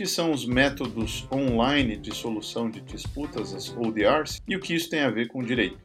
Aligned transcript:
que 0.00 0.06
são 0.06 0.32
os 0.32 0.46
métodos 0.46 1.28
online 1.30 1.94
de 1.94 2.14
solução 2.14 2.70
de 2.70 2.80
disputas, 2.80 3.52
as 3.52 3.68
ODRs, 3.68 4.40
e 4.48 4.56
o 4.56 4.58
que 4.58 4.72
isso 4.72 4.88
tem 4.88 5.00
a 5.00 5.10
ver 5.10 5.28
com 5.28 5.44
direito. 5.44 5.76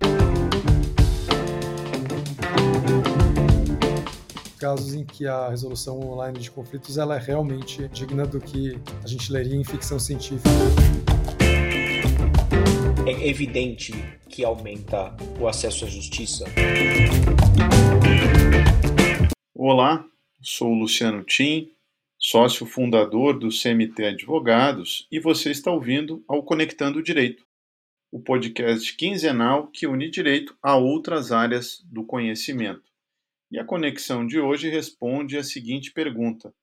casos 4.58 4.94
em 4.94 5.04
que 5.04 5.28
a 5.28 5.50
resolução 5.50 6.00
online 6.00 6.40
de 6.40 6.50
conflitos 6.50 6.98
ela 6.98 7.18
é 7.18 7.20
realmente 7.20 7.90
digna 7.90 8.26
do 8.26 8.40
que 8.40 8.80
a 9.04 9.06
gente 9.06 9.30
leria 9.34 9.54
em 9.54 9.66
ficção 9.66 10.00
científica. 10.00 10.50
É 13.06 13.28
evidente 13.28 13.92
que 14.30 14.46
aumenta 14.46 15.14
o 15.38 15.46
acesso 15.46 15.84
à 15.84 15.90
justiça. 15.90 16.46
Olá, 19.54 20.06
sou 20.42 20.72
o 20.72 20.80
Luciano 20.80 21.22
Tim, 21.26 21.75
sócio 22.18 22.66
fundador 22.66 23.38
do 23.38 23.50
CMT 23.50 24.06
Advogados, 24.06 25.08
e 25.12 25.20
você 25.20 25.52
está 25.52 25.72
ouvindo 25.72 26.24
ao 26.28 26.44
Conectando 26.44 27.00
o 27.00 27.04
Direito, 27.04 27.46
o 28.12 28.20
podcast 28.20 28.96
quinzenal 28.96 29.68
que 29.68 29.86
une 29.86 30.10
direito 30.10 30.58
a 30.62 30.76
outras 30.76 31.32
áreas 31.32 31.84
do 31.86 32.06
conhecimento. 32.06 32.84
E 33.52 33.60
a 33.60 33.66
conexão 33.66 34.26
de 34.26 34.40
hoje 34.40 34.70
responde 34.70 35.38
a 35.38 35.44
seguinte 35.44 35.92
pergunta: 35.92 36.54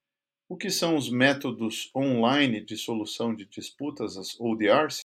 O 0.49 0.57
que 0.57 0.71
são 0.71 0.97
os 0.97 1.11
métodos 1.11 1.91
online 1.95 2.65
de 2.65 2.77
solução 2.77 3.35
de 3.35 3.45
disputas, 3.45 4.17
as 4.17 4.39
ODRs, 4.41 5.01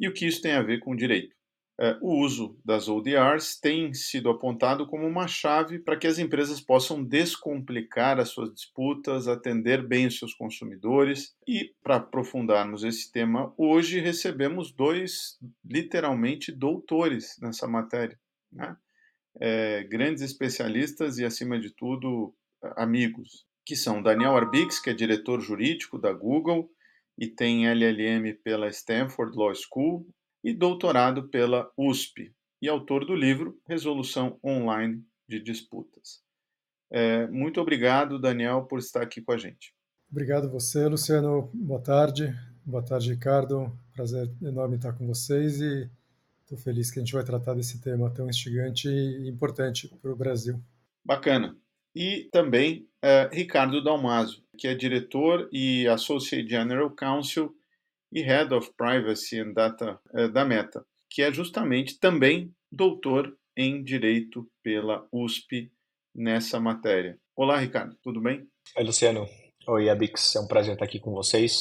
e 0.00 0.08
o 0.08 0.12
que 0.12 0.26
isso 0.26 0.42
tem 0.42 0.52
a 0.52 0.62
ver 0.62 0.80
com 0.80 0.96
direito? 0.96 1.33
É, 1.80 1.98
o 2.00 2.20
uso 2.20 2.56
das 2.64 2.88
ODRs 2.88 3.58
tem 3.58 3.92
sido 3.92 4.30
apontado 4.30 4.86
como 4.86 5.04
uma 5.06 5.26
chave 5.26 5.80
para 5.80 5.96
que 5.96 6.06
as 6.06 6.20
empresas 6.20 6.60
possam 6.60 7.02
descomplicar 7.02 8.20
as 8.20 8.28
suas 8.28 8.54
disputas, 8.54 9.26
atender 9.26 9.84
bem 9.84 10.06
os 10.06 10.16
seus 10.16 10.32
consumidores. 10.34 11.34
E 11.48 11.74
para 11.82 11.96
aprofundarmos 11.96 12.84
esse 12.84 13.10
tema, 13.10 13.52
hoje 13.58 13.98
recebemos 13.98 14.72
dois, 14.72 15.36
literalmente, 15.64 16.52
doutores 16.52 17.36
nessa 17.40 17.66
matéria. 17.66 18.18
Né? 18.52 18.76
É, 19.40 19.82
grandes 19.82 20.22
especialistas 20.22 21.18
e, 21.18 21.24
acima 21.24 21.58
de 21.58 21.70
tudo, 21.70 22.32
amigos, 22.76 23.44
que 23.66 23.74
são 23.74 24.00
Daniel 24.00 24.36
Arbix, 24.36 24.78
que 24.78 24.90
é 24.90 24.94
diretor 24.94 25.40
jurídico 25.40 25.98
da 25.98 26.12
Google 26.12 26.70
e 27.18 27.26
tem 27.26 27.66
LLM 27.66 28.34
pela 28.44 28.68
Stanford 28.68 29.36
Law 29.36 29.52
School, 29.54 30.06
e 30.44 30.52
doutorado 30.52 31.28
pela 31.28 31.70
USP, 31.74 32.30
e 32.60 32.68
autor 32.68 33.06
do 33.06 33.14
livro 33.14 33.58
Resolução 33.66 34.38
Online 34.44 35.02
de 35.26 35.40
Disputas. 35.40 36.22
É, 36.90 37.26
muito 37.28 37.60
obrigado, 37.60 38.18
Daniel, 38.18 38.64
por 38.64 38.78
estar 38.78 39.02
aqui 39.02 39.22
com 39.22 39.32
a 39.32 39.38
gente. 39.38 39.74
Obrigado 40.10 40.50
você, 40.50 40.86
Luciano. 40.86 41.50
Boa 41.54 41.80
tarde. 41.80 42.32
Boa 42.64 42.82
tarde, 42.82 43.10
Ricardo. 43.10 43.76
Prazer 43.92 44.30
enorme 44.42 44.76
estar 44.76 44.92
com 44.92 45.06
vocês 45.06 45.60
e 45.60 45.90
estou 46.42 46.58
feliz 46.58 46.90
que 46.90 46.98
a 46.98 47.02
gente 47.02 47.14
vai 47.14 47.24
tratar 47.24 47.54
desse 47.54 47.80
tema 47.80 48.10
tão 48.10 48.28
instigante 48.28 48.86
e 48.88 49.28
importante 49.28 49.88
para 50.00 50.12
o 50.12 50.16
Brasil. 50.16 50.62
Bacana. 51.04 51.56
E 51.94 52.28
também 52.30 52.86
é, 53.02 53.28
Ricardo 53.32 53.82
Dalmaso, 53.82 54.44
que 54.58 54.68
é 54.68 54.74
diretor 54.74 55.48
e 55.50 55.86
Associate 55.88 56.48
General 56.48 56.90
Counsel 56.90 57.54
e 58.14 58.22
Head 58.22 58.54
of 58.54 58.70
Privacy 58.76 59.40
and 59.40 59.52
Data 59.52 59.98
uh, 60.14 60.28
da 60.30 60.44
Meta, 60.44 60.86
que 61.10 61.20
é 61.20 61.32
justamente 61.32 61.98
também 61.98 62.54
doutor 62.70 63.36
em 63.56 63.82
Direito 63.82 64.48
pela 64.62 65.04
USP 65.12 65.72
nessa 66.14 66.60
matéria. 66.60 67.18
Olá, 67.34 67.58
Ricardo, 67.58 67.96
tudo 68.00 68.20
bem? 68.20 68.46
Oi, 68.76 68.84
Luciano. 68.84 69.26
Oi, 69.66 69.90
Abix. 69.90 70.36
É 70.36 70.40
um 70.40 70.46
prazer 70.46 70.74
estar 70.74 70.84
aqui 70.84 71.00
com 71.00 71.10
vocês. 71.10 71.54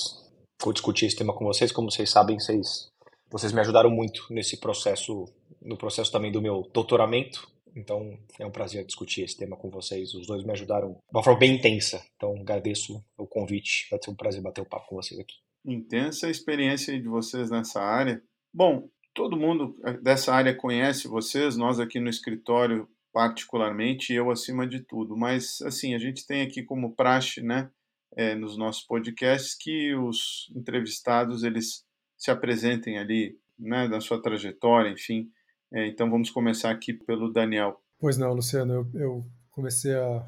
Vou 0.61 0.71
discutir 0.71 1.07
esse 1.07 1.15
tema 1.15 1.33
com 1.33 1.43
vocês. 1.43 1.71
Como 1.71 1.91
vocês 1.91 2.11
sabem, 2.11 2.39
vocês, 2.39 2.91
vocês 3.31 3.51
me 3.51 3.59
ajudaram 3.59 3.89
muito 3.89 4.27
nesse 4.29 4.59
processo, 4.59 5.25
no 5.59 5.75
processo 5.75 6.11
também 6.11 6.31
do 6.31 6.41
meu 6.41 6.69
doutoramento. 6.71 7.51
Então, 7.75 8.15
é 8.37 8.45
um 8.45 8.51
prazer 8.51 8.85
discutir 8.85 9.23
esse 9.23 9.35
tema 9.35 9.57
com 9.57 9.71
vocês. 9.71 10.13
Os 10.13 10.27
dois 10.27 10.43
me 10.43 10.51
ajudaram 10.51 10.91
de 10.91 10.97
uma 11.11 11.23
forma 11.23 11.39
bem 11.39 11.55
intensa. 11.55 12.05
Então, 12.15 12.35
agradeço 12.39 13.03
o 13.17 13.25
convite. 13.25 13.87
Vai 13.89 13.99
ser 14.03 14.11
um 14.11 14.15
prazer 14.15 14.41
bater 14.41 14.61
o 14.61 14.69
papo 14.69 14.87
com 14.89 14.95
vocês 14.95 15.19
aqui 15.19 15.42
intensa 15.65 16.29
experiência 16.29 16.99
de 16.99 17.07
vocês 17.07 17.49
nessa 17.49 17.81
área. 17.81 18.21
Bom, 18.53 18.89
todo 19.13 19.37
mundo 19.37 19.75
eh, 19.85 19.97
dessa 19.97 20.33
área 20.33 20.55
conhece 20.55 21.07
vocês, 21.07 21.55
nós 21.55 21.79
aqui 21.79 21.99
no 21.99 22.09
escritório 22.09 22.87
particularmente, 23.13 24.11
eu 24.11 24.31
acima 24.31 24.67
de 24.67 24.79
tudo, 24.79 25.15
mas 25.15 25.61
assim, 25.61 25.93
a 25.93 25.99
gente 25.99 26.25
tem 26.25 26.41
aqui 26.41 26.63
como 26.63 26.95
praxe, 26.95 27.41
né, 27.41 27.69
é, 28.17 28.33
nos 28.33 28.57
nossos 28.57 28.83
podcasts, 28.83 29.55
que 29.55 29.93
os 29.93 30.51
entrevistados, 30.55 31.43
eles 31.43 31.85
se 32.17 32.31
apresentem 32.31 32.97
ali, 32.97 33.37
né, 33.57 33.87
da 33.87 34.01
sua 34.01 34.19
trajetória, 34.19 34.89
enfim, 34.89 35.29
é, 35.71 35.85
então 35.87 36.09
vamos 36.09 36.31
começar 36.31 36.71
aqui 36.71 36.91
pelo 36.91 37.31
Daniel. 37.31 37.79
Pois 37.99 38.17
não, 38.17 38.33
Luciano, 38.33 38.73
eu, 38.73 38.99
eu 38.99 39.25
comecei 39.51 39.93
a 39.93 40.25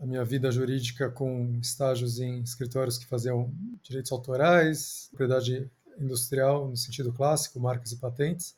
a 0.00 0.06
minha 0.06 0.24
vida 0.24 0.50
jurídica 0.50 1.10
com 1.10 1.58
estágios 1.60 2.20
em 2.20 2.40
escritórios 2.40 2.98
que 2.98 3.06
faziam 3.06 3.52
direitos 3.82 4.12
autorais, 4.12 5.08
propriedade 5.10 5.70
industrial 5.98 6.68
no 6.68 6.76
sentido 6.76 7.12
clássico, 7.12 7.58
marcas 7.58 7.92
e 7.92 7.96
patentes, 7.96 8.56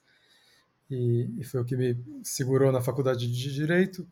e, 0.91 1.31
e, 1.39 1.45
foi 1.45 1.61
o 1.61 1.65
que 1.65 1.77
me 1.77 1.97
segurou 2.25 2.73
na 2.73 2.81
faculdade 2.81 3.31
de 3.31 3.55
direito. 3.55 4.07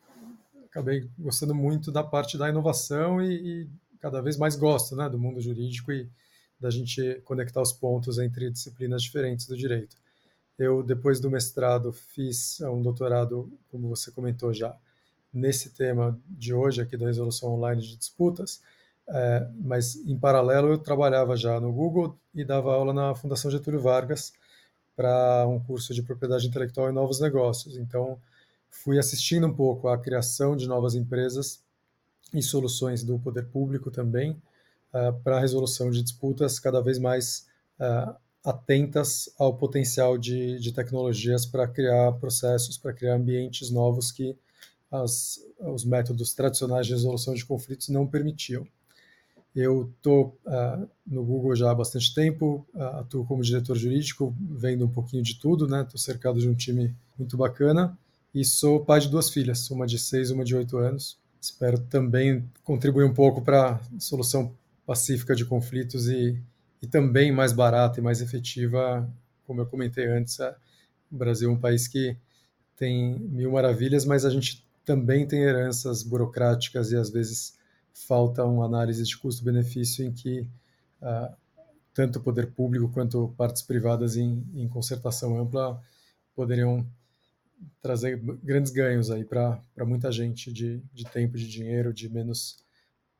Acabei 0.66 1.10
gostando 1.18 1.52
muito 1.52 1.90
da 1.90 2.04
parte 2.04 2.38
da 2.38 2.48
inovação 2.48 3.20
e, 3.20 3.62
e 3.62 3.68
cada 3.98 4.22
vez 4.22 4.36
mais 4.36 4.54
gosto, 4.54 4.94
né, 4.94 5.08
do 5.08 5.18
mundo 5.18 5.40
jurídico 5.40 5.90
e 5.90 6.08
da 6.58 6.70
gente 6.70 7.20
conectar 7.24 7.60
os 7.60 7.72
pontos 7.72 8.18
entre 8.18 8.50
disciplinas 8.50 9.02
diferentes 9.02 9.46
do 9.46 9.56
direito. 9.56 9.96
Eu 10.56 10.82
depois 10.82 11.20
do 11.20 11.30
mestrado 11.30 11.92
fiz 11.92 12.60
um 12.60 12.80
doutorado, 12.80 13.52
como 13.70 13.88
você 13.88 14.10
comentou 14.12 14.52
já, 14.54 14.76
nesse 15.32 15.70
tema 15.70 16.18
de 16.26 16.54
hoje 16.54 16.80
aqui 16.80 16.96
da 16.96 17.06
resolução 17.06 17.54
online 17.54 17.82
de 17.82 17.96
disputas, 17.96 18.62
é, 19.08 19.48
mas 19.60 19.96
em 20.06 20.18
paralelo 20.18 20.68
eu 20.68 20.78
trabalhava 20.78 21.36
já 21.36 21.60
no 21.60 21.72
Google 21.72 22.18
e 22.34 22.44
dava 22.44 22.74
aula 22.74 22.92
na 22.92 23.14
Fundação 23.14 23.50
Getúlio 23.50 23.80
Vargas 23.80 24.32
para 24.94 25.46
um 25.46 25.60
curso 25.60 25.94
de 25.94 26.02
propriedade 26.02 26.46
intelectual 26.46 26.90
e 26.90 26.92
novos 26.92 27.20
negócios. 27.20 27.76
Então 27.76 28.18
fui 28.70 28.98
assistindo 28.98 29.46
um 29.46 29.54
pouco 29.54 29.88
à 29.88 29.96
criação 29.96 30.56
de 30.56 30.66
novas 30.66 30.94
empresas 30.94 31.62
e 32.34 32.42
soluções 32.42 33.02
do 33.02 33.18
poder 33.18 33.46
público 33.46 33.90
também 33.90 34.32
uh, 34.92 35.12
para 35.22 35.38
a 35.38 35.40
resolução 35.40 35.90
de 35.90 36.02
disputas 36.02 36.58
cada 36.58 36.80
vez 36.80 36.98
mais 36.98 37.46
uh, 37.80 38.14
atentas 38.44 39.30
ao 39.38 39.56
potencial 39.56 40.18
de, 40.18 40.58
de 40.58 40.72
tecnologias 40.72 41.46
para 41.46 41.66
criar 41.66 42.12
processos, 42.12 42.76
para 42.76 42.92
criar 42.92 43.14
ambientes 43.14 43.70
novos 43.70 44.12
que 44.12 44.36
as, 44.90 45.38
os 45.60 45.84
métodos 45.84 46.34
tradicionais 46.34 46.86
de 46.86 46.92
resolução 46.92 47.34
de 47.34 47.44
conflitos 47.44 47.88
não 47.88 48.06
permitiam. 48.06 48.66
Eu 49.54 49.92
estou 49.96 50.38
uh, 50.46 50.88
no 51.06 51.24
Google 51.24 51.56
já 51.56 51.70
há 51.70 51.74
bastante 51.74 52.14
tempo, 52.14 52.66
uh, 52.74 53.00
atuo 53.00 53.24
como 53.26 53.42
diretor 53.42 53.76
jurídico, 53.76 54.34
vendo 54.40 54.84
um 54.84 54.90
pouquinho 54.90 55.22
de 55.22 55.38
tudo, 55.38 55.66
né? 55.66 55.82
Estou 55.82 55.98
cercado 55.98 56.38
de 56.38 56.48
um 56.48 56.54
time 56.54 56.94
muito 57.18 57.36
bacana 57.36 57.98
e 58.34 58.44
sou 58.44 58.84
pai 58.84 59.00
de 59.00 59.08
duas 59.08 59.30
filhas, 59.30 59.70
uma 59.70 59.86
de 59.86 59.98
seis 59.98 60.30
uma 60.30 60.44
de 60.44 60.54
oito 60.54 60.76
anos. 60.76 61.18
Espero 61.40 61.78
também 61.78 62.48
contribuir 62.62 63.04
um 63.04 63.14
pouco 63.14 63.42
para 63.42 63.74
a 63.74 64.00
solução 64.00 64.54
pacífica 64.86 65.34
de 65.34 65.44
conflitos 65.44 66.08
e, 66.08 66.40
e 66.80 66.86
também 66.86 67.32
mais 67.32 67.52
barata 67.52 68.00
e 68.00 68.02
mais 68.02 68.20
efetiva, 68.20 69.08
como 69.46 69.60
eu 69.60 69.66
comentei 69.66 70.06
antes, 70.06 70.38
é, 70.40 70.54
o 71.10 71.16
Brasil 71.16 71.50
é 71.50 71.52
um 71.52 71.58
país 71.58 71.88
que 71.88 72.16
tem 72.76 73.18
mil 73.18 73.52
maravilhas, 73.52 74.04
mas 74.04 74.24
a 74.24 74.30
gente 74.30 74.64
também 74.88 75.28
tem 75.28 75.42
heranças 75.42 76.02
burocráticas 76.02 76.92
e 76.92 76.96
às 76.96 77.10
vezes 77.10 77.58
falta 77.92 78.42
uma 78.42 78.64
análise 78.64 79.04
de 79.04 79.18
custo-benefício 79.18 80.02
em 80.02 80.10
que 80.10 80.48
uh, 81.02 81.36
tanto 81.92 82.18
o 82.18 82.22
poder 82.22 82.52
público 82.52 82.88
quanto 82.88 83.28
partes 83.36 83.60
privadas 83.60 84.16
em, 84.16 84.42
em 84.54 84.66
concertação 84.66 85.38
ampla 85.38 85.78
poderiam 86.34 86.90
trazer 87.82 88.16
grandes 88.42 88.72
ganhos 88.72 89.10
aí 89.10 89.26
para 89.26 89.60
muita 89.80 90.10
gente 90.10 90.50
de, 90.50 90.82
de 90.90 91.04
tempo, 91.04 91.36
de 91.36 91.46
dinheiro, 91.46 91.92
de 91.92 92.08
menos 92.08 92.64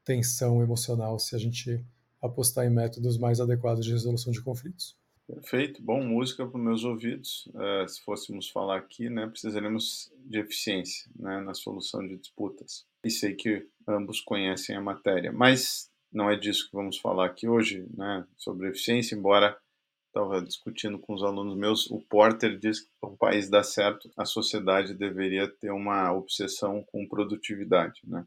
tensão 0.03 0.63
emocional 0.63 1.19
se 1.19 1.37
a 1.37 1.39
gente 1.39 1.85
apostar 2.19 2.65
em 2.65 2.71
métodos 2.71 3.19
mais 3.19 3.41
adequados 3.41 3.85
de 3.85 3.93
resolução 3.93 4.33
de 4.33 4.41
conflitos. 4.41 4.97
Perfeito, 5.29 5.83
bom, 5.83 6.03
música 6.03 6.47
para 6.47 6.57
os 6.57 6.65
meus 6.65 6.85
ouvidos. 6.85 7.47
Uh, 7.49 7.87
se 7.87 8.01
fôssemos 8.03 8.49
falar 8.49 8.79
aqui, 8.79 9.11
né, 9.11 9.27
precisaremos 9.27 10.11
de 10.25 10.39
eficiência 10.39 11.11
né, 11.15 11.39
na 11.43 11.53
solução 11.53 12.01
de 12.07 12.17
disputas. 12.17 12.87
E 13.05 13.11
sei 13.11 13.35
que 13.35 13.69
ambos 13.87 14.23
conhecem 14.23 14.75
a 14.75 14.81
matéria, 14.81 15.31
mas 15.31 15.91
não 16.11 16.31
é 16.31 16.37
disso 16.37 16.71
que 16.71 16.75
vamos 16.75 16.97
falar 16.97 17.27
aqui 17.27 17.47
hoje, 17.47 17.87
né, 17.95 18.27
sobre 18.39 18.71
eficiência, 18.71 19.15
embora 19.15 19.55
estava 20.07 20.41
discutindo 20.41 20.99
com 20.99 21.13
os 21.13 21.23
alunos 21.23 21.59
meus, 21.59 21.91
o 21.91 22.01
Porter 22.01 22.59
diz 22.59 22.81
que 22.81 22.91
para 22.99 23.11
um 23.11 23.17
país 23.17 23.51
dar 23.51 23.65
certo, 23.65 24.11
a 24.17 24.25
sociedade 24.25 24.95
deveria 24.95 25.47
ter 25.47 25.71
uma 25.71 26.11
obsessão 26.11 26.83
com 26.85 27.07
produtividade, 27.07 28.01
né, 28.03 28.27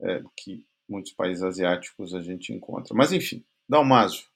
é, 0.00 0.24
que 0.36 0.66
muitos 0.88 1.12
países 1.12 1.44
asiáticos 1.44 2.12
a 2.16 2.20
gente 2.20 2.52
encontra. 2.52 2.96
Mas 2.96 3.12
enfim, 3.12 3.44
Dalmaso, 3.68 4.26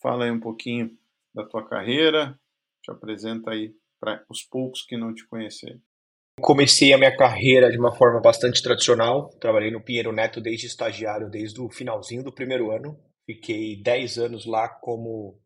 Fala 0.00 0.24
aí 0.24 0.30
um 0.30 0.40
pouquinho 0.40 0.96
da 1.34 1.46
tua 1.46 1.66
carreira, 1.68 2.38
te 2.82 2.90
apresenta 2.90 3.50
aí 3.50 3.72
para 4.00 4.24
os 4.28 4.42
poucos 4.42 4.82
que 4.82 4.96
não 4.96 5.14
te 5.14 5.26
conhecerem. 5.26 5.80
Comecei 6.40 6.92
a 6.92 6.98
minha 6.98 7.14
carreira 7.14 7.70
de 7.70 7.78
uma 7.78 7.94
forma 7.94 8.20
bastante 8.20 8.62
tradicional. 8.62 9.28
Trabalhei 9.38 9.70
no 9.70 9.82
Pinheiro 9.82 10.10
Neto 10.10 10.40
desde 10.40 10.66
estagiário, 10.66 11.28
desde 11.28 11.60
o 11.60 11.68
finalzinho 11.68 12.24
do 12.24 12.32
primeiro 12.32 12.70
ano. 12.70 12.98
Fiquei 13.26 13.80
10 13.82 14.18
anos 14.18 14.46
lá 14.46 14.68
como 14.68 15.38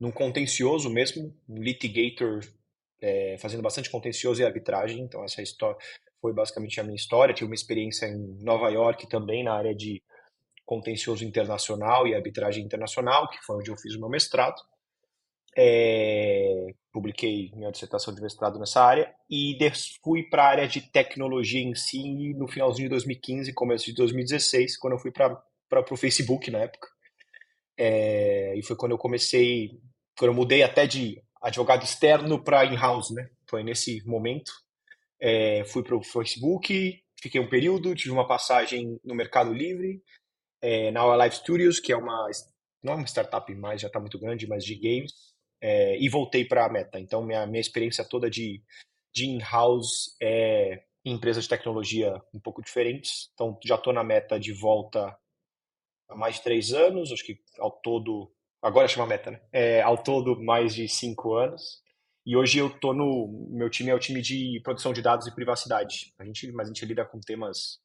num 0.00 0.10
contencioso 0.10 0.90
mesmo, 0.90 1.32
um 1.48 1.62
litigator, 1.62 2.40
é, 3.00 3.36
fazendo 3.38 3.62
bastante 3.62 3.90
contencioso 3.90 4.40
e 4.40 4.44
arbitragem. 4.44 5.00
Então 5.00 5.22
essa 5.22 5.42
história 5.42 5.76
foi 6.20 6.32
basicamente 6.32 6.80
a 6.80 6.82
minha 6.82 6.96
história. 6.96 7.34
Tive 7.34 7.46
uma 7.46 7.54
experiência 7.54 8.06
em 8.06 8.38
Nova 8.42 8.70
York 8.70 9.08
também 9.08 9.44
na 9.44 9.54
área 9.54 9.74
de 9.74 10.02
contencioso 10.64 11.24
internacional 11.24 12.06
e 12.06 12.14
arbitragem 12.14 12.64
internacional, 12.64 13.28
que 13.28 13.38
foi 13.44 13.56
onde 13.56 13.70
eu 13.70 13.76
fiz 13.76 13.94
o 13.94 14.00
meu 14.00 14.08
mestrado. 14.08 14.56
É, 15.56 16.74
publiquei 16.92 17.50
minha 17.54 17.70
dissertação 17.70 18.14
de 18.14 18.20
mestrado 18.20 18.58
nessa 18.58 18.82
área 18.82 19.14
e 19.30 19.56
fui 20.02 20.22
para 20.22 20.44
a 20.44 20.48
área 20.48 20.68
de 20.68 20.80
tecnologia 20.80 21.60
em 21.60 21.74
si 21.74 22.34
no 22.34 22.48
finalzinho 22.48 22.88
de 22.88 22.90
2015, 22.90 23.52
começo 23.52 23.86
de 23.86 23.94
2016, 23.94 24.78
quando 24.78 24.94
eu 24.94 24.98
fui 24.98 25.10
para 25.10 25.42
o 25.90 25.96
Facebook 25.96 26.50
na 26.50 26.60
época. 26.60 26.88
É, 27.78 28.54
e 28.56 28.62
foi 28.62 28.76
quando 28.76 28.92
eu 28.92 28.98
comecei, 28.98 29.80
quando 30.16 30.30
eu 30.30 30.34
mudei 30.34 30.62
até 30.62 30.86
de 30.86 31.22
advogado 31.40 31.82
externo 31.82 32.42
para 32.42 32.64
in-house, 32.66 33.10
né? 33.10 33.28
Foi 33.48 33.62
nesse 33.62 34.06
momento. 34.06 34.52
É, 35.20 35.64
fui 35.64 35.82
para 35.82 35.96
o 35.96 36.02
Facebook, 36.02 37.02
fiquei 37.20 37.40
um 37.40 37.48
período, 37.48 37.94
tive 37.94 38.10
uma 38.10 38.26
passagem 38.26 38.98
no 39.04 39.14
Mercado 39.14 39.52
Livre, 39.52 40.02
é, 40.60 40.90
na 40.90 41.04
Live 41.04 41.36
Studios, 41.36 41.80
que 41.80 41.92
é 41.92 41.96
uma 41.96 42.28
não 42.82 42.94
é 42.94 42.96
uma 42.96 43.06
startup 43.06 43.54
mais, 43.54 43.80
já 43.80 43.86
está 43.86 44.00
muito 44.00 44.18
grande, 44.18 44.46
mas 44.48 44.64
de 44.64 44.74
games 44.74 45.31
é, 45.62 45.96
e 45.96 46.08
voltei 46.08 46.44
para 46.44 46.66
a 46.66 46.68
Meta. 46.68 46.98
Então, 46.98 47.22
minha, 47.22 47.46
minha 47.46 47.60
experiência 47.60 48.04
toda 48.04 48.28
de, 48.28 48.60
de 49.14 49.26
in-house 49.26 50.16
é 50.20 50.82
em 51.04 51.14
empresas 51.14 51.44
de 51.44 51.50
tecnologia 51.50 52.20
um 52.34 52.40
pouco 52.40 52.60
diferentes. 52.60 53.30
Então, 53.32 53.56
já 53.64 53.76
estou 53.76 53.92
na 53.92 54.02
Meta 54.02 54.40
de 54.40 54.52
volta 54.52 55.16
há 56.08 56.16
mais 56.16 56.36
de 56.36 56.42
três 56.42 56.72
anos, 56.72 57.12
acho 57.12 57.24
que 57.24 57.38
ao 57.60 57.70
todo, 57.70 58.32
agora 58.60 58.88
chama 58.88 59.06
Meta, 59.06 59.30
né? 59.30 59.40
É, 59.52 59.80
ao 59.82 59.96
todo, 60.02 60.42
mais 60.42 60.74
de 60.74 60.88
cinco 60.88 61.34
anos. 61.34 61.80
E 62.26 62.36
hoje 62.36 62.58
eu 62.58 62.70
tô 62.78 62.92
no. 62.92 63.48
Meu 63.50 63.70
time 63.70 63.90
é 63.90 63.94
o 63.94 63.98
time 63.98 64.20
de 64.20 64.60
produção 64.62 64.92
de 64.92 65.02
dados 65.02 65.26
e 65.26 65.34
privacidade. 65.34 66.12
A 66.18 66.24
gente, 66.24 66.50
mas 66.52 66.68
a 66.68 66.72
gente 66.72 66.84
lida 66.84 67.04
com 67.04 67.18
temas 67.20 67.80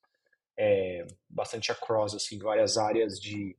é, 0.56 1.06
bastante 1.28 1.72
across, 1.72 2.14
assim, 2.16 2.38
várias 2.38 2.78
áreas 2.78 3.20
de. 3.20 3.56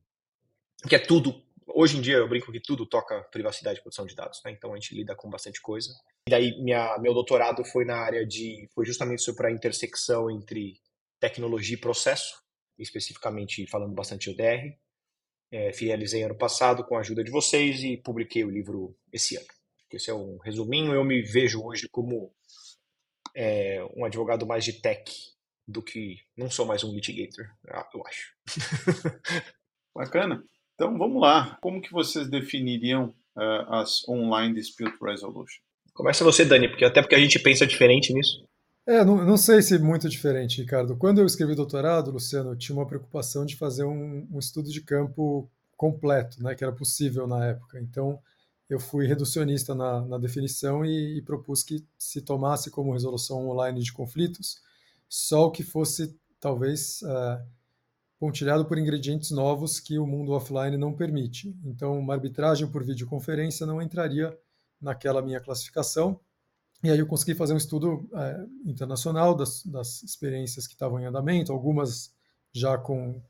que 0.87 0.95
é 0.95 0.99
tudo 0.99 1.43
Hoje 1.73 1.97
em 1.97 2.01
dia 2.01 2.17
eu 2.17 2.27
brinco 2.27 2.51
que 2.51 2.59
tudo 2.59 2.85
toca 2.85 3.21
privacidade 3.31 3.79
e 3.79 3.81
proteção 3.81 4.05
de 4.05 4.15
dados, 4.15 4.41
né? 4.43 4.51
Então 4.51 4.73
a 4.73 4.75
gente 4.75 4.95
lida 4.95 5.15
com 5.15 5.29
bastante 5.29 5.61
coisa. 5.61 5.89
E 6.27 6.31
daí 6.31 6.61
minha, 6.61 6.97
meu 6.99 7.13
doutorado 7.13 7.63
foi 7.63 7.85
na 7.85 7.97
área 7.97 8.25
de, 8.25 8.67
foi 8.73 8.85
justamente 8.85 9.21
sobre 9.21 9.47
a 9.47 9.51
intersecção 9.51 10.29
entre 10.31 10.79
tecnologia 11.19 11.75
e 11.75 11.79
processo, 11.79 12.41
especificamente 12.77 13.65
falando 13.67 13.93
bastante 13.93 14.31
de 14.33 14.41
ODR. 14.41 14.77
É, 15.51 15.73
finalizei 15.73 16.23
ano 16.23 16.37
passado 16.37 16.83
com 16.83 16.95
a 16.95 16.99
ajuda 16.99 17.23
de 17.23 17.31
vocês 17.31 17.83
e 17.83 17.97
publiquei 17.97 18.43
o 18.43 18.49
livro 18.49 18.95
esse 19.11 19.35
ano. 19.35 19.47
Esse 19.91 20.11
é 20.11 20.13
um 20.13 20.37
resuminho. 20.37 20.93
Eu 20.93 21.03
me 21.03 21.21
vejo 21.21 21.63
hoje 21.63 21.87
como 21.89 22.31
é, 23.35 23.83
um 23.95 24.05
advogado 24.05 24.45
mais 24.45 24.63
de 24.63 24.73
tech 24.73 25.11
do 25.67 25.83
que 25.83 26.17
não 26.35 26.49
sou 26.49 26.65
mais 26.65 26.83
um 26.83 26.93
litigator, 26.93 27.45
eu 27.93 28.05
acho. 28.07 28.35
Bacana. 29.93 30.43
Então 30.79 30.97
vamos 30.97 31.21
lá. 31.21 31.57
Como 31.59 31.81
que 31.81 31.91
vocês 31.91 32.29
definiriam 32.29 33.13
uh, 33.35 33.73
as 33.73 34.07
online 34.07 34.55
dispute 34.55 34.95
resolution? 35.01 35.59
Começa 35.93 36.23
você, 36.23 36.45
Dani, 36.45 36.69
porque 36.69 36.85
até 36.85 37.01
porque 37.01 37.15
a 37.15 37.19
gente 37.19 37.37
pensa 37.37 37.67
diferente 37.67 38.13
nisso. 38.13 38.45
É, 38.87 39.03
não, 39.03 39.25
não 39.25 39.35
sei 39.35 39.61
se 39.61 39.77
muito 39.77 40.07
diferente, 40.07 40.61
Ricardo. 40.61 40.95
Quando 40.95 41.19
eu 41.19 41.25
escrevi 41.25 41.53
doutorado, 41.53 42.11
Luciano, 42.11 42.51
eu 42.51 42.55
tinha 42.55 42.77
uma 42.77 42.87
preocupação 42.87 43.45
de 43.45 43.57
fazer 43.57 43.83
um, 43.83 44.25
um 44.31 44.39
estudo 44.39 44.71
de 44.71 44.79
campo 44.79 45.51
completo, 45.75 46.41
né, 46.41 46.55
que 46.55 46.63
era 46.63 46.71
possível 46.71 47.27
na 47.27 47.47
época. 47.47 47.77
Então, 47.81 48.17
eu 48.69 48.79
fui 48.79 49.05
reducionista 49.05 49.75
na, 49.75 49.99
na 50.05 50.17
definição 50.17 50.85
e, 50.85 51.17
e, 51.17 51.21
propus 51.21 51.61
que 51.61 51.85
se 51.97 52.21
tomasse 52.21 52.71
como 52.71 52.93
resolução 52.93 53.49
online 53.49 53.81
de 53.81 53.91
conflitos 53.91 54.61
só 55.09 55.47
o 55.47 55.51
que 55.51 55.61
fosse, 55.61 56.15
talvez, 56.39 57.01
uh, 57.01 57.45
pontilhado 58.19 58.65
por 58.65 58.77
ingredientes 58.77 59.31
novos 59.31 59.79
que 59.79 59.97
o 59.97 60.05
mundo 60.05 60.33
offline 60.33 60.77
não 60.77 60.93
permite. 60.93 61.55
Então, 61.63 61.97
uma 61.97 62.13
arbitragem 62.13 62.67
por 62.67 62.83
videoconferência 62.83 63.65
não 63.65 63.81
entraria 63.81 64.37
naquela 64.79 65.21
minha 65.21 65.39
classificação. 65.39 66.19
E 66.83 66.89
aí 66.89 66.99
eu 66.99 67.07
consegui 67.07 67.33
fazer 67.33 67.53
um 67.53 67.57
estudo 67.57 68.09
é, 68.13 68.45
internacional 68.65 69.35
das, 69.35 69.65
das, 69.65 70.03
experiências 70.03 70.67
que 70.67 70.73
estavam 70.73 70.99
em 70.99 71.05
andamento, 71.05 71.53
algumas 71.53 72.13
já 72.53 72.77
com, 72.77 73.21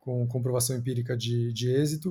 com 0.00 0.26
comprovação 0.26 0.76
empírica 0.76 1.16
de, 1.16 1.52
de 1.52 1.70
êxito, 1.70 2.10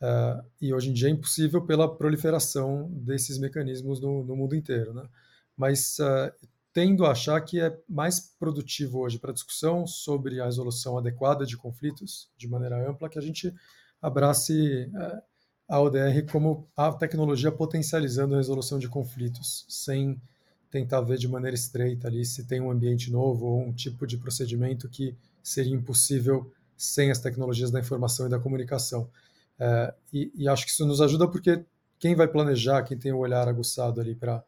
uh, 0.00 0.44
e 0.60 0.72
hoje 0.72 0.90
em 0.90 0.92
dia 0.92 1.08
é 1.08 1.12
impossível 1.12 1.64
pela 1.66 1.94
proliferação 1.96 2.90
desses 2.92 3.38
mecanismos 3.38 4.00
no, 4.00 4.24
no 4.24 4.34
mundo 4.34 4.54
inteiro. 4.54 4.94
Né? 4.94 5.06
Mas 5.54 5.98
uh, 5.98 6.32
tendo 6.76 7.06
a 7.06 7.12
achar 7.12 7.40
que 7.40 7.58
é 7.58 7.74
mais 7.88 8.20
produtivo 8.38 8.98
hoje 8.98 9.18
para 9.18 9.32
discussão 9.32 9.86
sobre 9.86 10.42
a 10.42 10.44
resolução 10.44 10.98
adequada 10.98 11.46
de 11.46 11.56
conflitos, 11.56 12.28
de 12.36 12.46
maneira 12.46 12.86
ampla, 12.86 13.08
que 13.08 13.18
a 13.18 13.22
gente 13.22 13.50
abrace 14.02 14.82
é, 14.94 15.22
a 15.66 15.80
ODR 15.80 16.30
como 16.30 16.68
a 16.76 16.92
tecnologia 16.92 17.50
potencializando 17.50 18.34
a 18.34 18.36
resolução 18.36 18.78
de 18.78 18.90
conflitos, 18.90 19.64
sem 19.70 20.20
tentar 20.70 21.00
ver 21.00 21.16
de 21.16 21.26
maneira 21.26 21.54
estreita 21.54 22.08
ali 22.08 22.26
se 22.26 22.44
tem 22.44 22.60
um 22.60 22.70
ambiente 22.70 23.10
novo 23.10 23.46
ou 23.46 23.62
um 23.62 23.72
tipo 23.72 24.06
de 24.06 24.18
procedimento 24.18 24.86
que 24.86 25.16
seria 25.42 25.74
impossível 25.74 26.52
sem 26.76 27.10
as 27.10 27.18
tecnologias 27.18 27.70
da 27.70 27.80
informação 27.80 28.26
e 28.26 28.28
da 28.28 28.38
comunicação. 28.38 29.08
É, 29.58 29.94
e, 30.12 30.30
e 30.34 30.46
acho 30.46 30.66
que 30.66 30.72
isso 30.72 30.84
nos 30.84 31.00
ajuda 31.00 31.26
porque 31.26 31.64
quem 31.98 32.14
vai 32.14 32.28
planejar, 32.28 32.82
quem 32.82 32.98
tem 32.98 33.12
o 33.12 33.18
olhar 33.18 33.48
aguçado 33.48 33.98
ali 33.98 34.14
para 34.14 34.44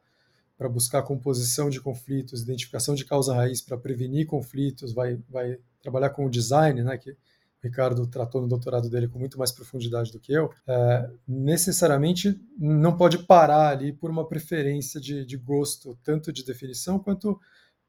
para 0.59 0.69
buscar 0.69 1.03
composição 1.05 1.71
de 1.71 1.81
conflitos, 1.81 2.43
identificação 2.43 2.97
de 2.97 3.05
causa 3.05 3.33
raiz 3.33 3.63
para 3.63 3.79
prevenir 3.79 4.27
conflitos, 4.27 4.93
vai, 4.93 5.17
vai 5.31 5.57
trabalhar 5.81 6.11
com 6.11 6.27
o 6.27 6.31
design, 6.31 6.83
né, 6.83 6.99
que 6.99 7.13
o 7.13 7.17
Ricardo 7.63 8.05
tratou 8.09 8.43
no 8.43 8.49
doutorado 8.49 8.91
dele 8.91 9.07
com 9.07 9.21
muito 9.21 9.39
mais 9.39 9.53
profundidade 9.53 10.11
do 10.11 10.19
que 10.19 10.33
eu, 10.33 10.53
é, 10.67 11.11
necessariamente 11.27 12.41
não 12.59 12.97
pode 12.97 13.19
parar 13.19 13.69
ali 13.69 13.93
por 13.93 14.11
uma 14.11 14.27
preferência 14.27 15.01
de, 15.01 15.25
de 15.25 15.37
gosto, 15.37 15.97
tanto 16.03 16.33
de 16.33 16.45
definição 16.45 16.99
quanto 16.99 17.41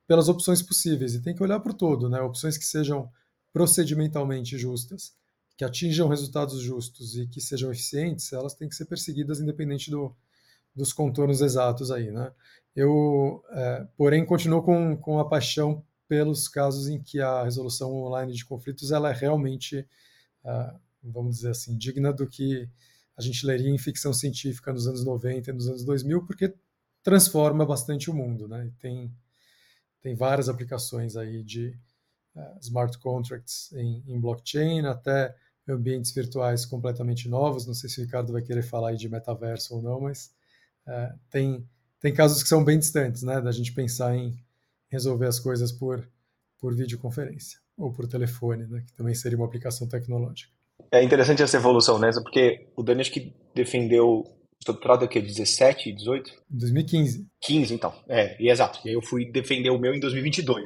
pelas 0.08 0.30
opções 0.30 0.62
possíveis. 0.62 1.16
E 1.16 1.22
tem 1.22 1.36
que 1.36 1.42
olhar 1.42 1.60
para 1.60 1.74
todo, 1.74 2.08
né, 2.08 2.22
opções 2.22 2.56
que 2.56 2.66
sejam 2.66 3.10
procedimentalmente 3.52 4.60
justas, 4.60 5.14
que 5.58 5.66
atinjam 5.66 6.08
resultados 6.08 6.62
justos 6.62 7.18
e 7.18 7.26
que 7.26 7.42
sejam 7.42 7.72
eficientes, 7.72 8.32
elas 8.32 8.54
têm 8.54 8.70
que 8.70 8.76
ser 8.76 8.86
perseguidas 8.86 9.40
independente 9.40 9.90
do, 9.90 10.16
dos 10.76 10.94
contornos 10.94 11.42
exatos 11.42 11.92
aí, 11.92 12.12
né? 12.12 12.32
Eu, 12.76 13.44
é, 13.52 13.88
porém, 13.98 14.26
continuo 14.26 14.62
com, 14.62 14.96
com 14.98 15.20
a 15.20 15.28
paixão 15.28 15.84
pelos 16.08 16.48
casos 16.48 16.88
em 16.88 17.02
que 17.02 17.20
a 17.20 17.44
resolução 17.44 17.94
online 17.94 18.34
de 18.34 18.46
conflitos 18.46 18.92
ela 18.92 19.10
é 19.10 19.14
realmente, 19.14 19.88
é, 20.46 20.74
vamos 21.04 21.38
dizer 21.38 21.52
assim, 21.52 21.78
digna 21.78 22.14
do 22.14 22.28
que 22.28 22.70
a 23.18 23.22
gente 23.22 23.46
leria 23.46 23.70
em 23.70 23.78
ficção 23.78 24.14
científica 24.14 24.72
nos 24.72 24.88
anos 24.88 25.04
90 25.04 25.50
e 25.50 25.54
nos 25.54 25.68
anos 25.68 25.84
2000, 25.84 26.26
porque 26.26 26.54
transforma 27.04 27.66
bastante 27.66 28.10
o 28.10 28.14
mundo, 28.14 28.48
né? 28.48 28.68
E 28.68 28.72
tem 28.72 29.12
tem 30.02 30.16
várias 30.16 30.48
aplicações 30.48 31.16
aí 31.16 31.44
de 31.44 31.78
uh, 32.36 32.60
smart 32.62 32.98
contracts 33.00 33.72
em, 33.74 34.04
em, 34.08 34.20
blockchain, 34.20 34.86
até 34.86 35.36
ambientes 35.68 36.12
virtuais 36.12 36.66
completamente 36.66 37.28
novos. 37.28 37.68
Não 37.68 37.74
sei 37.74 37.90
se 37.90 38.00
o 38.00 38.06
Ricardo 38.06 38.34
vai 38.34 38.42
querer 38.42 38.64
falar 38.64 38.90
aí 38.90 38.98
de 38.98 39.10
metaverso 39.10 39.76
ou 39.76 39.82
não, 39.82 40.02
mas 40.02 40.34
uh, 40.88 41.20
tem 41.30 41.68
tem 42.00 42.14
casos 42.14 42.42
que 42.42 42.50
são 42.50 42.64
bem 42.64 42.80
distantes, 42.80 43.24
né, 43.24 43.42
da 43.42 43.52
gente 43.52 43.74
pensar 43.74 44.16
em 44.16 44.34
resolver 44.90 45.28
as 45.28 45.40
coisas 45.40 45.72
por, 45.72 46.08
por 46.58 46.74
videoconferência 46.74 47.60
ou 47.78 47.92
por 47.92 48.08
telefone, 48.08 48.66
né, 48.68 48.84
que 48.86 48.94
também 48.94 49.14
seria 49.14 49.38
uma 49.38 49.46
aplicação 49.46 49.88
tecnológica. 49.88 50.52
É 50.92 51.04
interessante 51.04 51.42
essa 51.42 51.58
evolução, 51.58 52.00
né, 52.00 52.10
porque 52.24 52.68
o 52.76 52.84
Dani 52.84 53.02
acho 53.02 53.12
que 53.12 53.34
defendeu 53.54 54.08
o 54.08 54.40
doutorado 54.66 55.06
aqui 55.06 55.22
17, 55.22 55.92
18? 55.92 56.32
2015. 56.50 57.28
15, 57.42 57.74
então. 57.74 57.94
É, 58.08 58.42
e 58.42 58.50
exato. 58.50 58.80
E 58.86 58.90
aí 58.90 58.96
eu 58.96 59.02
fui 59.02 59.30
defender 59.30 59.70
o 59.70 59.78
meu 59.78 59.94
em 59.94 60.00
2022. 60.00 60.66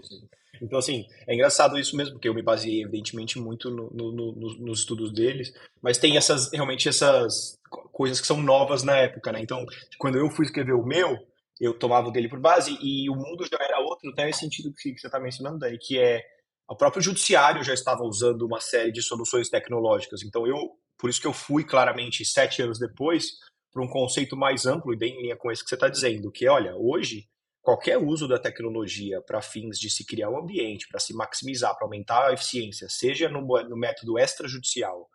Então, 0.64 0.80
assim, 0.80 1.06
é 1.28 1.34
engraçado 1.34 1.78
isso 1.78 1.96
mesmo, 1.96 2.14
porque 2.14 2.30
eu 2.30 2.34
me 2.34 2.42
baseei, 2.42 2.82
evidentemente, 2.82 3.38
muito 3.38 3.70
no, 3.70 3.90
no, 3.92 4.12
no, 4.14 4.58
nos 4.60 4.80
estudos 4.80 5.12
deles, 5.12 5.54
mas 5.82 5.98
tem 5.98 6.16
essas, 6.16 6.50
realmente, 6.54 6.88
essas 6.88 7.58
coisas 7.92 8.22
que 8.22 8.28
são 8.28 8.42
novas 8.42 8.82
na 8.82 8.98
época, 8.98 9.32
né? 9.32 9.42
Então, 9.42 9.66
quando 9.98 10.18
eu 10.18 10.30
fui 10.30 10.46
escrever 10.46 10.74
o 10.74 10.86
meu, 10.86 11.18
eu 11.60 11.78
tomava 11.78 12.08
o 12.08 12.12
dele 12.12 12.30
por 12.30 12.40
base 12.40 12.78
e 12.82 13.10
o 13.10 13.16
mundo 13.16 13.46
já 13.46 13.58
era 13.62 13.82
outro, 13.82 14.10
até 14.10 14.26
nesse 14.26 14.40
sentido 14.40 14.74
que 14.74 14.98
você 14.98 15.08
está 15.08 15.20
mencionando, 15.20 15.60
Dani, 15.60 15.78
que 15.78 16.00
é 16.00 16.22
o 16.70 16.76
próprio 16.76 17.04
judiciário 17.04 17.64
já 17.64 17.74
estava 17.74 18.04
usando 18.04 18.44
uma 18.44 18.62
série 18.62 18.92
de 18.92 19.02
soluções 19.02 19.50
tecnológicas. 19.50 20.24
Então, 20.24 20.48
eu 20.48 20.58
Por 20.98 21.10
isso 21.10 21.20
que 21.20 21.28
eu 21.28 21.34
fui 21.34 21.66
claramente 21.66 22.24
sete 22.24 22.62
anos 22.62 22.80
depois 22.80 23.26
para 23.72 23.84
um 23.84 23.90
conceito 23.90 24.38
mais 24.38 24.66
amplo 24.66 24.94
e 24.94 24.98
bem 24.98 25.14
em 25.14 25.24
linha 25.24 25.36
com 25.36 25.52
esse 25.52 25.64
que 25.64 25.70
você 25.70 25.76
está 25.76 25.90
dizendo, 25.90 26.32
que 26.32 26.48
olha, 26.48 26.74
hoje 26.76 27.28
qualquer 27.64 27.98
uso 27.98 28.28
da 28.28 28.38
tecnologia 28.38 29.22
para 29.22 29.42
fins 29.42 29.80
de 29.80 29.90
se 29.90 30.06
criar 30.06 30.30
um 30.30 30.38
ambiente, 30.38 30.88
para 30.90 31.00
se 31.00 31.14
maximizar, 31.14 31.74
para 31.76 31.86
aumentar 31.86 32.30
a 32.30 32.34
eficiência, 32.34 32.90
seja 32.90 33.30
no, 33.30 33.42
no 33.42 33.78
método 33.78 34.20
extrajudicial 34.20 35.10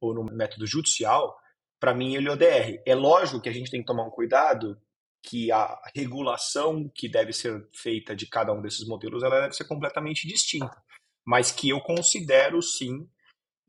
ou 0.00 0.12
no 0.12 0.24
método 0.24 0.66
judicial, 0.66 1.38
para 1.78 1.94
mim 1.94 2.16
ele 2.16 2.28
é 2.28 2.32
ODR. 2.32 2.82
É 2.84 2.94
lógico 2.94 3.40
que 3.40 3.48
a 3.48 3.52
gente 3.52 3.70
tem 3.70 3.80
que 3.80 3.86
tomar 3.86 4.04
um 4.04 4.10
cuidado 4.10 4.76
que 5.22 5.52
a 5.52 5.80
regulação 5.94 6.90
que 6.92 7.08
deve 7.08 7.32
ser 7.32 7.68
feita 7.72 8.16
de 8.16 8.26
cada 8.26 8.52
um 8.52 8.60
desses 8.60 8.84
modelos 8.86 9.22
ela 9.22 9.42
deve 9.42 9.54
ser 9.54 9.64
completamente 9.64 10.26
distinta, 10.26 10.82
mas 11.24 11.52
que 11.52 11.68
eu 11.68 11.80
considero 11.80 12.60
sim 12.60 13.08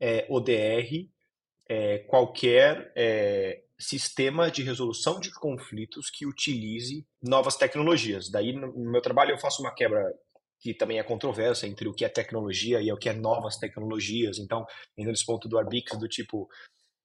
é, 0.00 0.26
ODR 0.28 1.08
é, 1.68 1.98
qualquer 1.98 2.92
é, 2.96 3.63
sistema 3.78 4.50
de 4.50 4.62
resolução 4.62 5.18
de 5.18 5.32
conflitos 5.32 6.10
que 6.10 6.26
utilize 6.26 7.06
novas 7.22 7.56
tecnologias. 7.56 8.30
Daí, 8.30 8.52
no 8.52 8.90
meu 8.90 9.00
trabalho, 9.00 9.32
eu 9.32 9.38
faço 9.38 9.62
uma 9.62 9.74
quebra 9.74 10.12
que 10.60 10.72
também 10.72 10.98
é 10.98 11.02
controversa 11.02 11.66
entre 11.66 11.88
o 11.88 11.92
que 11.92 12.04
é 12.04 12.08
tecnologia 12.08 12.80
e 12.80 12.90
o 12.90 12.96
que 12.96 13.08
é 13.08 13.12
novas 13.12 13.56
tecnologias. 13.56 14.38
Então, 14.38 14.64
indo 14.96 15.10
nesse 15.10 15.26
ponto 15.26 15.48
do 15.48 15.58
Arbix, 15.58 15.98
do 15.98 16.08
tipo, 16.08 16.48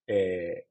é, 0.08 0.64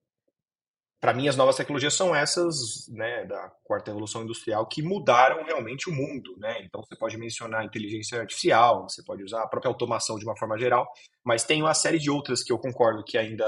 para 1.00 1.14
mim, 1.14 1.28
as 1.28 1.36
novas 1.36 1.56
tecnologias 1.56 1.94
são 1.94 2.14
essas, 2.14 2.88
né, 2.88 3.24
da 3.24 3.50
quarta 3.62 3.90
revolução 3.90 4.22
industrial, 4.22 4.66
que 4.66 4.82
mudaram 4.82 5.44
realmente 5.44 5.88
o 5.88 5.92
mundo, 5.92 6.36
né? 6.38 6.60
Então, 6.62 6.82
você 6.82 6.96
pode 6.96 7.16
mencionar 7.16 7.64
inteligência 7.64 8.20
artificial, 8.20 8.88
você 8.88 9.02
pode 9.04 9.22
usar 9.22 9.42
a 9.42 9.46
própria 9.46 9.70
automação 9.70 10.18
de 10.18 10.24
uma 10.24 10.36
forma 10.36 10.58
geral, 10.58 10.90
mas 11.24 11.44
tem 11.44 11.62
uma 11.62 11.74
série 11.74 11.98
de 11.98 12.10
outras 12.10 12.42
que 12.42 12.52
eu 12.52 12.58
concordo 12.58 13.04
que 13.04 13.16
ainda 13.16 13.46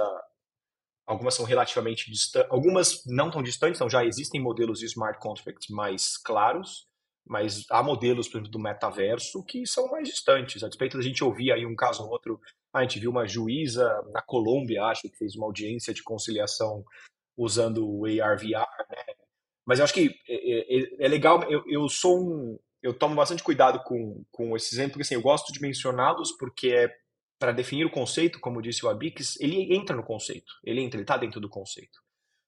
algumas 1.11 1.35
são 1.35 1.45
relativamente 1.45 2.09
distantes, 2.09 2.49
algumas 2.53 3.05
não 3.05 3.33
tão 3.33 3.43
distantes, 3.43 3.79
então 3.79 3.91
já 3.91 4.05
existem 4.05 4.41
modelos 4.41 4.79
de 4.79 4.87
smart 4.87 5.19
contracts 5.19 5.69
mais 5.69 6.17
claros, 6.17 6.87
mas 7.27 7.65
há 7.69 7.83
modelos, 7.83 8.29
por 8.29 8.37
exemplo, 8.37 8.53
do 8.53 8.61
metaverso 8.61 9.45
que 9.45 9.67
são 9.67 9.89
mais 9.89 10.09
distantes. 10.09 10.63
A 10.63 10.69
despeito 10.69 10.97
da 10.97 11.03
gente 11.03 11.25
ouvir 11.25 11.51
aí 11.51 11.67
um 11.67 11.75
caso 11.75 12.05
ou 12.05 12.11
outro, 12.11 12.41
a 12.73 12.83
gente 12.83 13.01
viu 13.01 13.11
uma 13.11 13.27
juíza 13.27 13.89
na 14.13 14.23
Colômbia, 14.23 14.85
acho 14.85 15.03
que 15.03 15.17
fez 15.17 15.35
uma 15.35 15.47
audiência 15.47 15.93
de 15.93 16.03
conciliação 16.03 16.85
usando 17.37 17.85
o 17.85 18.05
AR/VR, 18.05 18.69
né? 18.89 19.15
Mas 19.67 19.81
eu 19.81 19.85
acho 19.85 19.95
que 19.95 20.15
é, 20.29 20.79
é, 20.79 21.07
é 21.07 21.09
legal, 21.09 21.43
eu, 21.51 21.65
eu 21.67 21.89
sou 21.89 22.21
um, 22.21 22.59
eu 22.81 22.95
tomo 22.95 23.17
bastante 23.17 23.43
cuidado 23.43 23.83
com, 23.83 24.25
com 24.31 24.57
esse 24.57 24.75
exemplo, 24.75 24.93
porque 24.93 25.03
assim, 25.03 25.15
eu 25.15 25.23
gosto 25.23 25.53
de 25.53 25.61
mencioná-los 25.61 26.33
porque 26.39 26.69
é 26.69 27.00
para 27.41 27.53
definir 27.53 27.87
o 27.87 27.91
conceito, 27.91 28.39
como 28.39 28.61
disse 28.61 28.85
o 28.85 28.89
Abix, 28.91 29.41
ele 29.41 29.75
entra 29.75 29.97
no 29.97 30.05
conceito, 30.05 30.53
ele 30.63 30.83
entra, 30.83 30.99
ele 30.99 31.05
está 31.05 31.17
dentro 31.17 31.41
do 31.41 31.49
conceito. 31.49 31.99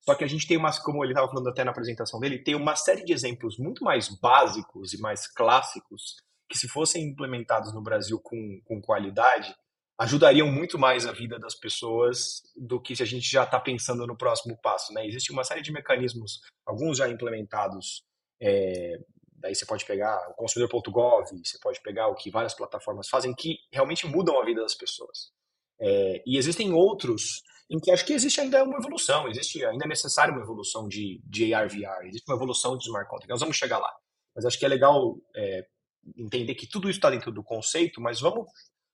Só 0.01 0.13
que 0.13 0.23
a 0.23 0.27
gente 0.27 0.47
tem 0.47 0.55
umas, 0.55 0.77
como 0.77 1.03
ele 1.03 1.13
estava 1.13 1.27
falando 1.27 1.49
até 1.49 1.63
na 1.63 1.71
apresentação 1.71 2.19
dele, 2.19 2.43
tem 2.43 2.53
uma 2.53 2.75
série 2.75 3.03
de 3.03 3.11
exemplos 3.11 3.57
muito 3.57 3.83
mais 3.83 4.07
básicos 4.19 4.93
e 4.93 5.01
mais 5.01 5.25
clássicos 5.27 6.17
que, 6.47 6.57
se 6.57 6.67
fossem 6.67 7.03
implementados 7.05 7.73
no 7.73 7.81
Brasil 7.81 8.19
com, 8.21 8.61
com 8.65 8.79
qualidade, 8.79 9.55
ajudariam 9.99 10.51
muito 10.51 10.77
mais 10.77 11.07
a 11.07 11.11
vida 11.11 11.39
das 11.39 11.55
pessoas 11.55 12.43
do 12.55 12.79
que 12.79 12.95
se 12.95 13.01
a 13.01 13.05
gente 13.05 13.27
já 13.27 13.45
está 13.45 13.59
pensando 13.59 14.05
no 14.05 14.15
próximo 14.15 14.55
passo. 14.61 14.93
Né? 14.93 15.07
Existe 15.07 15.31
uma 15.31 15.43
série 15.43 15.63
de 15.63 15.71
mecanismos, 15.71 16.41
alguns 16.67 16.99
já 16.99 17.09
implementados 17.09 18.03
é, 18.39 18.99
Daí 19.43 19.53
você 19.53 19.65
pode 19.65 19.85
pegar 19.85 20.17
o 20.29 20.33
consumidor.gov, 20.35 21.27
você 21.43 21.59
pode 21.59 21.81
pegar 21.81 22.07
o 22.07 22.15
que 22.15 22.31
várias 22.31 22.53
plataformas 22.53 23.09
fazem 23.09 23.35
que 23.35 23.57
realmente 23.73 24.07
mudam 24.07 24.39
a 24.41 24.45
vida 24.45 24.61
das 24.61 24.73
pessoas. 24.73 25.33
É, 25.81 26.23
e 26.25 26.37
existem 26.37 26.71
outros 26.71 27.43
em 27.69 27.77
que 27.77 27.91
acho 27.91 28.05
que 28.05 28.13
existe 28.13 28.39
ainda 28.39 28.63
uma 28.63 28.77
evolução, 28.77 29.27
existe 29.27 29.65
ainda 29.65 29.83
é 29.83 29.87
necessário 29.87 30.33
uma 30.33 30.41
evolução 30.41 30.87
de, 30.87 31.21
de 31.25 31.53
AR, 31.53 31.67
VR, 31.67 32.05
existe 32.05 32.23
uma 32.25 32.37
evolução 32.37 32.77
de 32.77 32.85
smart 32.85 33.09
contract. 33.09 33.29
Nós 33.29 33.41
vamos 33.41 33.57
chegar 33.57 33.79
lá. 33.79 33.93
Mas 34.33 34.45
acho 34.45 34.57
que 34.57 34.65
é 34.65 34.69
legal 34.69 35.17
é, 35.35 35.67
entender 36.15 36.55
que 36.55 36.65
tudo 36.65 36.89
isso 36.89 36.99
está 36.99 37.09
dentro 37.09 37.29
do 37.29 37.43
conceito, 37.43 37.99
mas 37.99 38.21
vamos. 38.21 38.47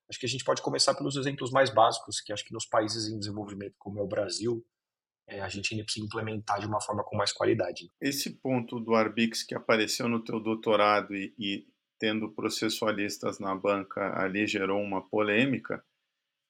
Acho 0.10 0.20
que 0.20 0.26
a 0.26 0.30
gente 0.30 0.44
pode 0.44 0.64
começar 0.64 0.96
pelos 0.96 1.16
exemplos 1.16 1.52
mais 1.52 1.70
básicos, 1.70 2.20
que 2.22 2.34
acho 2.34 2.44
que 2.44 2.54
nos 2.54 2.66
países 2.66 3.08
em 3.08 3.20
desenvolvimento, 3.20 3.76
como 3.78 4.00
é 4.00 4.02
o 4.02 4.08
Brasil, 4.08 4.66
é, 5.30 5.42
a 5.42 5.48
gente 5.48 5.74
ainda 5.74 5.84
precisa 5.84 6.06
implementar 6.06 6.60
de 6.60 6.66
uma 6.66 6.82
forma 6.82 7.04
com 7.04 7.16
mais 7.16 7.32
qualidade. 7.32 7.90
Esse 8.02 8.32
ponto 8.32 8.80
do 8.80 8.96
Arbix 8.96 9.44
que 9.44 9.56
apareceu 9.56 10.10
no 10.10 10.24
teu 10.24 10.40
doutorado 10.40 11.16
e, 11.16 11.34
e 11.38 11.66
tendo 12.00 12.32
processualistas 12.32 13.40
na 13.40 13.54
banca 13.56 14.20
ali 14.20 14.48
gerou 14.48 14.82
uma 14.82 15.02
polêmica, 15.08 15.84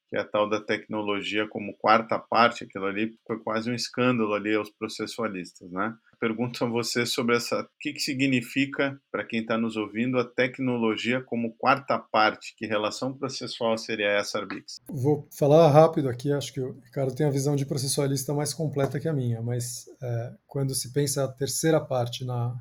que 0.09 0.17
é 0.17 0.21
a 0.21 0.25
tal 0.25 0.49
da 0.49 0.59
tecnologia 0.59 1.47
como 1.47 1.77
quarta 1.77 2.17
parte, 2.17 2.63
aquilo 2.63 2.85
ali 2.85 3.13
foi 3.27 3.39
quase 3.39 3.69
um 3.69 3.75
escândalo 3.75 4.33
ali 4.33 4.55
aos 4.55 4.69
processualistas, 4.71 5.69
né? 5.71 5.93
Pergunto 6.19 6.65
a 6.65 6.67
você 6.67 7.05
sobre 7.05 7.37
essa, 7.37 7.61
o 7.61 7.67
que, 7.79 7.93
que 7.93 7.99
significa 7.99 8.99
para 9.11 9.23
quem 9.23 9.41
está 9.41 9.57
nos 9.57 9.77
ouvindo 9.77 10.19
a 10.19 10.25
tecnologia 10.25 11.21
como 11.21 11.55
quarta 11.55 11.97
parte, 11.97 12.53
que 12.57 12.65
relação 12.65 13.13
processual 13.13 13.77
seria 13.77 14.07
essa, 14.07 14.39
Arbix? 14.39 14.81
Vou 14.89 15.27
falar 15.31 15.69
rápido 15.69 16.09
aqui, 16.09 16.31
acho 16.33 16.51
que 16.51 16.59
o 16.59 16.77
Ricardo 16.81 17.15
tem 17.15 17.25
a 17.25 17.31
visão 17.31 17.55
de 17.55 17.65
processualista 17.65 18.33
mais 18.33 18.53
completa 18.53 18.99
que 18.99 19.07
a 19.07 19.13
minha, 19.13 19.41
mas 19.41 19.85
é, 20.01 20.33
quando 20.45 20.75
se 20.75 20.91
pensa 20.91 21.23
a 21.23 21.27
terceira 21.31 21.79
parte 21.79 22.25
na 22.25 22.53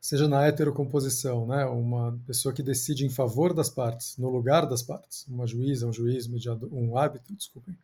seja 0.00 0.26
na 0.26 0.46
heterocomposição, 0.46 1.46
né, 1.46 1.64
uma 1.66 2.18
pessoa 2.26 2.54
que 2.54 2.62
decide 2.62 3.04
em 3.04 3.10
favor 3.10 3.52
das 3.52 3.68
partes, 3.68 4.16
no 4.16 4.30
lugar 4.30 4.66
das 4.66 4.82
partes, 4.82 5.26
uma 5.28 5.46
juíza, 5.46 5.86
um 5.86 5.92
juiz, 5.92 6.26
mediador, 6.26 6.72
um 6.72 6.96
árbitro, 6.96 7.34
desculpem, 7.34 7.76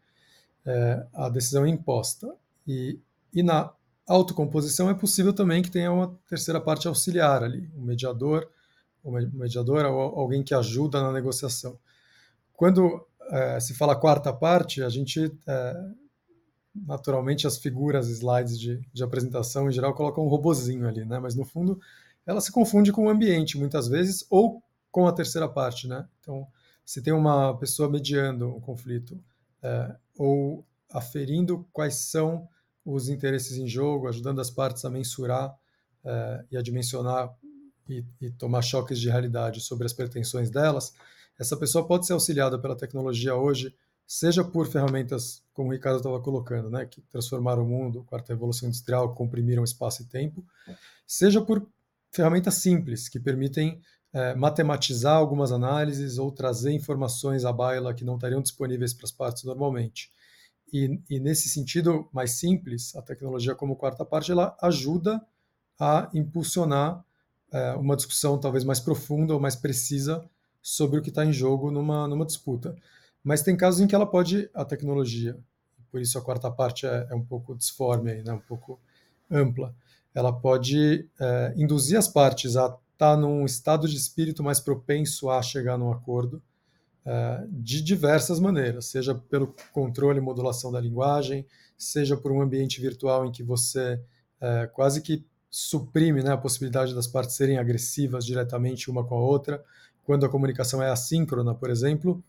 é, 0.64 1.06
a 1.14 1.28
decisão 1.28 1.66
é 1.66 1.68
imposta. 1.68 2.34
E, 2.66 2.98
e 3.32 3.42
na 3.42 3.70
autocomposição 4.06 4.88
é 4.88 4.94
possível 4.94 5.32
também 5.32 5.62
que 5.62 5.70
tenha 5.70 5.92
uma 5.92 6.18
terceira 6.28 6.60
parte 6.60 6.88
auxiliar 6.88 7.42
ali, 7.42 7.70
um 7.76 7.82
mediador, 7.82 8.48
uma 9.04 9.20
mediadora 9.20 9.90
ou 9.90 10.18
alguém 10.18 10.42
que 10.42 10.54
ajuda 10.54 11.02
na 11.02 11.12
negociação. 11.12 11.78
Quando 12.54 13.06
é, 13.30 13.60
se 13.60 13.74
fala 13.74 13.94
quarta 13.94 14.32
parte, 14.32 14.82
a 14.82 14.88
gente 14.88 15.32
é, 15.46 15.84
naturalmente 16.74 17.46
as 17.46 17.58
figuras, 17.58 18.08
slides 18.08 18.58
de, 18.58 18.80
de 18.92 19.04
apresentação 19.04 19.68
em 19.68 19.72
geral 19.72 19.94
colocam 19.94 20.24
um 20.24 20.28
robozinho 20.28 20.88
ali, 20.88 21.04
né? 21.04 21.18
Mas 21.18 21.34
no 21.34 21.44
fundo 21.44 21.80
ela 22.26 22.40
se 22.40 22.50
confunde 22.50 22.92
com 22.92 23.06
o 23.06 23.08
ambiente 23.08 23.56
muitas 23.56 23.86
vezes 23.86 24.26
ou 24.28 24.62
com 24.90 25.06
a 25.06 25.12
terceira 25.12 25.48
parte, 25.48 25.86
né? 25.86 26.06
Então, 26.20 26.46
se 26.84 27.00
tem 27.02 27.12
uma 27.12 27.56
pessoa 27.58 27.88
mediando 27.88 28.48
um 28.48 28.60
conflito 28.60 29.22
é, 29.62 29.96
ou 30.18 30.64
aferindo 30.90 31.66
quais 31.72 31.94
são 31.96 32.48
os 32.84 33.08
interesses 33.08 33.58
em 33.58 33.66
jogo, 33.66 34.08
ajudando 34.08 34.40
as 34.40 34.50
partes 34.50 34.84
a 34.84 34.90
mensurar 34.90 35.54
é, 36.04 36.44
e 36.52 36.56
a 36.56 36.62
dimensionar 36.62 37.34
e, 37.88 38.04
e, 38.20 38.30
tomar 38.30 38.62
choques 38.62 38.98
de 38.98 39.08
realidade 39.08 39.60
sobre 39.60 39.86
as 39.86 39.92
pretensões 39.92 40.50
delas, 40.50 40.94
essa 41.38 41.56
pessoa 41.56 41.86
pode 41.86 42.06
ser 42.06 42.12
auxiliada 42.12 42.58
pela 42.58 42.76
tecnologia 42.76 43.34
hoje, 43.34 43.74
seja 44.06 44.44
por 44.44 44.66
ferramentas 44.66 45.42
como 45.52 45.68
o 45.68 45.72
Ricardo 45.72 45.98
estava 45.98 46.20
colocando, 46.20 46.70
né, 46.70 46.86
que 46.86 47.00
transformaram 47.02 47.64
o 47.64 47.68
mundo, 47.68 48.04
quarta 48.04 48.32
revolução 48.32 48.68
industrial, 48.68 49.14
comprimiram 49.14 49.64
espaço 49.64 50.02
e 50.02 50.06
tempo, 50.06 50.44
seja 51.06 51.40
por 51.40 51.66
ferramentas 52.16 52.54
simples 52.54 53.08
que 53.08 53.20
permitem 53.20 53.80
é, 54.12 54.34
matematizar 54.34 55.14
algumas 55.14 55.52
análises 55.52 56.16
ou 56.16 56.32
trazer 56.32 56.72
informações 56.72 57.44
à 57.44 57.52
baila 57.52 57.92
que 57.92 58.04
não 58.04 58.14
estariam 58.14 58.40
disponíveis 58.40 58.94
para 58.94 59.04
as 59.04 59.12
partes 59.12 59.44
normalmente. 59.44 60.10
E, 60.72 60.98
e, 61.08 61.20
nesse 61.20 61.48
sentido 61.48 62.08
mais 62.12 62.32
simples, 62.32 62.96
a 62.96 63.02
tecnologia 63.02 63.54
como 63.54 63.76
quarta 63.76 64.04
parte 64.04 64.32
ela 64.32 64.56
ajuda 64.60 65.22
a 65.78 66.08
impulsionar 66.14 67.04
é, 67.52 67.72
uma 67.74 67.94
discussão 67.94 68.38
talvez 68.38 68.64
mais 68.64 68.80
profunda 68.80 69.34
ou 69.34 69.40
mais 69.40 69.54
precisa 69.54 70.24
sobre 70.62 70.98
o 70.98 71.02
que 71.02 71.10
está 71.10 71.24
em 71.24 71.32
jogo 71.32 71.70
numa, 71.70 72.08
numa 72.08 72.24
disputa. 72.24 72.74
Mas 73.22 73.42
tem 73.42 73.56
casos 73.56 73.80
em 73.80 73.86
que 73.86 73.94
ela 73.94 74.06
pode, 74.06 74.50
a 74.54 74.64
tecnologia, 74.64 75.38
por 75.90 76.00
isso 76.00 76.18
a 76.18 76.22
quarta 76.22 76.50
parte 76.50 76.86
é, 76.86 77.06
é 77.10 77.14
um 77.14 77.24
pouco 77.24 77.54
disforme, 77.54 78.12
aí, 78.12 78.22
né, 78.22 78.32
um 78.32 78.40
pouco 78.40 78.80
ampla, 79.30 79.74
ela 80.16 80.32
pode 80.32 81.06
é, 81.20 81.52
induzir 81.58 81.98
as 81.98 82.08
partes 82.08 82.56
a 82.56 82.64
estar 82.64 82.78
tá 82.96 83.16
num 83.18 83.44
estado 83.44 83.86
de 83.86 83.94
espírito 83.94 84.42
mais 84.42 84.58
propenso 84.58 85.28
a 85.28 85.42
chegar 85.42 85.76
num 85.76 85.92
acordo 85.92 86.42
é, 87.04 87.44
de 87.50 87.82
diversas 87.82 88.40
maneiras, 88.40 88.86
seja 88.86 89.14
pelo 89.14 89.54
controle 89.74 90.18
e 90.18 90.22
modulação 90.22 90.72
da 90.72 90.80
linguagem, 90.80 91.46
seja 91.76 92.16
por 92.16 92.32
um 92.32 92.40
ambiente 92.40 92.80
virtual 92.80 93.26
em 93.26 93.30
que 93.30 93.42
você 93.42 94.00
é, 94.40 94.66
quase 94.68 95.02
que 95.02 95.22
suprime 95.50 96.22
né, 96.22 96.32
a 96.32 96.38
possibilidade 96.38 96.94
das 96.94 97.06
partes 97.06 97.36
serem 97.36 97.58
agressivas 97.58 98.24
diretamente 98.24 98.90
uma 98.90 99.04
com 99.04 99.16
a 99.16 99.20
outra, 99.20 99.62
quando 100.02 100.24
a 100.24 100.30
comunicação 100.30 100.82
é 100.82 100.88
assíncrona, 100.88 101.54
por 101.54 101.68
exemplo, 101.68 102.24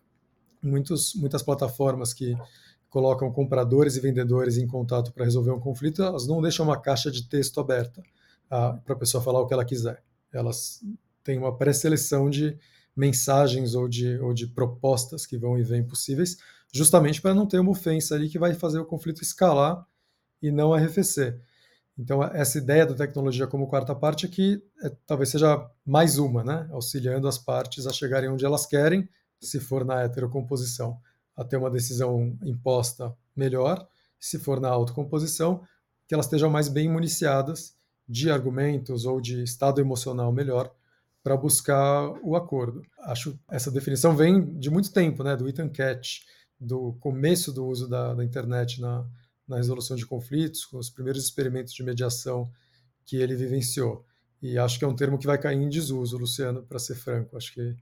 muitos, 0.61 1.15
muitas 1.15 1.41
plataformas 1.41 2.13
que 2.13 2.37
colocam 2.89 3.31
compradores 3.31 3.95
e 3.95 3.99
vendedores 3.99 4.57
em 4.57 4.67
contato 4.67 5.11
para 5.11 5.25
resolver 5.25 5.51
um 5.51 5.59
conflito, 5.59 6.01
elas 6.01 6.25
não 6.27 6.41
deixam 6.41 6.65
uma 6.65 6.79
caixa 6.79 7.11
de 7.11 7.27
texto 7.27 7.59
aberta 7.59 8.01
ah, 8.49 8.79
para 8.83 8.95
a 8.95 8.97
pessoa 8.97 9.23
falar 9.23 9.41
o 9.41 9.47
que 9.47 9.53
ela 9.53 9.65
quiser. 9.65 10.01
Elas 10.31 10.81
têm 11.23 11.37
uma 11.37 11.55
pré-seleção 11.55 12.29
de 12.29 12.57
mensagens 12.95 13.75
ou 13.75 13.87
de, 13.87 14.17
ou 14.19 14.33
de 14.33 14.47
propostas 14.47 15.25
que 15.25 15.37
vão 15.37 15.57
e 15.57 15.63
vêm 15.63 15.83
possíveis, 15.83 16.37
justamente 16.73 17.21
para 17.21 17.35
não 17.35 17.45
ter 17.45 17.59
uma 17.59 17.71
ofensa 17.71 18.15
ali 18.15 18.29
que 18.29 18.39
vai 18.39 18.53
fazer 18.53 18.79
o 18.79 18.85
conflito 18.85 19.21
escalar 19.21 19.85
e 20.41 20.51
não 20.51 20.73
arrefecer. 20.73 21.39
Então, 21.97 22.23
essa 22.23 22.57
ideia 22.57 22.85
da 22.85 22.93
tecnologia 22.93 23.47
como 23.47 23.67
quarta 23.67 23.93
parte 23.95 24.27
que 24.27 24.61
é, 24.83 24.91
talvez 25.05 25.29
seja 25.29 25.67
mais 25.85 26.17
uma, 26.17 26.43
né? 26.43 26.67
auxiliando 26.71 27.27
as 27.27 27.37
partes 27.37 27.87
a 27.87 27.93
chegarem 27.93 28.29
onde 28.29 28.45
elas 28.45 28.65
querem, 28.65 29.09
se 29.39 29.59
for 29.59 29.83
na 29.83 30.03
heterocomposição, 30.03 30.99
a 31.37 31.43
ter 31.43 31.55
uma 31.55 31.69
decisão 31.69 32.35
imposta 32.43 33.15
melhor, 33.35 33.87
se 34.19 34.39
for 34.39 34.59
na 34.59 34.69
autocomposição, 34.69 35.61
que 36.07 36.13
elas 36.13 36.25
estejam 36.25 36.49
mais 36.49 36.67
bem 36.67 36.89
municiadas 36.89 37.75
de 38.09 38.31
argumentos 38.31 39.05
ou 39.05 39.21
de 39.21 39.43
estado 39.43 39.79
emocional 39.79 40.31
melhor 40.31 40.73
para 41.21 41.37
buscar 41.37 42.09
o 42.23 42.35
acordo. 42.35 42.81
Acho 43.01 43.37
essa 43.51 43.69
definição 43.69 44.15
vem 44.15 44.57
de 44.57 44.69
muito 44.69 44.91
tempo, 44.91 45.23
né, 45.23 45.35
do 45.35 45.47
Ethan 45.47 45.69
Catch, 45.69 46.21
do 46.59 46.93
começo 46.99 47.51
do 47.51 47.67
uso 47.67 47.87
da, 47.87 48.13
da 48.13 48.23
internet 48.23 48.81
na, 48.81 49.05
na 49.47 49.57
resolução 49.57 49.95
de 49.95 50.05
conflitos, 50.05 50.65
com 50.65 50.77
os 50.77 50.89
primeiros 50.89 51.23
experimentos 51.23 51.73
de 51.73 51.83
mediação 51.83 52.49
que 53.05 53.17
ele 53.17 53.35
vivenciou. 53.35 54.05
E 54.41 54.57
acho 54.57 54.79
que 54.79 54.85
é 54.85 54.87
um 54.87 54.95
termo 54.95 55.17
que 55.17 55.27
vai 55.27 55.37
cair 55.37 55.57
em 55.57 55.69
desuso, 55.69 56.17
Luciano, 56.17 56.63
para 56.63 56.79
ser 56.79 56.95
franco. 56.95 57.35
Acho 57.37 57.53
que 57.53 57.75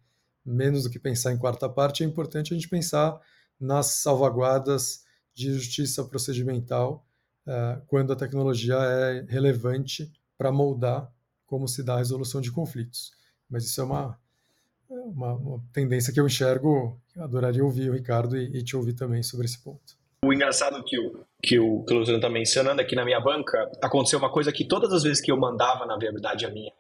menos 0.46 0.84
do 0.84 0.90
que 0.90 1.00
pensar 1.00 1.32
em 1.32 1.38
quarta 1.38 1.68
parte, 1.68 2.04
é 2.04 2.06
importante 2.06 2.54
a 2.54 2.56
gente 2.56 2.70
pensar 2.70 3.20
nas 3.60 3.88
salvaguardas 3.88 5.04
de 5.34 5.54
justiça 5.54 6.04
procedimental 6.04 7.06
uh, 7.46 7.82
quando 7.88 8.14
a 8.14 8.16
tecnologia 8.16 8.76
é 8.76 9.26
relevante 9.28 10.12
para 10.38 10.52
moldar 10.52 11.12
como 11.46 11.68
se 11.68 11.84
dá 11.84 11.96
a 11.96 11.98
resolução 12.00 12.42
de 12.42 12.52
conflitos. 12.52 13.12
Mas 13.50 13.66
isso 13.66 13.82
é 13.82 13.84
uma, 13.84 14.20
uma, 14.90 15.34
uma 15.34 15.64
tendência 15.72 16.14
que 16.14 16.20
eu 16.20 16.26
enxergo, 16.26 17.00
eu 17.16 17.24
adoraria 17.24 17.64
ouvir 17.64 17.90
o 17.90 17.94
Ricardo 17.94 18.36
e, 18.36 18.58
e, 18.58 18.64
te 18.64 18.76
ouvir 18.76 18.94
também 18.94 19.22
sobre 19.22 19.46
esse 19.46 19.62
ponto. 19.64 19.96
O 20.24 20.34
engraçado 20.34 20.84
que 20.84 21.00
o, 21.00 21.24
que 21.42 21.60
o, 21.60 21.84
que 21.84 21.94
o 21.94 21.98
Luciano 21.98 22.18
está 22.18 22.30
mencionando 22.30 22.82
aqui 22.82 22.96
na 22.96 23.06
minha 23.06 23.20
banca, 23.20 23.70
aconteceu 23.82 24.18
uma 24.18 24.32
coisa 24.32 24.52
que 24.52 24.66
todas 24.66 24.92
as 24.92 25.04
vezes 25.04 25.22
que 25.22 25.32
eu 25.32 25.38
mandava, 25.38 25.86
na 25.86 25.98
verdade, 25.98 26.46
a 26.46 26.50
minha 26.50 26.72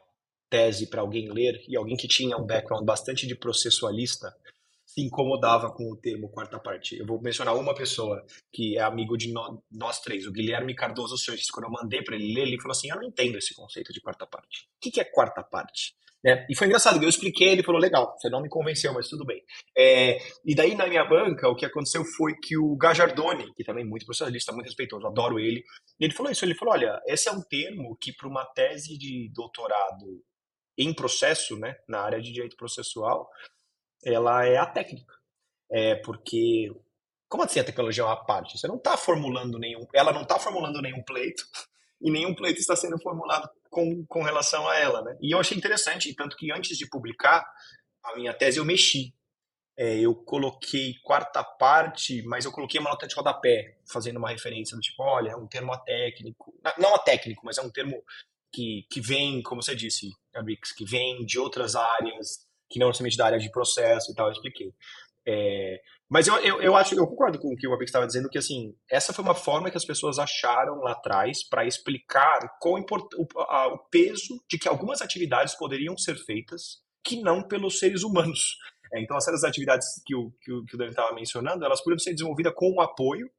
tese 0.50 0.88
para 0.88 1.02
alguém 1.02 1.32
ler, 1.32 1.64
e 1.68 1.76
alguém 1.76 1.96
que 1.96 2.08
tinha 2.08 2.38
um 2.38 2.46
background 2.46 2.84
bastante 2.84 3.28
de 3.28 3.36
processualista, 3.36 4.34
se 4.86 5.02
incomodava 5.02 5.72
com 5.72 5.92
o 5.92 5.98
termo 5.98 6.30
quarta 6.30 6.60
parte. 6.60 6.98
Eu 6.98 7.06
vou 7.06 7.22
mencionar 7.22 7.56
uma 7.56 7.74
pessoa 7.74 8.24
que 8.54 8.78
é 8.78 8.82
amigo 8.82 9.18
de 9.18 9.32
no, 9.34 9.64
nós 9.72 10.00
três, 10.00 10.26
o 10.26 10.32
Guilherme 10.32 10.76
Cardoso 10.76 11.18
Sanches. 11.18 11.50
Quando 11.50 11.66
eu 11.66 11.72
mandei 11.72 12.04
para 12.04 12.16
ele 12.16 12.34
ler, 12.34 12.44
ele 12.44 12.62
falou 12.62 12.72
assim: 12.72 12.90
Eu 12.90 12.98
não 12.98 13.04
entendo 13.04 13.38
esse 13.38 13.54
conceito 13.54 13.92
de 13.92 14.02
quarta 14.02 14.26
parte. 14.28 14.64
O 14.78 14.82
que, 14.82 14.92
que 14.92 15.02
é 15.02 15.04
quarta 15.04 15.44
parte? 15.44 15.96
Né? 16.24 16.44
E 16.50 16.56
foi 16.56 16.66
engraçado, 16.66 17.02
eu 17.04 17.08
expliquei, 17.08 17.50
ele 17.50 17.62
falou: 17.64 17.80
Legal, 17.80 18.16
você 18.18 18.30
não 18.30 18.42
me 18.42 18.50
convenceu, 18.50 18.92
mas 18.94 19.08
tudo 19.08 19.26
bem. 19.26 19.44
É, 19.78 20.18
e 20.44 20.56
daí 20.56 20.74
na 20.76 20.88
minha 20.88 21.06
banca, 21.06 21.48
o 21.48 21.56
que 21.56 21.66
aconteceu 21.66 22.04
foi 22.04 22.34
que 22.42 22.58
o 22.58 22.76
Gajardoni, 22.76 23.54
que 23.54 23.64
também 23.64 23.84
é 23.84 23.88
muito 23.88 24.06
processualista, 24.06 24.52
muito 24.52 24.66
respeitoso, 24.66 25.06
adoro 25.06 25.40
ele, 25.40 25.64
ele 26.00 26.14
falou 26.14 26.32
isso: 26.32 26.44
Ele 26.44 26.56
falou, 26.56 26.74
olha, 26.74 27.00
esse 27.06 27.30
é 27.30 27.32
um 27.32 27.42
termo 27.42 27.96
que 28.02 28.12
para 28.12 28.28
uma 28.28 28.46
tese 28.56 28.98
de 28.98 29.30
doutorado 29.34 30.24
em 30.78 30.94
processo, 30.94 31.58
né, 31.58 31.76
na 31.88 32.02
área 32.02 32.22
de 32.22 32.34
direito 32.34 32.58
processual, 32.58 33.30
ela 34.06 34.46
é 34.46 34.58
a 34.58 34.66
técnica. 34.66 35.14
É 35.70 35.96
porque 35.96 36.72
como 37.28 37.44
assim 37.44 37.60
a 37.60 37.64
tecnologia 37.64 38.04
é 38.04 38.06
uma 38.06 38.24
parte? 38.24 38.58
Você 38.58 38.68
não 38.68 38.78
está 38.78 38.96
formulando 38.96 39.58
nenhum, 39.60 39.86
ela 39.94 40.14
não 40.14 40.22
está 40.22 40.40
formulando 40.40 40.82
nenhum 40.82 41.04
pleito 41.04 41.44
e 42.02 42.12
nenhum 42.12 42.36
pleito 42.36 42.60
está 42.60 42.76
sendo 42.76 42.98
formulado 43.02 43.50
com, 43.70 44.06
com 44.06 44.22
relação 44.22 44.68
a 44.70 44.78
ela, 44.78 45.02
né? 45.02 45.18
E 45.22 45.34
eu 45.34 45.40
achei 45.40 45.58
interessante, 45.58 46.14
tanto 46.14 46.38
que 46.38 46.52
antes 46.52 46.78
de 46.78 46.88
publicar 46.88 47.46
a 48.04 48.16
minha 48.16 48.34
tese 48.34 48.58
eu 48.58 48.66
mexi. 48.66 49.14
É, 49.78 50.00
eu 50.00 50.16
coloquei 50.16 50.94
quarta 51.04 51.44
parte, 51.44 52.22
mas 52.24 52.46
eu 52.46 52.52
coloquei 52.54 52.80
uma 52.80 52.92
nota 52.92 53.06
de 53.06 53.14
rodapé, 53.14 53.78
fazendo 53.92 54.16
uma 54.16 54.30
referência 54.30 54.78
do 54.78 54.82
tipo, 54.82 55.04
olha, 55.04 55.32
é 55.32 55.36
um 55.36 55.48
termo 55.48 55.74
atécnico, 55.74 56.54
não 56.78 56.96
atécnico, 56.96 57.42
mas 57.44 57.58
é 57.58 57.62
um 57.62 57.70
termo 57.70 58.02
que, 58.54 58.88
que 58.90 59.02
vem, 59.02 59.42
como 59.42 59.62
você 59.62 59.76
disse, 59.76 60.12
Abix, 60.34 60.72
que 60.72 60.86
vem 60.86 61.26
de 61.26 61.38
outras 61.38 61.76
áreas, 61.76 62.48
que 62.70 62.80
não 62.80 62.88
necessariamente 62.88 63.18
da 63.18 63.26
área 63.26 63.40
de 63.40 63.52
processo 63.52 64.12
e 64.12 64.16
tal, 64.16 64.28
eu 64.28 64.34
expliquei. 64.34 64.74
É, 65.28 65.82
mas 66.10 66.28
eu, 66.28 66.36
eu, 66.38 66.62
eu, 66.62 66.76
acho, 66.76 66.94
eu 66.96 67.08
concordo 67.08 67.40
com 67.40 67.52
o 67.52 67.56
que 67.56 67.68
o 67.68 67.74
Abix 67.74 67.90
estava 67.90 68.06
dizendo, 68.06 68.30
que 68.30 68.38
assim, 68.38 68.76
essa 68.90 69.12
foi 69.12 69.24
uma 69.24 69.34
forma 69.34 69.72
que 69.72 69.78
as 69.78 69.86
pessoas 69.86 70.20
acharam 70.20 70.80
lá 70.82 70.92
atrás 70.92 71.44
para 71.44 71.66
explicar 71.66 72.58
qual 72.60 72.78
import, 72.78 73.12
o, 73.16 73.28
a, 73.42 73.68
o 73.68 73.80
peso 73.90 74.40
de 74.48 74.60
que 74.60 74.68
algumas 74.68 75.02
atividades 75.02 75.56
poderiam 75.56 75.98
ser 75.98 76.16
feitas 76.16 76.84
que 77.04 77.22
não 77.22 77.48
pelos 77.48 77.80
seres 77.80 78.04
humanos. 78.04 78.56
É, 78.94 79.02
então, 79.02 79.18
essas 79.18 79.44
atividades 79.44 79.88
que 80.06 80.16
o, 80.16 80.32
que 80.42 80.52
o, 80.52 80.64
que 80.64 80.76
o 80.76 80.78
Dani 80.78 80.92
estava 80.92 81.14
mencionando, 81.16 81.66
elas 81.66 81.82
poderiam 81.82 82.00
ser 82.00 82.12
desenvolvidas 82.12 82.54
com 82.56 82.72
o 82.72 82.82
apoio 82.82 83.30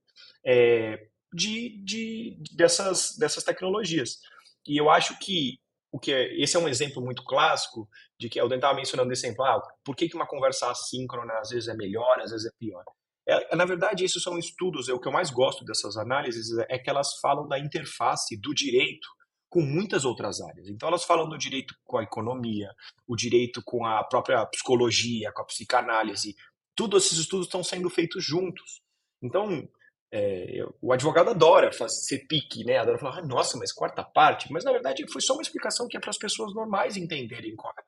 é, 0.44 1.06
de, 1.32 1.82
de, 1.84 2.36
dessas, 2.56 3.16
dessas 3.16 3.44
tecnologias. 3.44 4.18
E 4.66 4.76
eu 4.80 4.90
acho 4.90 5.16
que 5.20 5.60
o 5.96 5.98
que 5.98 6.12
é, 6.12 6.38
esse 6.38 6.54
é 6.58 6.60
um 6.60 6.68
exemplo 6.68 7.02
muito 7.02 7.24
clássico 7.24 7.88
de 8.20 8.28
que 8.28 8.38
eu 8.38 8.46
estava 8.46 8.74
mencionando 8.74 9.10
esse 9.10 9.26
exemplo, 9.26 9.46
ah, 9.46 9.62
por 9.82 9.96
que, 9.96 10.10
que 10.10 10.14
uma 10.14 10.26
conversa 10.26 10.70
assíncrona 10.70 11.32
às 11.38 11.48
vezes 11.48 11.70
é 11.70 11.74
melhor, 11.74 12.20
às 12.20 12.32
vezes 12.32 12.46
é 12.46 12.50
pior. 12.58 12.84
É, 13.26 13.56
na 13.56 13.64
verdade, 13.64 14.04
esses 14.04 14.22
são 14.22 14.38
estudos, 14.38 14.90
é, 14.90 14.92
o 14.92 15.00
que 15.00 15.08
eu 15.08 15.12
mais 15.12 15.30
gosto 15.30 15.64
dessas 15.64 15.96
análises 15.96 16.50
é 16.68 16.78
que 16.78 16.90
elas 16.90 17.18
falam 17.18 17.48
da 17.48 17.58
interface 17.58 18.38
do 18.38 18.54
direito 18.54 19.08
com 19.48 19.62
muitas 19.62 20.04
outras 20.04 20.38
áreas. 20.38 20.68
Então, 20.68 20.86
elas 20.86 21.02
falam 21.02 21.26
do 21.26 21.38
direito 21.38 21.74
com 21.82 21.96
a 21.96 22.02
economia, 22.02 22.68
o 23.08 23.16
direito 23.16 23.62
com 23.64 23.86
a 23.86 24.04
própria 24.04 24.44
psicologia, 24.44 25.32
com 25.32 25.40
a 25.40 25.46
psicanálise. 25.46 26.36
Todos 26.74 27.06
esses 27.06 27.18
estudos 27.18 27.46
estão 27.46 27.64
sendo 27.64 27.88
feitos 27.88 28.22
juntos. 28.22 28.82
Então, 29.22 29.66
é, 30.12 30.64
o 30.80 30.92
advogado 30.92 31.30
adora 31.30 31.72
fazer, 31.72 31.96
ser 31.96 32.26
pique, 32.26 32.64
né? 32.64 32.78
Adora 32.78 32.98
falar, 32.98 33.18
ah, 33.18 33.26
nossa, 33.26 33.58
mas 33.58 33.72
quarta 33.72 34.04
parte. 34.04 34.52
Mas 34.52 34.64
na 34.64 34.72
verdade 34.72 35.04
foi 35.10 35.20
só 35.20 35.34
uma 35.34 35.42
explicação 35.42 35.88
que 35.88 35.96
é 35.96 36.00
para 36.00 36.10
as 36.10 36.18
pessoas 36.18 36.54
normais 36.54 36.96
entenderem 36.96 37.54
qual 37.56 37.72
é 37.76 37.82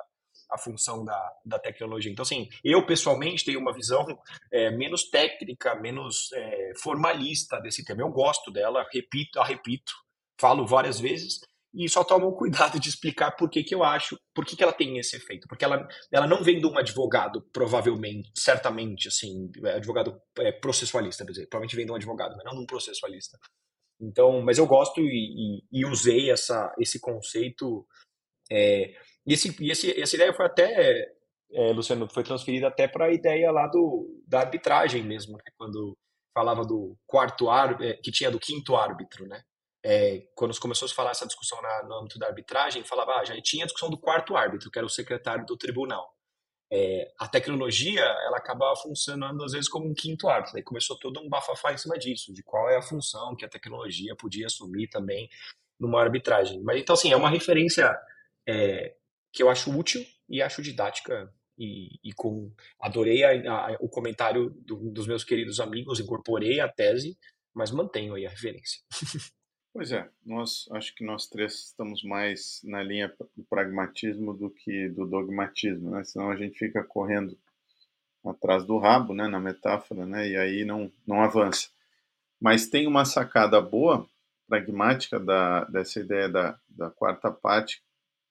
a 0.50 0.58
função 0.58 1.04
da, 1.04 1.32
da 1.44 1.58
tecnologia. 1.58 2.10
Então, 2.10 2.22
assim, 2.22 2.48
eu 2.64 2.84
pessoalmente 2.86 3.44
tenho 3.44 3.60
uma 3.60 3.72
visão 3.72 4.06
é, 4.50 4.70
menos 4.70 5.10
técnica, 5.10 5.74
menos 5.74 6.32
é, 6.32 6.72
formalista 6.80 7.60
desse 7.60 7.84
tema. 7.84 8.02
Eu 8.02 8.10
gosto 8.10 8.50
dela, 8.50 8.86
repito, 8.92 9.38
a 9.40 9.44
repito, 9.44 9.92
falo 10.40 10.66
várias 10.66 10.98
vezes, 10.98 11.40
e 11.78 11.88
só 11.88 12.02
tomam 12.02 12.32
cuidado 12.32 12.80
de 12.80 12.88
explicar 12.88 13.30
por 13.30 13.48
que, 13.48 13.62
que 13.62 13.72
eu 13.72 13.84
acho, 13.84 14.18
por 14.34 14.44
que, 14.44 14.56
que 14.56 14.64
ela 14.64 14.72
tem 14.72 14.98
esse 14.98 15.14
efeito. 15.14 15.46
Porque 15.46 15.64
ela, 15.64 15.86
ela 16.10 16.26
não 16.26 16.42
vem 16.42 16.58
de 16.58 16.66
um 16.66 16.76
advogado, 16.76 17.40
provavelmente, 17.52 18.32
certamente, 18.34 19.06
assim, 19.06 19.48
advogado 19.76 20.20
é, 20.40 20.50
processualista, 20.50 21.24
quer 21.24 21.30
dizer, 21.30 21.46
provavelmente 21.46 21.76
vem 21.76 21.86
de 21.86 21.92
um 21.92 21.94
advogado, 21.94 22.34
mas 22.36 22.44
não 22.44 22.54
de 22.54 22.62
um 22.62 22.66
processualista. 22.66 23.38
Então, 24.00 24.42
mas 24.42 24.58
eu 24.58 24.66
gosto 24.66 25.00
e, 25.00 25.60
e, 25.72 25.80
e 25.80 25.86
usei 25.86 26.32
essa, 26.32 26.74
esse 26.80 26.98
conceito. 26.98 27.86
É, 28.50 28.96
e 29.24 29.32
esse, 29.32 29.56
e 29.62 29.70
esse, 29.70 30.00
essa 30.00 30.16
ideia 30.16 30.34
foi 30.34 30.46
até, 30.46 31.14
é, 31.52 31.72
Luciano, 31.72 32.08
foi 32.08 32.24
transferida 32.24 32.66
até 32.66 32.88
para 32.88 33.06
a 33.06 33.12
ideia 33.12 33.52
lá 33.52 33.68
do, 33.68 34.20
da 34.26 34.40
arbitragem 34.40 35.04
mesmo, 35.04 35.36
né? 35.36 35.44
quando 35.56 35.96
falava 36.34 36.64
do 36.64 36.96
quarto 37.06 37.48
árbitro, 37.48 37.84
é, 37.84 37.94
que 37.94 38.10
tinha 38.10 38.32
do 38.32 38.40
quinto 38.40 38.74
árbitro, 38.74 39.28
né? 39.28 39.42
É, 39.84 40.26
quando 40.34 40.58
começou 40.58 40.86
a 40.86 40.90
falar 40.90 41.12
essa 41.12 41.26
discussão 41.26 41.60
na, 41.62 41.84
no 41.84 41.94
âmbito 41.98 42.18
da 42.18 42.26
arbitragem, 42.26 42.84
falava, 42.84 43.16
ah, 43.16 43.24
já 43.24 43.40
tinha 43.40 43.64
a 43.64 43.66
discussão 43.66 43.90
do 43.90 43.98
quarto 43.98 44.36
árbitro, 44.36 44.70
que 44.70 44.78
era 44.78 44.86
o 44.86 44.90
secretário 44.90 45.46
do 45.46 45.56
tribunal. 45.56 46.14
É, 46.70 47.10
a 47.18 47.26
tecnologia, 47.26 48.02
ela 48.02 48.36
acaba 48.36 48.76
funcionando 48.76 49.42
às 49.42 49.52
vezes 49.52 49.68
como 49.68 49.88
um 49.88 49.94
quinto 49.94 50.28
árbitro. 50.28 50.56
Aí 50.56 50.62
começou 50.62 50.98
todo 50.98 51.20
um 51.20 51.28
bafafá 51.28 51.72
em 51.72 51.78
cima 51.78 51.98
disso, 51.98 52.32
de 52.32 52.42
qual 52.42 52.68
é 52.68 52.76
a 52.76 52.82
função 52.82 53.34
que 53.34 53.44
a 53.44 53.48
tecnologia 53.48 54.14
podia 54.16 54.46
assumir 54.46 54.88
também 54.88 55.28
numa 55.80 56.00
arbitragem. 56.00 56.60
Mas 56.62 56.80
então, 56.80 56.94
assim, 56.94 57.12
é 57.12 57.16
uma 57.16 57.30
referência 57.30 57.96
é, 58.46 58.94
que 59.32 59.42
eu 59.42 59.48
acho 59.48 59.76
útil 59.76 60.04
e 60.28 60.42
acho 60.42 60.60
didática 60.60 61.32
e, 61.58 61.98
e 62.04 62.12
com 62.12 62.52
adorei 62.80 63.24
a, 63.24 63.52
a, 63.52 63.76
o 63.80 63.88
comentário 63.88 64.50
do, 64.50 64.90
dos 64.90 65.06
meus 65.06 65.24
queridos 65.24 65.60
amigos, 65.60 66.00
incorporei 66.00 66.60
a 66.60 66.68
tese, 66.68 67.18
mas 67.54 67.70
mantenho 67.70 68.14
aí 68.14 68.26
a 68.26 68.30
referência. 68.30 68.80
Pois 69.78 69.92
é, 69.92 70.08
nós 70.26 70.68
acho 70.72 70.92
que 70.92 71.04
nós 71.04 71.28
três 71.28 71.66
estamos 71.66 72.02
mais 72.02 72.60
na 72.64 72.82
linha 72.82 73.14
do 73.36 73.44
pragmatismo 73.44 74.34
do 74.34 74.50
que 74.50 74.88
do 74.88 75.06
dogmatismo, 75.06 75.90
né? 75.90 76.02
Senão 76.02 76.32
a 76.32 76.36
gente 76.36 76.58
fica 76.58 76.82
correndo 76.82 77.38
atrás 78.26 78.64
do 78.64 78.76
rabo, 78.76 79.14
né, 79.14 79.28
na 79.28 79.38
metáfora, 79.38 80.04
né? 80.04 80.28
E 80.30 80.36
aí 80.36 80.64
não 80.64 80.90
não 81.06 81.22
avança. 81.22 81.68
Mas 82.40 82.66
tem 82.66 82.88
uma 82.88 83.04
sacada 83.04 83.60
boa, 83.60 84.04
pragmática 84.48 85.20
da 85.20 85.62
dessa 85.66 86.00
ideia 86.00 86.28
da, 86.28 86.58
da 86.68 86.90
quarta 86.90 87.30
parte, 87.30 87.80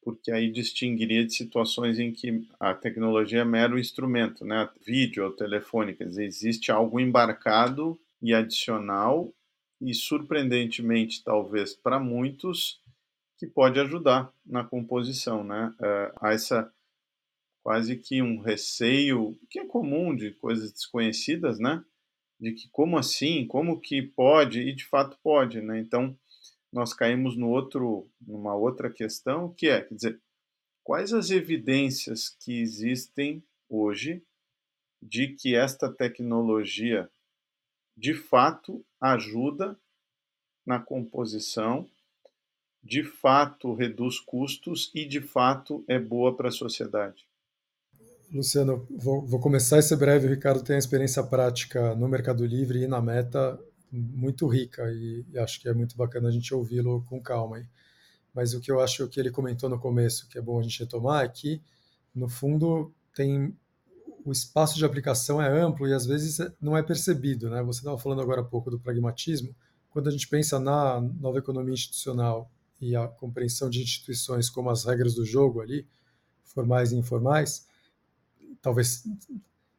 porque 0.04 0.34
aí 0.34 0.52
distinguiria 0.52 1.26
de 1.26 1.34
situações 1.34 1.98
em 1.98 2.12
que 2.12 2.46
a 2.60 2.74
tecnologia 2.74 3.40
é 3.40 3.46
mero 3.46 3.80
instrumento, 3.80 4.44
né? 4.44 4.68
Vídeo 4.86 5.24
ou 5.24 5.32
telefone, 5.32 5.96
quer 5.96 6.10
dizer, 6.10 6.26
existe 6.26 6.74
algo 6.74 7.00
embarcado 7.00 7.98
e 8.22 8.34
adicional 8.34 9.34
e 9.82 9.94
surpreendentemente, 9.94 11.24
talvez 11.24 11.76
para 11.76 12.00
muitos, 12.00 12.82
que 13.38 13.46
pode 13.46 13.80
ajudar 13.80 14.34
na 14.46 14.64
composição, 14.64 15.44
né? 15.44 15.74
É, 15.82 16.14
há 16.20 16.34
essa 16.34 16.74
quase 17.64 17.98
que 17.98 18.22
um 18.22 18.40
receio 18.40 19.38
que 19.50 19.60
é 19.60 19.66
comum 19.66 20.16
de 20.16 20.32
coisas 20.32 20.72
desconhecidas, 20.72 21.60
né? 21.60 21.84
de 22.40 22.54
que 22.54 22.70
como 22.70 22.98
assim, 22.98 23.46
como 23.48 23.80
que 23.80 24.02
pode, 24.02 24.62
e 24.62 24.74
de 24.74 24.86
fato 24.86 25.18
pode, 25.24 25.62
né? 25.62 25.80
Então, 25.80 26.18
nós 26.72 26.94
caímos 26.94 27.36
no 27.36 27.50
outro, 27.50 28.10
numa 28.22 28.56
outra 28.56 28.92
questão, 28.92 29.54
que 29.54 29.68
é, 29.68 29.82
quer 29.82 29.96
dizer, 29.96 30.22
quais 30.84 31.14
as 31.14 31.32
evidências 31.32 32.30
que 32.30 32.60
existem 32.60 33.44
hoje 33.70 34.24
de 35.02 35.30
que 35.30 35.56
esta 35.56 35.92
tecnologia 35.92 37.10
de 37.98 38.14
fato 38.14 38.86
ajuda 39.02 39.76
na 40.66 40.80
composição, 40.80 41.90
de 42.84 43.04
fato 43.04 43.74
reduz 43.74 44.20
custos 44.20 44.92
e 44.94 45.06
de 45.06 45.20
fato 45.20 45.84
é 45.88 46.00
boa 46.00 46.36
para 46.36 46.50
a 46.50 46.52
sociedade? 46.52 47.26
Luciano, 48.32 48.86
vou, 48.90 49.26
vou, 49.26 49.40
começar 49.40 49.80
esse 49.80 49.96
breve. 49.96 50.28
O 50.28 50.30
Ricardo 50.30 50.62
tem 50.62 50.76
a 50.76 50.80
experiência 50.80 51.24
prática 51.24 51.96
no 51.96 52.08
Mercado 52.08 52.46
Livre 52.46 52.84
e 52.84 52.88
na 52.88 53.02
Meta 53.02 53.60
muito 53.90 54.48
rica 54.48 54.84
e, 54.92 55.26
e 55.32 55.40
acho 55.40 55.62
que 55.62 55.70
é 55.70 55.74
muito 55.74 55.96
bacana 55.96 56.28
a 56.28 56.32
gente 56.32 56.54
ouvi-lo 56.54 57.04
com 57.08 57.22
calma. 57.22 57.58
Aí. 57.58 57.66
Mas 58.34 58.54
o 58.54 58.60
que 58.60 58.70
eu 58.70 58.82
acho 58.82 59.08
que 59.08 59.20
ele 59.20 59.32
comentou 59.32 59.70
no 59.70 59.80
começo, 59.80 60.28
que 60.28 60.38
é 60.38 60.42
bom 60.42 60.60
a 60.60 60.64
gente 60.64 60.80
retomar, 60.80 61.24
é 61.24 61.30
que, 61.30 61.62
no 62.14 62.28
fundo, 62.28 62.94
tem 63.16 63.58
o 64.28 64.32
espaço 64.34 64.78
de 64.78 64.84
aplicação 64.84 65.42
é 65.42 65.48
amplo 65.48 65.88
e 65.88 65.94
às 65.94 66.06
vezes 66.06 66.38
não 66.60 66.76
é 66.76 66.84
percebido. 66.84 67.50
Né? 67.50 67.64
Você 67.64 67.80
estava 67.80 67.98
falando 67.98 68.22
agora 68.22 68.42
há 68.42 68.44
pouco 68.44 68.70
do 68.70 68.78
pragmatismo. 68.78 69.56
Quando 69.90 70.10
a 70.10 70.12
gente 70.12 70.28
pensa 70.28 70.60
na 70.60 71.00
nova 71.00 71.38
economia 71.38 71.74
institucional 71.74 72.52
e 72.82 72.94
a 72.94 73.08
compreensão 73.08 73.70
de 73.70 73.82
instituições 73.82 74.50
como 74.50 74.70
as 74.70 74.84
regras 74.84 75.16
do 75.16 75.26
jogo 75.26 75.62
ali, 75.62 75.88
formais 76.44 76.92
e 76.92 76.98
informais, 76.98 77.68
talvez 78.62 79.06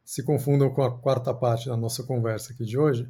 se 0.02 0.22
confundam 0.22 0.70
com 0.70 0.82
a 0.82 0.98
quarta 0.98 1.34
parte 1.34 1.68
da 1.68 1.76
nossa 1.76 2.02
conversa 2.02 2.54
aqui 2.54 2.64
de 2.64 2.78
hoje, 2.78 3.06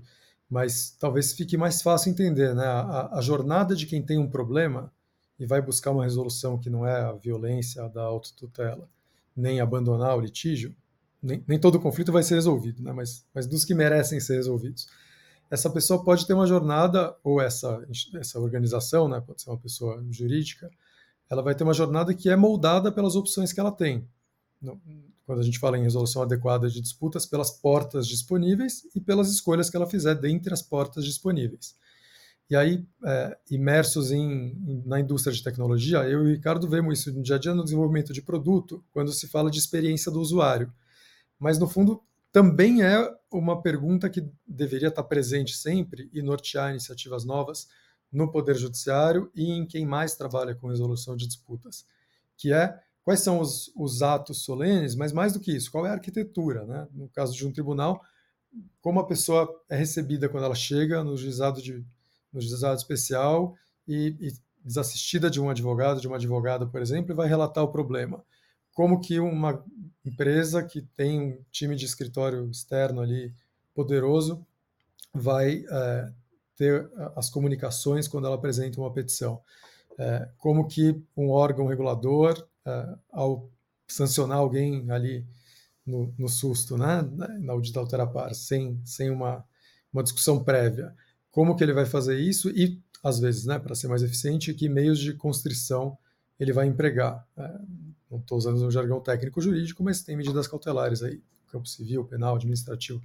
mas 0.50 0.90
talvez 0.98 1.34
fique 1.34 1.56
mais 1.56 1.80
fácil 1.80 2.10
entender, 2.10 2.52
né? 2.52 2.66
A, 2.66 3.18
a, 3.18 3.20
jornada 3.20 3.76
de 3.76 3.86
quem 3.86 4.02
tem 4.02 4.18
um 4.18 4.28
problema 4.28 4.92
e 5.38 5.46
vai 5.46 5.62
buscar 5.62 5.92
uma 5.92 6.02
resolução 6.02 6.58
que 6.58 6.68
não 6.68 6.84
é 6.84 7.00
a 7.00 7.12
violência 7.12 7.88
da 7.90 8.02
autotutela, 8.02 8.88
nem 9.36 9.60
abandonar 9.60 10.16
o 10.16 10.20
litígio, 10.20 10.74
nem, 11.22 11.42
nem 11.46 11.58
todo 11.58 11.80
conflito 11.80 12.12
vai 12.12 12.22
ser 12.22 12.34
resolvido, 12.34 12.82
né? 12.82 12.92
Mas, 12.92 13.24
mas 13.34 13.46
dos 13.46 13.64
que 13.64 13.74
merecem 13.74 14.20
ser 14.20 14.36
resolvidos. 14.36 14.86
Essa 15.50 15.70
pessoa 15.70 16.04
pode 16.04 16.26
ter 16.26 16.34
uma 16.34 16.46
jornada, 16.46 17.16
ou 17.24 17.40
essa, 17.40 17.86
essa 18.14 18.38
organização, 18.38 19.08
né? 19.08 19.20
Pode 19.20 19.42
ser 19.42 19.50
uma 19.50 19.58
pessoa 19.58 20.04
jurídica, 20.10 20.70
ela 21.30 21.42
vai 21.42 21.54
ter 21.54 21.64
uma 21.64 21.74
jornada 21.74 22.14
que 22.14 22.28
é 22.28 22.36
moldada 22.36 22.92
pelas 22.92 23.16
opções 23.16 23.52
que 23.52 23.60
ela 23.60 23.72
tem 23.72 24.06
quando 25.28 25.40
a 25.40 25.44
gente 25.44 25.58
fala 25.58 25.76
em 25.76 25.82
resolução 25.82 26.22
adequada 26.22 26.70
de 26.70 26.80
disputas, 26.80 27.26
pelas 27.26 27.50
portas 27.50 28.08
disponíveis 28.08 28.82
e 28.94 29.00
pelas 29.00 29.30
escolhas 29.30 29.68
que 29.68 29.76
ela 29.76 29.86
fizer 29.86 30.14
dentre 30.14 30.54
as 30.54 30.62
portas 30.62 31.04
disponíveis. 31.04 31.76
E 32.48 32.56
aí, 32.56 32.82
é, 33.04 33.36
imersos 33.50 34.10
em, 34.10 34.82
na 34.86 34.98
indústria 34.98 35.34
de 35.34 35.42
tecnologia, 35.42 35.98
eu 36.08 36.24
e 36.24 36.30
o 36.30 36.34
Ricardo 36.34 36.66
vemos 36.66 37.00
isso 37.00 37.12
no 37.12 37.22
dia 37.22 37.36
a 37.36 37.38
dia 37.38 37.54
no 37.54 37.62
desenvolvimento 37.62 38.10
de 38.10 38.22
produto, 38.22 38.82
quando 38.90 39.12
se 39.12 39.28
fala 39.28 39.50
de 39.50 39.58
experiência 39.58 40.10
do 40.10 40.18
usuário. 40.18 40.72
Mas, 41.38 41.58
no 41.58 41.68
fundo, 41.68 42.02
também 42.32 42.82
é 42.82 43.14
uma 43.30 43.60
pergunta 43.60 44.08
que 44.10 44.28
deveria 44.46 44.88
estar 44.88 45.04
presente 45.04 45.56
sempre 45.56 46.10
e 46.12 46.22
nortear 46.22 46.70
iniciativas 46.70 47.24
novas 47.24 47.68
no 48.10 48.30
Poder 48.30 48.56
Judiciário 48.56 49.30
e 49.34 49.50
em 49.50 49.66
quem 49.66 49.86
mais 49.86 50.16
trabalha 50.16 50.54
com 50.54 50.68
resolução 50.68 51.16
de 51.16 51.26
disputas, 51.26 51.86
que 52.36 52.52
é 52.52 52.78
quais 53.02 53.20
são 53.20 53.40
os, 53.40 53.70
os, 53.74 54.02
atos 54.02 54.44
solenes, 54.44 54.94
mas 54.94 55.12
mais 55.12 55.32
do 55.32 55.40
que 55.40 55.52
isso, 55.52 55.70
qual 55.70 55.86
é 55.86 55.90
a 55.90 55.94
arquitetura, 55.94 56.64
né? 56.66 56.86
No 56.92 57.08
caso 57.08 57.34
de 57.34 57.46
um 57.46 57.52
tribunal, 57.52 58.02
como 58.80 59.00
a 59.00 59.06
pessoa 59.06 59.48
é 59.68 59.76
recebida 59.76 60.28
quando 60.28 60.44
ela 60.44 60.54
chega 60.54 61.02
no 61.02 61.16
juizado 61.16 61.62
de 61.62 61.84
no 62.32 62.40
juizado 62.40 62.76
especial 62.76 63.56
e, 63.86 64.16
e 64.20 64.32
desassistida 64.62 65.30
de 65.30 65.40
um 65.40 65.48
advogado, 65.48 66.00
de 66.00 66.06
uma 66.06 66.16
advogada, 66.16 66.66
por 66.66 66.80
exemplo, 66.82 67.12
e 67.12 67.16
vai 67.16 67.26
relatar 67.26 67.64
o 67.64 67.72
problema. 67.72 68.22
Como 68.78 69.00
que 69.00 69.18
uma 69.18 69.60
empresa 70.04 70.62
que 70.62 70.82
tem 70.82 71.20
um 71.20 71.44
time 71.50 71.74
de 71.74 71.84
escritório 71.84 72.48
externo 72.48 73.00
ali 73.00 73.34
poderoso 73.74 74.46
vai 75.12 75.64
é, 75.68 76.12
ter 76.54 76.88
as 77.16 77.28
comunicações 77.28 78.06
quando 78.06 78.28
ela 78.28 78.36
apresenta 78.36 78.80
uma 78.80 78.92
petição? 78.92 79.42
É, 79.98 80.28
como 80.38 80.68
que 80.68 80.96
um 81.16 81.28
órgão 81.30 81.66
regulador 81.66 82.38
uh, 82.64 82.96
ao 83.10 83.50
sancionar 83.88 84.38
alguém 84.38 84.88
ali 84.92 85.26
no, 85.84 86.14
no 86.16 86.28
susto, 86.28 86.78
né, 86.78 87.02
na 87.40 87.54
audita 87.54 87.80
alterapar, 87.80 88.32
sem, 88.32 88.80
sem 88.84 89.10
uma, 89.10 89.44
uma 89.92 90.04
discussão 90.04 90.44
prévia. 90.44 90.94
Como 91.32 91.56
que 91.56 91.64
ele 91.64 91.72
vai 91.72 91.84
fazer 91.84 92.16
isso 92.16 92.48
e, 92.50 92.80
às 93.02 93.18
vezes, 93.18 93.44
né, 93.44 93.58
para 93.58 93.74
ser 93.74 93.88
mais 93.88 94.04
eficiente, 94.04 94.54
que 94.54 94.68
meios 94.68 95.00
de 95.00 95.14
constrição 95.14 95.98
ele 96.38 96.52
vai 96.52 96.66
empregar. 96.66 97.26
É, 97.36 97.60
não 98.10 98.18
estou 98.18 98.38
usando 98.38 98.64
um 98.64 98.70
jargão 98.70 99.00
técnico 99.00 99.40
jurídico, 99.40 99.82
mas 99.82 100.02
tem 100.02 100.16
medidas 100.16 100.46
cautelares 100.46 101.02
aí, 101.02 101.22
campo 101.50 101.68
civil, 101.68 102.04
penal, 102.04 102.36
administrativo. 102.36 103.02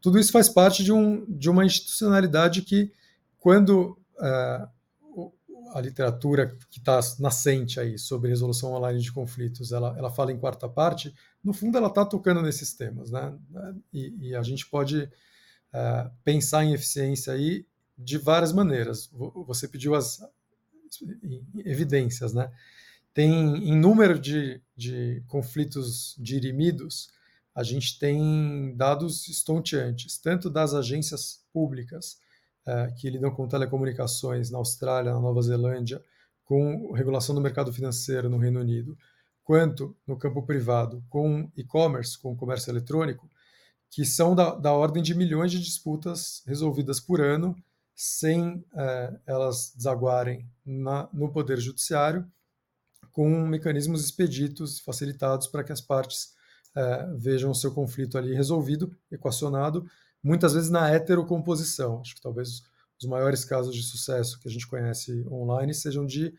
Tudo 0.00 0.18
isso 0.18 0.32
faz 0.32 0.48
parte 0.48 0.84
de, 0.84 0.92
um, 0.92 1.24
de 1.26 1.48
uma 1.48 1.64
institucionalidade 1.64 2.62
que, 2.62 2.92
quando 3.38 3.98
uh, 4.18 4.68
a 5.72 5.80
literatura 5.80 6.56
que 6.70 6.78
está 6.78 7.00
nascente 7.18 7.80
aí 7.80 7.98
sobre 7.98 8.28
resolução 8.28 8.72
online 8.72 9.00
de 9.00 9.12
conflitos, 9.12 9.72
ela, 9.72 9.96
ela 9.98 10.10
fala 10.10 10.32
em 10.32 10.38
quarta 10.38 10.68
parte, 10.68 11.14
no 11.42 11.52
fundo 11.52 11.76
ela 11.76 11.88
está 11.88 12.04
tocando 12.04 12.42
nesses 12.42 12.74
temas, 12.74 13.10
né? 13.10 13.34
E, 13.92 14.28
e 14.28 14.34
a 14.34 14.42
gente 14.42 14.68
pode 14.68 15.02
uh, 15.04 16.10
pensar 16.24 16.64
em 16.64 16.72
eficiência 16.72 17.32
aí 17.32 17.66
de 17.96 18.18
várias 18.18 18.52
maneiras. 18.52 19.10
Você 19.46 19.66
pediu 19.66 19.94
as 19.94 20.20
evidências, 21.64 22.32
né? 22.32 22.50
Tem 23.12 23.30
em 23.70 23.76
número 23.76 24.18
de, 24.18 24.60
de 24.76 25.22
conflitos 25.26 26.14
dirimidos, 26.18 27.08
a 27.54 27.62
gente 27.62 27.98
tem 27.98 28.74
dados 28.76 29.28
estonteantes, 29.28 30.18
tanto 30.18 30.50
das 30.50 30.74
agências 30.74 31.42
públicas 31.52 32.20
é, 32.66 32.92
que 32.98 33.08
lidam 33.08 33.30
com 33.30 33.48
telecomunicações 33.48 34.50
na 34.50 34.58
Austrália, 34.58 35.14
na 35.14 35.20
Nova 35.20 35.40
Zelândia, 35.40 36.02
com 36.44 36.92
regulação 36.92 37.34
do 37.34 37.40
mercado 37.40 37.72
financeiro 37.72 38.28
no 38.28 38.38
Reino 38.38 38.60
Unido, 38.60 38.96
quanto 39.42 39.96
no 40.06 40.18
campo 40.18 40.42
privado 40.42 41.02
com 41.08 41.50
e-commerce, 41.56 42.18
com 42.18 42.36
comércio 42.36 42.70
eletrônico, 42.70 43.30
que 43.90 44.04
são 44.04 44.34
da, 44.34 44.54
da, 44.54 44.72
ordem 44.72 45.02
de 45.02 45.14
milhões 45.14 45.50
de 45.50 45.60
disputas 45.60 46.42
resolvidas 46.46 47.00
por 47.00 47.20
ano, 47.20 47.56
sem 47.96 48.62
é, 48.74 49.18
elas 49.26 49.72
desaguarem 49.74 50.46
na, 50.64 51.08
no 51.14 51.32
Poder 51.32 51.58
Judiciário, 51.58 52.30
com 53.10 53.26
mecanismos 53.46 54.04
expeditos, 54.04 54.78
facilitados 54.78 55.48
para 55.48 55.64
que 55.64 55.72
as 55.72 55.80
partes 55.80 56.34
é, 56.76 57.06
vejam 57.16 57.50
o 57.50 57.54
seu 57.54 57.72
conflito 57.72 58.18
ali 58.18 58.34
resolvido, 58.34 58.94
equacionado, 59.10 59.88
muitas 60.22 60.52
vezes 60.52 60.68
na 60.68 60.90
heterocomposição. 60.90 62.02
Acho 62.02 62.14
que 62.14 62.20
talvez 62.20 62.62
os 63.00 63.08
maiores 63.08 63.46
casos 63.46 63.74
de 63.74 63.82
sucesso 63.82 64.38
que 64.40 64.48
a 64.48 64.50
gente 64.50 64.66
conhece 64.66 65.26
online 65.30 65.72
sejam 65.72 66.04
de 66.04 66.34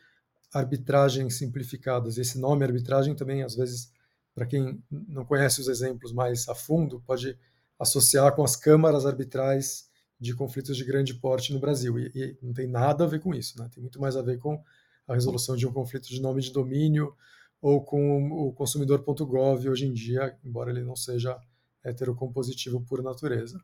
arbitragem 0.54 1.28
simplificadas. 1.32 2.20
Esse 2.20 2.40
nome 2.40 2.66
arbitragem 2.66 3.16
também, 3.16 3.42
às 3.42 3.56
vezes, 3.56 3.92
para 4.36 4.46
quem 4.46 4.80
não 4.92 5.26
conhece 5.26 5.60
os 5.60 5.68
exemplos 5.68 6.14
mais 6.14 6.48
a 6.48 6.54
fundo, 6.54 7.02
pode 7.08 7.36
associar 7.80 8.36
com 8.36 8.44
as 8.44 8.56
câmaras 8.56 9.08
arbitrais 9.08 9.87
de 10.20 10.34
conflitos 10.36 10.76
de 10.76 10.84
grande 10.84 11.14
porte 11.14 11.54
no 11.54 11.60
Brasil. 11.60 11.98
E, 12.00 12.12
e 12.16 12.38
não 12.42 12.54
tem 12.54 12.68
nada 12.68 13.04
a 13.04 13.08
ver 13.08 13.20
com 13.20 13.34
isso, 13.34 13.60
né? 13.60 13.70
tem 13.74 13.82
muito 13.82 14.00
mais 14.00 14.16
a 14.16 14.22
ver 14.22 14.38
com 14.38 14.62
a 15.08 15.14
resolução 15.14 15.56
de 15.56 15.66
um 15.66 15.72
conflito 15.72 16.08
de 16.08 16.22
nome 16.22 16.42
de 16.42 16.52
domínio 16.52 17.16
ou 17.62 17.84
com 17.84 18.32
o 18.32 18.54
consumidor.gov 18.54 19.70
hoje 19.70 19.86
em 19.86 19.94
dia, 19.94 20.38
embora 20.44 20.70
ele 20.70 20.84
não 20.84 20.96
seja 20.96 21.40
heterocompositivo 21.84 22.82
por 22.82 23.02
natureza. 23.02 23.58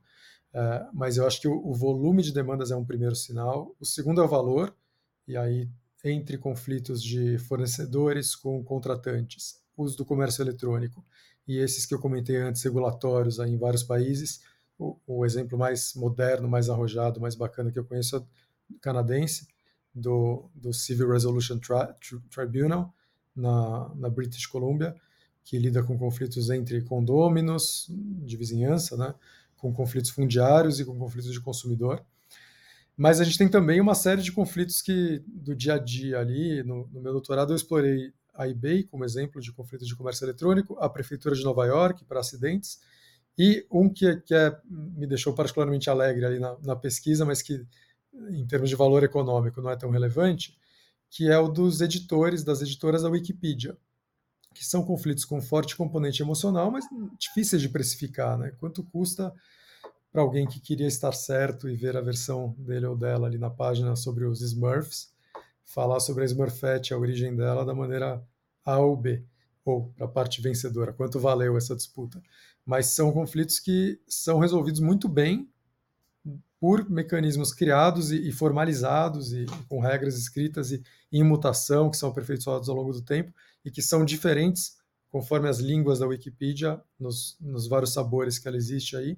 Uh, 0.54 0.90
mas 0.94 1.18
eu 1.18 1.26
acho 1.26 1.42
que 1.42 1.48
o, 1.48 1.68
o, 1.68 1.74
volume 1.74 2.22
de 2.22 2.32
demandas 2.32 2.72
é 2.72 2.76
um 2.76 2.86
primeiro 2.86 3.16
sinal. 3.16 3.76
O 3.80 3.86
segundo 3.86 4.22
é 4.22 4.24
o 4.24 4.28
valor, 4.28 4.76
e 5.28 5.36
aí 5.36 5.68
entre 6.04 6.38
conflitos 6.38 7.02
de 7.02 7.38
fornecedores 7.40 8.36
com 8.36 8.64
contratantes, 8.64 9.62
uso 9.76 9.98
do 9.98 10.06
comércio 10.06 10.44
eletrônico 10.44 11.04
e 11.48 11.58
esses 11.58 11.86
que 11.86 11.94
eu 11.94 12.00
comentei 12.00 12.38
antes, 12.38 12.62
regulatórios 12.64 13.40
aí 13.40 13.52
em 13.52 13.58
vários 13.58 13.84
países, 13.84 14.42
o, 14.84 15.20
o 15.20 15.26
exemplo 15.26 15.58
mais 15.58 15.94
moderno, 15.96 16.48
mais 16.48 16.70
arrojado, 16.70 17.22
mais 17.22 17.36
bacana 17.36 17.72
que 17.72 17.80
eu 17.80 17.86
conheço 17.86 18.18
é 18.18 18.24
canadense, 18.82 19.48
do, 19.94 20.50
do 20.56 20.74
Civil 20.74 21.12
Resolution 21.12 21.60
Tri 21.60 21.94
Tribunal, 22.30 22.94
na, 23.36 23.92
na 23.96 24.10
British 24.10 24.46
Columbia, 24.46 24.96
que 25.44 25.58
lida 25.58 25.84
com 25.84 25.98
conflitos 25.98 26.50
entre 26.50 26.82
condôminos 26.82 27.88
de 27.90 28.38
vizinhança, 28.38 28.96
né, 28.96 29.14
com 29.58 29.74
conflitos 29.74 30.12
fundiários 30.12 30.80
e 30.80 30.86
com 30.86 30.98
conflitos 30.98 31.32
de 31.32 31.42
consumidor. 31.42 32.04
Mas 32.96 33.20
a 33.20 33.24
gente 33.24 33.38
tem 33.38 33.50
também 33.50 33.82
uma 33.82 33.96
série 33.96 34.22
de 34.22 34.32
conflitos 34.32 34.82
que, 34.82 35.24
do 35.28 35.56
dia 35.56 35.76
a 35.76 35.80
dia 35.80 36.20
ali, 36.20 36.62
no, 36.64 36.88
no 36.94 37.02
meu 37.02 37.12
doutorado 37.12 37.52
eu 37.52 37.56
explorei 37.56 38.14
a 38.34 38.48
eBay 38.48 38.84
como 38.84 39.04
exemplo 39.04 39.42
de 39.42 39.52
conflito 39.52 39.86
de 39.86 39.96
comércio 39.96 40.26
eletrônico, 40.26 40.78
a 40.80 40.90
Prefeitura 40.90 41.36
de 41.36 41.44
Nova 41.44 41.66
York 41.66 42.04
para 42.06 42.20
acidentes, 42.20 42.80
E 43.38 43.66
um 43.72 43.90
que, 43.90 44.18
que 44.18 44.34
é, 44.34 44.56
me 44.70 45.08
deixou 45.08 45.34
particularmente 45.34 45.90
alegre 45.90 46.26
ali 46.26 46.40
na, 46.40 46.58
na 46.60 46.76
pesquisa, 46.76 47.26
mas 47.26 47.42
que 47.42 47.66
em 48.30 48.46
termos 48.46 48.70
de 48.70 48.76
valor 48.76 49.04
econômico 49.04 49.62
não 49.62 49.72
é 49.72 49.76
tão 49.76 49.90
relevante, 49.90 50.56
que 51.10 51.30
é 51.30 51.38
o 51.38 51.48
dos 51.48 51.82
editores, 51.82 52.44
das 52.44 52.62
editoras 52.62 53.02
da 53.02 53.10
Wikipedia, 53.10 53.78
que 54.54 54.66
são 54.66 54.84
conflitos 54.84 55.26
com 55.26 55.42
forte 55.42 55.76
componente 55.76 56.22
emocional, 56.22 56.70
mas 56.72 56.86
difíceis 57.20 57.62
de 57.62 57.70
precificar, 57.70 58.38
né? 58.38 58.52
Quanto 58.60 58.84
custa 58.84 59.34
para 60.12 60.22
alguém 60.22 60.48
que 60.48 60.60
queria 60.60 60.86
estar 60.86 61.12
certo 61.12 61.68
e 61.68 61.76
ver 61.76 61.98
a 61.98 62.02
versão 62.02 62.56
dele 62.60 62.86
ou 62.86 62.96
dela 62.96 63.26
ali 63.26 63.40
na 63.40 63.50
página 63.50 63.96
sobre 63.96 64.26
os 64.26 64.42
Smurfs, 64.42 65.12
falar 65.66 66.00
sobre 66.00 66.24
a 66.24 66.26
Smurfette, 66.26 66.94
a 66.94 66.98
origem 66.98 67.36
dela 67.36 67.66
da 67.66 67.74
maneira 67.74 68.24
A 68.64 68.78
ou 68.78 68.96
B, 68.96 69.26
ou 69.66 69.94
para 69.96 70.06
a 70.06 70.10
parte 70.10 70.42
vencedora, 70.42 70.94
quanto 70.94 71.20
valeu 71.20 71.58
essa 71.58 71.76
disputa. 71.76 72.22
Mas 72.66 72.88
são 72.88 73.12
conflitos 73.12 73.60
que 73.60 74.00
são 74.08 74.40
resolvidos 74.40 74.80
muito 74.80 75.08
bem 75.08 75.50
por 76.60 76.90
mecanismos 76.90 77.54
criados 77.54 78.12
e, 78.12 78.32
formalizados 78.32 79.34
e, 79.34 79.46
com 79.68 79.82
regras 79.82 80.18
escritas 80.18 80.72
e 80.72 80.82
em 81.12 81.24
mutação 81.24 81.90
que 81.90 81.98
são 81.98 82.10
aperfeiçoados 82.10 82.70
ao 82.70 82.76
longo 82.76 82.94
do 82.94 83.02
tempo 83.02 83.34
e 83.66 83.70
que 83.70 83.82
são 83.82 84.06
diferentes 84.06 84.78
conforme 85.12 85.48
as 85.48 85.60
línguas 85.60 86.00
da 86.00 86.08
Wikipedia 86.08 86.82
nos, 87.00 87.38
nos 87.40 87.68
vários 87.68 87.94
sabores 87.94 88.40
que 88.40 88.48
ela 88.48 88.58
existe 88.58 88.96
aí 88.96 89.18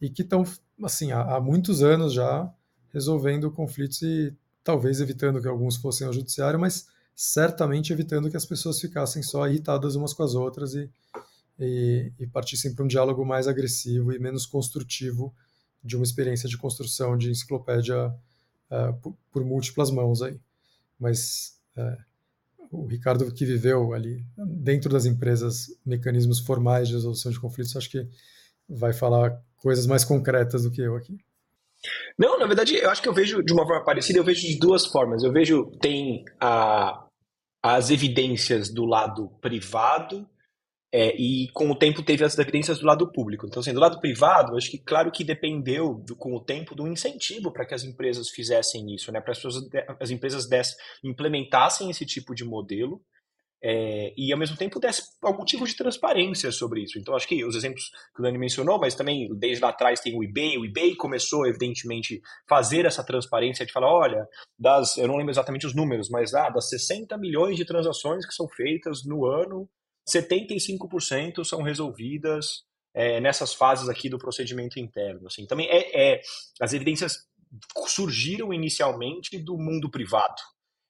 e 0.00 0.10
que 0.10 0.22
estão, 0.22 0.44
assim, 0.82 1.12
há, 1.12 1.36
há, 1.36 1.40
muitos 1.40 1.82
anos 1.82 2.12
já 2.12 2.52
resolvendo 2.92 3.50
conflitos 3.50 4.02
e 4.02 4.36
talvez 4.64 5.00
evitando 5.00 5.40
que 5.40 5.48
alguns 5.48 5.76
fossem 5.76 6.06
ao 6.06 6.12
judiciário, 6.12 6.58
mas 6.58 6.88
certamente 7.14 7.92
evitando 7.92 8.30
que 8.30 8.36
as 8.36 8.46
pessoas 8.46 8.80
ficassem 8.80 9.22
só 9.22 9.46
irritadas 9.46 9.94
umas 9.94 10.12
com 10.12 10.22
as 10.22 10.34
outras 10.34 10.74
e, 10.74 10.90
e, 11.58 12.12
e 12.18 12.26
partissem 12.26 12.74
para 12.74 12.84
um 12.84 12.88
diálogo 12.88 13.24
mais 13.24 13.46
agressivo 13.46 14.12
e 14.12 14.18
menos 14.18 14.46
construtivo 14.46 15.34
de 15.82 15.96
uma 15.96 16.04
experiência 16.04 16.48
de 16.48 16.56
construção 16.56 17.16
de 17.16 17.30
enciclopédia 17.30 18.08
uh, 18.08 18.94
por, 19.00 19.16
por, 19.30 19.44
múltiplas 19.44 19.90
mãos 19.90 20.22
aí. 20.22 20.38
Mas 20.98 21.58
uh, 21.76 21.96
o 22.70 22.86
Ricardo 22.86 23.30
que 23.32 23.44
viveu 23.44 23.92
ali 23.92 24.24
dentro 24.36 24.90
das 24.90 25.04
empresas 25.04 25.76
mecanismos 25.84 26.38
formais 26.38 26.88
de 26.88 26.94
resolução 26.94 27.30
de 27.30 27.40
conflitos, 27.40 27.76
acho 27.76 27.90
que 27.90 28.08
vai 28.68 28.92
falar 28.92 29.38
coisas 29.56 29.86
mais 29.86 30.04
concretas 30.04 30.62
do 30.62 30.70
que 30.70 30.80
eu 30.80 30.96
aqui. 30.96 31.18
Não, 32.16 32.38
na 32.38 32.46
verdade, 32.46 32.76
eu 32.76 32.90
acho 32.90 33.02
que 33.02 33.08
eu 33.08 33.12
vejo 33.12 33.42
de 33.42 33.52
uma 33.52 33.66
forma 33.66 33.84
parecida, 33.84 34.18
eu 34.18 34.24
vejo 34.24 34.46
de 34.46 34.58
duas 34.58 34.86
formas. 34.86 35.22
Eu 35.22 35.32
vejo, 35.32 35.66
tem 35.80 36.24
a, 36.40 37.01
as 37.62 37.90
evidências 37.90 38.72
do 38.72 38.84
lado 38.84 39.28
privado 39.40 40.28
é, 40.94 41.16
e 41.16 41.48
com 41.52 41.70
o 41.70 41.74
tempo 41.74 42.02
teve 42.02 42.22
as 42.22 42.36
evidências 42.38 42.78
do 42.78 42.86
lado 42.86 43.10
público. 43.10 43.46
Então, 43.46 43.60
assim, 43.60 43.72
do 43.72 43.80
lado 43.80 43.98
privado, 43.98 44.56
acho 44.56 44.70
que 44.70 44.78
claro 44.78 45.10
que 45.10 45.24
dependeu 45.24 45.94
do, 45.94 46.14
com 46.14 46.34
o 46.34 46.44
tempo 46.44 46.74
do 46.74 46.86
incentivo 46.86 47.50
para 47.50 47.64
que 47.64 47.72
as 47.72 47.82
empresas 47.82 48.28
fizessem 48.28 48.92
isso, 48.94 49.10
né? 49.10 49.20
Para 49.20 49.32
as, 49.32 49.42
as 50.00 50.10
empresas 50.10 50.46
desse, 50.46 50.76
implementassem 51.02 51.88
esse 51.88 52.04
tipo 52.04 52.34
de 52.34 52.44
modelo 52.44 53.00
é, 53.64 54.12
e 54.16 54.32
ao 54.32 54.38
mesmo 54.38 54.56
tempo 54.56 54.80
desse 54.80 55.02
algum 55.22 55.44
tipo 55.44 55.64
de 55.64 55.76
transparência 55.76 56.50
sobre 56.50 56.82
isso. 56.82 56.98
Então, 56.98 57.14
acho 57.14 57.28
que 57.28 57.44
os 57.44 57.54
exemplos 57.54 57.90
que 58.14 58.20
o 58.20 58.22
Dani 58.22 58.36
mencionou, 58.36 58.78
mas 58.78 58.94
também 58.94 59.28
desde 59.36 59.62
lá 59.62 59.70
atrás 59.70 60.00
tem 60.00 60.18
o 60.18 60.24
eBay. 60.24 60.58
O 60.58 60.64
eBay 60.64 60.96
começou, 60.96 61.46
evidentemente, 61.46 62.20
fazer 62.48 62.84
essa 62.84 63.04
transparência 63.04 63.64
de 63.64 63.72
falar: 63.72 63.92
olha, 63.92 64.26
das, 64.58 64.96
eu 64.96 65.06
não 65.06 65.16
lembro 65.16 65.30
exatamente 65.30 65.66
os 65.66 65.74
números, 65.74 66.08
mas 66.10 66.34
ah, 66.34 66.50
das 66.50 66.68
60 66.68 67.16
milhões 67.18 67.56
de 67.56 67.64
transações 67.64 68.26
que 68.26 68.34
são 68.34 68.48
feitas 68.48 69.04
no 69.04 69.24
ano, 69.26 69.68
75% 70.08 71.44
são 71.44 71.62
resolvidas 71.62 72.64
é, 72.92 73.20
nessas 73.20 73.54
fases 73.54 73.88
aqui 73.88 74.08
do 74.08 74.18
procedimento 74.18 74.80
interno. 74.80 75.28
Assim. 75.28 75.46
Também 75.46 75.68
é, 75.68 76.14
é 76.14 76.20
as 76.60 76.72
evidências 76.72 77.28
surgiram 77.86 78.52
inicialmente 78.52 79.38
do 79.38 79.56
mundo 79.56 79.90
privado. 79.90 80.40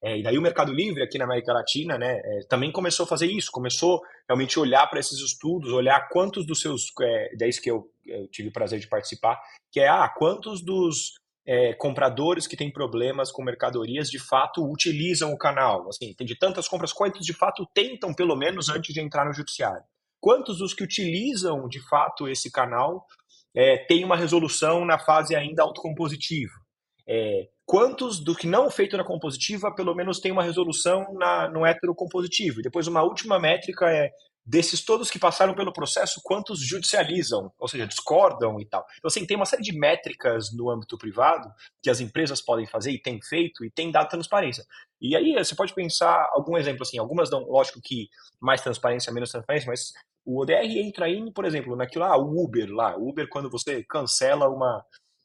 É, 0.04 0.18
e 0.18 0.22
daí 0.22 0.36
o 0.36 0.42
Mercado 0.42 0.72
Livre 0.72 1.02
aqui 1.02 1.16
na 1.16 1.24
América 1.24 1.52
Latina, 1.52 1.96
né, 1.96 2.20
é, 2.24 2.40
também 2.48 2.72
começou 2.72 3.04
a 3.04 3.06
fazer 3.06 3.26
isso, 3.26 3.52
começou 3.52 4.02
realmente 4.28 4.58
olhar 4.58 4.84
para 4.88 4.98
esses 4.98 5.20
estudos, 5.20 5.72
olhar 5.72 6.08
quantos 6.08 6.44
dos 6.44 6.60
seus, 6.60 6.90
é, 7.00 7.36
daí 7.36 7.50
que 7.52 7.70
eu, 7.70 7.88
eu, 8.04 8.26
tive 8.28 8.48
o 8.48 8.52
prazer 8.52 8.80
de 8.80 8.88
participar, 8.88 9.40
que 9.70 9.78
é, 9.78 9.86
ah, 9.86 10.08
quantos 10.08 10.60
dos 10.60 11.14
é, 11.46 11.72
compradores 11.74 12.48
que 12.48 12.56
têm 12.56 12.72
problemas 12.72 13.30
com 13.30 13.44
mercadorias 13.44 14.10
de 14.10 14.18
fato 14.18 14.68
utilizam 14.68 15.32
o 15.32 15.38
canal, 15.38 15.88
assim, 15.88 16.12
tem 16.14 16.26
de 16.26 16.36
tantas 16.36 16.66
compras, 16.66 16.92
quantos 16.92 17.24
de 17.24 17.32
fato 17.32 17.64
tentam 17.72 18.12
pelo 18.12 18.34
menos 18.34 18.68
antes 18.70 18.92
de 18.92 19.00
entrar 19.00 19.24
no 19.24 19.32
judiciário. 19.32 19.84
Quantos 20.20 20.58
dos 20.58 20.74
que 20.74 20.84
utilizam 20.84 21.68
de 21.68 21.80
fato 21.88 22.28
esse 22.28 22.50
canal 22.50 23.06
é, 23.54 23.78
têm 23.86 24.04
uma 24.04 24.16
resolução 24.16 24.84
na 24.84 24.98
fase 24.98 25.36
ainda 25.36 25.62
autocompositiva? 25.62 26.61
É, 27.06 27.48
quantos 27.64 28.22
do 28.22 28.34
que 28.34 28.46
não 28.46 28.70
feito 28.70 28.96
na 28.96 29.04
compositiva, 29.04 29.74
pelo 29.74 29.94
menos 29.94 30.20
tem 30.20 30.30
uma 30.32 30.42
resolução 30.42 31.12
na, 31.14 31.48
no 31.48 31.66
heterocompositivo. 31.66 32.60
E 32.60 32.62
depois 32.62 32.86
uma 32.86 33.02
última 33.02 33.38
métrica 33.38 33.90
é 33.90 34.10
desses 34.44 34.84
todos 34.84 35.10
que 35.10 35.18
passaram 35.18 35.54
pelo 35.54 35.72
processo, 35.72 36.20
quantos 36.22 36.60
judicializam, 36.60 37.52
ou 37.58 37.68
seja, 37.68 37.86
discordam 37.86 38.60
e 38.60 38.66
tal. 38.66 38.84
Então, 38.98 39.08
assim, 39.08 39.24
tem 39.24 39.36
uma 39.36 39.46
série 39.46 39.62
de 39.62 39.72
métricas 39.72 40.52
no 40.52 40.68
âmbito 40.68 40.98
privado 40.98 41.48
que 41.80 41.88
as 41.88 42.00
empresas 42.00 42.42
podem 42.42 42.66
fazer 42.66 42.90
e 42.90 43.00
têm 43.00 43.20
feito 43.22 43.64
e 43.64 43.70
têm 43.70 43.92
dado 43.92 44.08
transparência. 44.08 44.64
E 45.00 45.16
aí 45.16 45.32
você 45.34 45.54
pode 45.54 45.72
pensar 45.74 46.28
algum 46.32 46.56
exemplo, 46.56 46.82
assim, 46.82 46.98
algumas 46.98 47.30
dão, 47.30 47.44
lógico 47.44 47.80
que 47.82 48.08
mais 48.40 48.60
transparência, 48.60 49.12
menos 49.12 49.30
transparência, 49.30 49.68
mas 49.68 49.92
o 50.24 50.40
ODR 50.40 50.76
entra 50.76 51.08
em, 51.08 51.32
por 51.32 51.44
exemplo, 51.44 51.76
naquilo 51.76 52.04
lá, 52.04 52.16
o 52.16 52.42
Uber 52.42 52.68
lá. 52.70 52.96
O 52.96 53.08
Uber, 53.08 53.28
quando 53.28 53.50
você 53.50 53.84
cancela 53.84 54.48
uma, 54.48 54.84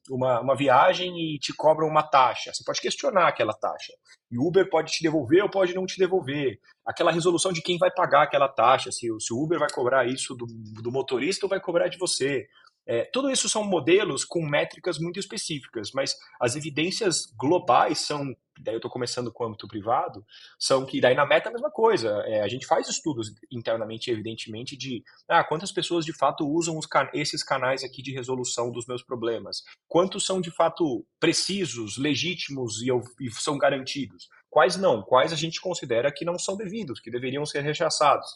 uma, 0.10 0.41
uma 0.41 0.56
viagem 0.56 1.13
e 1.17 1.39
te 1.39 1.54
cobram 1.54 1.88
uma 1.88 2.04
taxa. 2.04 2.52
Você 2.54 2.63
pode 2.63 2.82
questionar 2.82 3.28
aquela 3.28 3.54
taxa. 3.54 3.93
E 4.32 4.38
o 4.38 4.46
Uber 4.46 4.70
pode 4.70 4.91
te 4.91 5.04
devolver 5.04 5.41
ou 5.43 5.50
pode 5.50 5.74
não 5.74 5.86
te 5.86 5.98
devolver. 5.98 6.60
Aquela 6.86 7.12
resolução 7.12 7.52
de 7.52 7.62
quem 7.62 7.78
vai 7.78 7.91
pagar 7.91 8.24
aquela 8.24 8.48
taxa, 8.48 8.91
se, 8.91 9.08
se 9.20 9.34
o 9.34 9.41
Uber 9.41 9.60
vai 9.60 9.70
cobrar 9.70 10.06
isso 10.08 10.36
do, 10.36 10.46
do 10.82 10.91
motorista 10.91 11.46
ou 11.46 11.50
vai 11.50 11.60
cobrar 11.60 11.88
de 11.88 11.98
você. 11.98 12.48
É, 12.88 13.04
tudo 13.12 13.30
isso 13.30 13.50
são 13.50 13.65
modelos 13.65 14.23
com 14.23 14.41
métricas 14.47 14.97
muito 14.97 15.19
específicas, 15.19 15.91
mas 15.93 16.15
as 16.39 16.56
evidências 16.56 17.26
globais 17.38 18.00
são, 18.00 18.34
daí 18.62 18.76
eu 18.76 18.78
estou 18.78 18.89
começando 18.89 19.30
com 19.30 19.43
o 19.43 19.47
âmbito 19.47 19.67
privado, 19.67 20.26
são 20.58 20.86
que 20.86 21.02
daí 21.02 21.13
na 21.13 21.26
meta 21.26 21.50
é 21.50 21.52
a 21.52 21.54
mesma 21.54 21.69
coisa. 21.69 22.10
É, 22.26 22.41
a 22.41 22.47
gente 22.47 22.65
faz 22.65 22.88
estudos 22.88 23.34
internamente, 23.52 24.10
evidentemente, 24.10 24.78
de 24.78 25.04
ah, 25.28 25.43
quantas 25.43 25.69
pessoas 25.69 26.06
de 26.06 26.13
fato 26.13 26.47
usam 26.47 26.80
can 26.89 27.10
esses 27.13 27.43
canais 27.43 27.84
aqui 27.84 28.02
de 28.02 28.13
resolução 28.13 28.71
dos 28.71 28.88
meus 28.88 29.04
problemas, 29.04 29.63
quantos 29.86 30.26
são 30.26 30.39
de 30.39 30.50
fato 30.50 31.06
precisos, 31.19 31.97
legítimos 31.97 32.82
e, 32.82 32.88
e 33.19 33.30
são 33.32 33.58
garantidos, 33.58 34.30
quais 34.50 34.78
não, 34.78 35.04
quais 35.04 35.34
a 35.34 35.36
gente 35.36 35.60
considera 35.60 36.10
que 36.10 36.23
não 36.23 36.39
são 36.39 36.56
devidos, 36.56 37.02
que 37.02 37.12
deveriam 37.12 37.45
ser 37.45 37.63
rechaçados. 37.63 38.30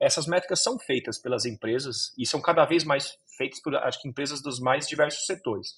Essas 0.00 0.26
métricas 0.26 0.62
são 0.62 0.78
feitas 0.78 1.18
pelas 1.18 1.44
empresas 1.44 2.14
e 2.16 2.24
são 2.24 2.40
cada 2.40 2.64
vez 2.64 2.84
mais 2.84 3.18
feitas 3.38 3.62
por 3.62 3.74
acho 3.76 4.02
que 4.02 4.08
empresas 4.08 4.42
dos 4.42 4.60
mais 4.60 4.86
diversos 4.86 5.24
setores. 5.24 5.74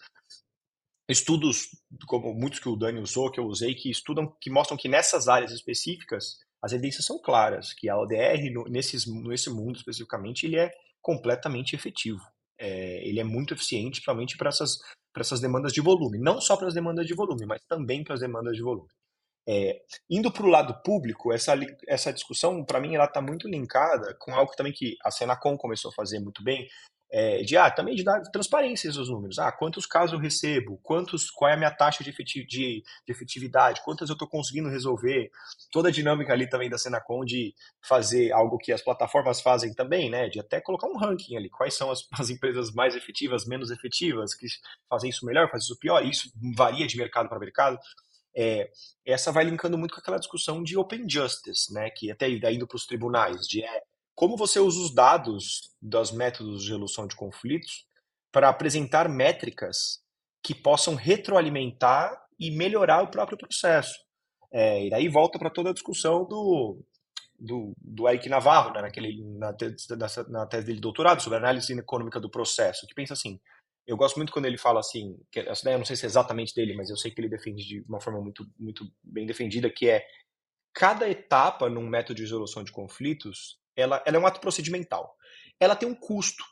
Estudos, 1.09 1.69
como 2.07 2.33
muitos 2.35 2.61
que 2.61 2.69
o 2.69 2.77
Dani 2.77 3.01
usou, 3.01 3.31
que 3.31 3.39
eu 3.39 3.45
usei, 3.45 3.75
que 3.75 3.91
estudam, 3.91 4.35
que 4.41 4.51
mostram 4.51 4.77
que 4.77 4.89
nessas 4.89 5.29
áreas 5.29 5.53
específicas 5.53 6.39
as 6.63 6.73
evidências 6.73 7.07
são 7.07 7.19
claras, 7.19 7.73
que 7.73 7.89
a 7.89 7.99
ODR, 7.99 8.51
no, 8.53 8.65
nesses, 8.65 9.07
nesse 9.07 9.49
mundo 9.51 9.77
especificamente, 9.77 10.47
ele 10.47 10.59
é 10.59 10.71
completamente 11.01 11.75
efetivo. 11.75 12.21
É, 12.59 13.09
ele 13.09 13.19
é 13.19 13.25
muito 13.25 13.55
eficiente, 13.55 13.93
principalmente 13.93 14.37
para 14.37 14.51
essas, 14.51 14.79
essas 15.17 15.41
demandas 15.41 15.73
de 15.73 15.81
volume. 15.81 16.19
Não 16.19 16.41
só 16.41 16.57
para 16.57 16.69
as 16.69 16.75
demandas 16.75 17.07
de 17.07 17.15
volume, 17.15 17.47
mas 17.47 17.63
também 17.67 18.05
para 18.05 18.15
as 18.15 18.21
demandas 18.21 18.55
de 18.55 18.63
volume. 18.63 18.91
É, 19.49 19.81
indo 20.09 20.31
para 20.31 20.45
o 20.45 20.51
lado 20.51 20.83
público, 20.83 21.33
essa, 21.33 21.55
essa 21.89 22.13
discussão, 22.13 22.63
para 22.63 22.79
mim, 22.79 22.95
ela 22.95 23.07
está 23.07 23.23
muito 23.23 23.49
linkada 23.49 24.15
com 24.21 24.35
algo 24.35 24.53
também 24.55 24.73
que 24.73 24.97
a 25.03 25.11
Senacom 25.11 25.57
começou 25.57 25.91
a 25.91 25.95
fazer 25.95 26.21
muito 26.21 26.45
bem, 26.45 26.69
é, 27.13 27.43
de 27.43 27.57
ah, 27.57 27.69
também 27.71 27.97
de 27.97 28.05
dar 28.05 28.21
transparência 28.31 28.89
nos 28.93 29.09
números. 29.09 29.39
Ah, 29.39 29.51
quantos 29.51 29.85
casos 29.85 30.13
eu 30.13 30.19
recebo, 30.19 30.79
quantos, 30.83 31.29
qual 31.29 31.51
é 31.51 31.55
a 31.55 31.57
minha 31.57 31.71
taxa 31.71 32.05
de, 32.05 32.11
efetiv 32.11 32.47
de, 32.47 32.83
de 33.05 33.13
efetividade, 33.13 33.83
quantas 33.85 34.09
eu 34.09 34.13
estou 34.13 34.29
conseguindo 34.29 34.69
resolver. 34.69 35.31
Toda 35.73 35.89
a 35.89 35.93
dinâmica 35.93 36.33
ali 36.33 36.49
também 36.49 36.71
da 36.71 36.79
Senacom 36.79 37.25
de 37.25 37.53
fazer 37.83 38.31
algo 38.33 38.59
que 38.59 38.73
as 38.73 38.81
plataformas 38.81 39.41
fazem 39.41 39.75
também, 39.75 40.09
né? 40.09 40.29
De 40.29 40.39
até 40.39 40.61
colocar 40.61 40.87
um 40.87 40.97
ranking 40.97 41.37
ali. 41.37 41.51
Quais 41.51 41.75
são 41.75 41.91
as, 41.91 42.07
as 42.19 42.31
empresas 42.31 42.73
mais 42.73 42.95
efetivas, 42.95 43.45
menos 43.45 43.71
efetivas, 43.73 44.35
que 44.35 44.47
fazem 44.89 45.11
isso 45.11 45.27
melhor, 45.27 45.51
fazem 45.51 45.65
isso 45.65 45.79
pior. 45.79 46.05
Isso 46.05 46.31
varia 46.57 46.87
de 46.87 46.97
mercado 46.97 47.29
para 47.29 47.41
mercado. 47.41 47.79
É, 48.37 48.71
essa 49.05 49.33
vai 49.33 49.43
linkando 49.43 49.77
muito 49.77 49.93
com 49.93 50.01
aquela 50.01 50.19
discussão 50.19 50.63
de 50.63 50.79
open 50.79 51.09
justice, 51.09 51.73
né, 51.75 51.91
que 51.91 52.13
até 52.13 52.29
indo 52.29 52.65
para 52.65 52.77
os 52.77 52.87
tribunais, 52.87 53.41
de 53.41 53.61
é, 53.65 53.83
como 54.21 54.37
você 54.37 54.61
usa 54.61 54.79
os 54.79 54.95
dados 54.95 55.75
dos 55.81 56.13
métodos 56.13 56.63
de 56.63 56.69
resolução 56.69 57.07
de 57.07 57.17
conflitos 57.17 57.87
para 58.31 58.51
apresentar 58.51 59.09
métricas 59.09 60.03
que 60.45 60.55
possam 60.55 60.95
retroalimentar 60.95 62.23
e 62.39 62.51
melhorar 62.51 63.03
o 63.03 63.11
próprio 63.11 63.39
processo. 63.39 63.99
É, 64.53 64.85
e 64.85 64.91
daí 64.91 65.09
volta 65.09 65.39
para 65.39 65.49
toda 65.49 65.71
a 65.71 65.73
discussão 65.73 66.27
do, 66.27 66.85
do, 67.39 67.73
do 67.79 68.07
Eric 68.07 68.29
Navarro, 68.29 68.75
né, 68.75 68.83
naquele, 68.83 69.25
na, 69.39 69.55
tese, 69.55 69.87
na 70.29 70.47
tese 70.47 70.67
dele 70.67 70.77
de 70.77 70.83
doutorado, 70.83 71.23
sobre 71.23 71.39
análise 71.39 71.73
econômica 71.73 72.21
do 72.21 72.31
processo, 72.31 72.87
que 72.87 72.95
pensa 72.95 73.15
assim, 73.15 73.41
eu 73.87 73.97
gosto 73.97 74.17
muito 74.17 74.35
quando 74.35 74.45
ele 74.45 74.59
fala 74.59 74.81
assim, 74.81 75.19
que 75.33 75.41
essa 75.41 75.63
ideia 75.63 75.77
eu 75.77 75.79
não 75.79 75.87
sei 75.87 75.97
se 75.97 76.05
é 76.05 76.09
exatamente 76.09 76.55
dele, 76.55 76.77
mas 76.77 76.91
eu 76.91 76.97
sei 76.99 77.11
que 77.11 77.19
ele 77.23 77.31
defende 77.31 77.65
de 77.65 77.81
uma 77.89 78.03
forma 78.03 78.21
muito, 78.21 78.47
muito 78.59 78.85
bem 79.03 79.25
defendida, 79.25 79.71
que 79.71 79.89
é 79.89 80.05
cada 80.75 81.09
etapa 81.09 81.71
num 81.71 81.89
método 81.89 82.17
de 82.17 82.23
resolução 82.25 82.63
de 82.63 82.71
conflitos, 82.71 83.59
ela, 83.77 84.03
ela 84.07 84.17
é 84.17 84.21
um 84.21 84.27
ato 84.27 84.41
procedimental. 84.41 85.17
Ela 85.59 85.77
tem 85.77 85.89
um 85.89 85.95
custo. 85.95 86.45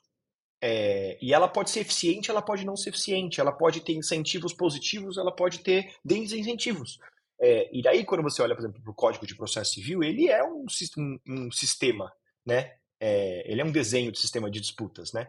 É, 0.60 1.16
e 1.22 1.32
ela 1.32 1.46
pode 1.46 1.70
ser 1.70 1.80
eficiente, 1.80 2.30
ela 2.30 2.42
pode 2.42 2.66
não 2.66 2.76
ser 2.76 2.90
eficiente, 2.90 3.40
ela 3.40 3.52
pode 3.52 3.80
ter 3.80 3.92
incentivos 3.92 4.52
positivos, 4.52 5.16
ela 5.16 5.30
pode 5.30 5.60
ter 5.60 5.94
desincentivos. 6.04 6.98
É, 7.40 7.68
e 7.72 7.80
daí, 7.80 8.04
quando 8.04 8.22
você 8.22 8.42
olha, 8.42 8.54
por 8.54 8.62
exemplo, 8.62 8.82
para 8.82 8.90
o 8.90 8.94
Código 8.94 9.26
de 9.26 9.36
Processo 9.36 9.74
Civil, 9.74 10.02
ele 10.02 10.28
é 10.28 10.42
um, 10.42 10.66
um, 10.96 11.18
um 11.28 11.50
sistema, 11.52 12.12
né? 12.44 12.74
É, 13.00 13.44
ele 13.50 13.60
é 13.60 13.64
um 13.64 13.70
desenho 13.70 14.10
de 14.10 14.18
sistema 14.18 14.50
de 14.50 14.60
disputas, 14.60 15.12
né? 15.12 15.28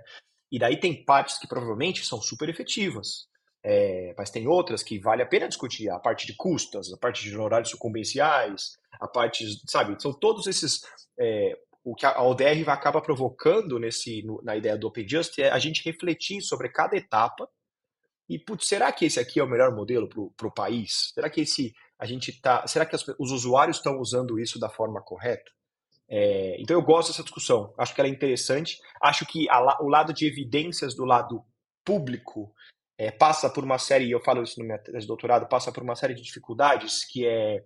E 0.51 0.57
daí 0.57 0.79
tem 0.79 1.05
partes 1.05 1.37
que 1.37 1.47
provavelmente 1.47 2.03
são 2.03 2.19
super 2.19 2.49
efetivas, 2.49 3.27
é, 3.63 4.15
mas 4.17 4.31
tem 4.31 4.47
outras 4.47 4.81
que 4.81 4.97
vale 4.97 5.21
a 5.21 5.25
pena 5.25 5.47
discutir, 5.47 5.89
a 5.89 5.99
parte 5.99 6.25
de 6.25 6.33
custas, 6.33 6.91
a 6.91 6.97
parte 6.97 7.21
de 7.21 7.35
honorários 7.35 7.69
sucumbenciais, 7.69 8.77
a 8.99 9.07
parte, 9.07 9.45
sabe, 9.69 10.01
são 10.01 10.11
todos 10.11 10.47
esses 10.47 10.81
é, 11.19 11.55
o 11.91 11.95
que 11.95 12.05
a 12.05 12.21
ODR 12.21 12.69
acaba 12.69 13.01
provocando 13.01 13.79
nesse 13.79 14.23
na 14.43 14.55
ideia 14.55 14.77
do 14.77 14.87
Open 14.87 15.07
Just 15.07 15.39
é 15.39 15.49
a 15.49 15.57
gente 15.57 15.83
refletir 15.83 16.41
sobre 16.41 16.69
cada 16.69 16.95
etapa 16.95 17.49
e 18.29 18.37
putz, 18.37 18.67
será 18.67 18.91
que 18.91 19.05
esse 19.05 19.19
aqui 19.19 19.39
é 19.39 19.43
o 19.43 19.49
melhor 19.49 19.75
modelo 19.75 20.07
para 20.37 20.47
o 20.47 20.53
país? 20.53 21.11
Será 21.15 21.29
que 21.31 21.41
esse 21.41 21.73
a 21.97 22.05
gente 22.05 22.39
tá, 22.39 22.65
será 22.67 22.85
que 22.85 22.95
as, 22.95 23.03
os 23.17 23.31
usuários 23.31 23.77
estão 23.77 23.99
usando 23.99 24.39
isso 24.39 24.59
da 24.59 24.69
forma 24.69 25.01
correta? 25.01 25.51
É, 26.07 26.61
então 26.61 26.75
eu 26.77 26.83
gosto 26.83 27.09
dessa 27.09 27.23
discussão, 27.23 27.73
acho 27.77 27.93
que 27.93 28.01
ela 28.01 28.07
é 28.07 28.13
interessante. 28.13 28.79
Acho 29.01 29.25
que 29.25 29.49
a, 29.49 29.81
o 29.81 29.87
lado 29.87 30.13
de 30.13 30.27
evidências 30.27 30.95
do 30.95 31.05
lado 31.05 31.43
público 31.83 32.53
é, 32.99 33.09
passa 33.09 33.49
por 33.49 33.63
uma 33.63 33.79
série, 33.79 34.11
eu 34.11 34.21
falo 34.21 34.43
isso 34.43 34.59
no 34.59 34.67
meu 34.67 34.77
tese 34.77 34.99
de 34.99 35.07
doutorado, 35.07 35.49
passa 35.49 35.71
por 35.71 35.81
uma 35.81 35.95
série 35.95 36.13
de 36.13 36.21
dificuldades, 36.21 37.03
que 37.05 37.25
é 37.25 37.63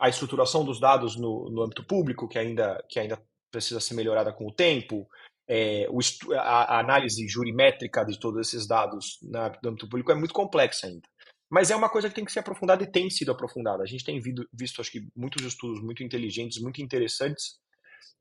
a 0.00 0.08
estruturação 0.08 0.64
dos 0.64 0.80
dados 0.80 1.14
no, 1.16 1.50
no 1.50 1.62
âmbito 1.62 1.84
público, 1.84 2.26
que 2.26 2.38
ainda, 2.38 2.82
que 2.88 2.98
ainda 2.98 3.22
precisa 3.54 3.80
ser 3.80 3.94
melhorada 3.94 4.32
com 4.32 4.46
o 4.48 4.52
tempo, 4.52 5.08
é, 5.46 5.86
o, 5.90 6.00
a, 6.34 6.76
a, 6.76 6.80
análise 6.80 7.26
jurimétrica 7.28 8.04
de 8.04 8.18
todos 8.18 8.48
esses 8.48 8.66
dados 8.66 9.18
no 9.22 9.68
âmbito 9.70 9.88
público 9.88 10.10
é 10.10 10.14
muito 10.14 10.34
complexa 10.34 10.86
ainda. 10.86 11.06
Mas 11.50 11.70
é 11.70 11.76
uma 11.76 11.88
coisa 11.88 12.08
que 12.08 12.14
tem 12.14 12.24
que 12.24 12.32
ser 12.32 12.40
aprofundada 12.40 12.82
e 12.82 12.90
tem 12.90 13.08
sido 13.10 13.30
aprofundada. 13.30 13.82
A 13.82 13.86
gente 13.86 14.04
tem 14.04 14.18
visto, 14.20 14.48
visto 14.52 14.80
acho 14.80 14.90
que, 14.90 15.06
muitos 15.14 15.44
estudos 15.44 15.80
muito 15.80 16.02
inteligentes, 16.02 16.60
muito 16.60 16.82
interessantes. 16.82 17.60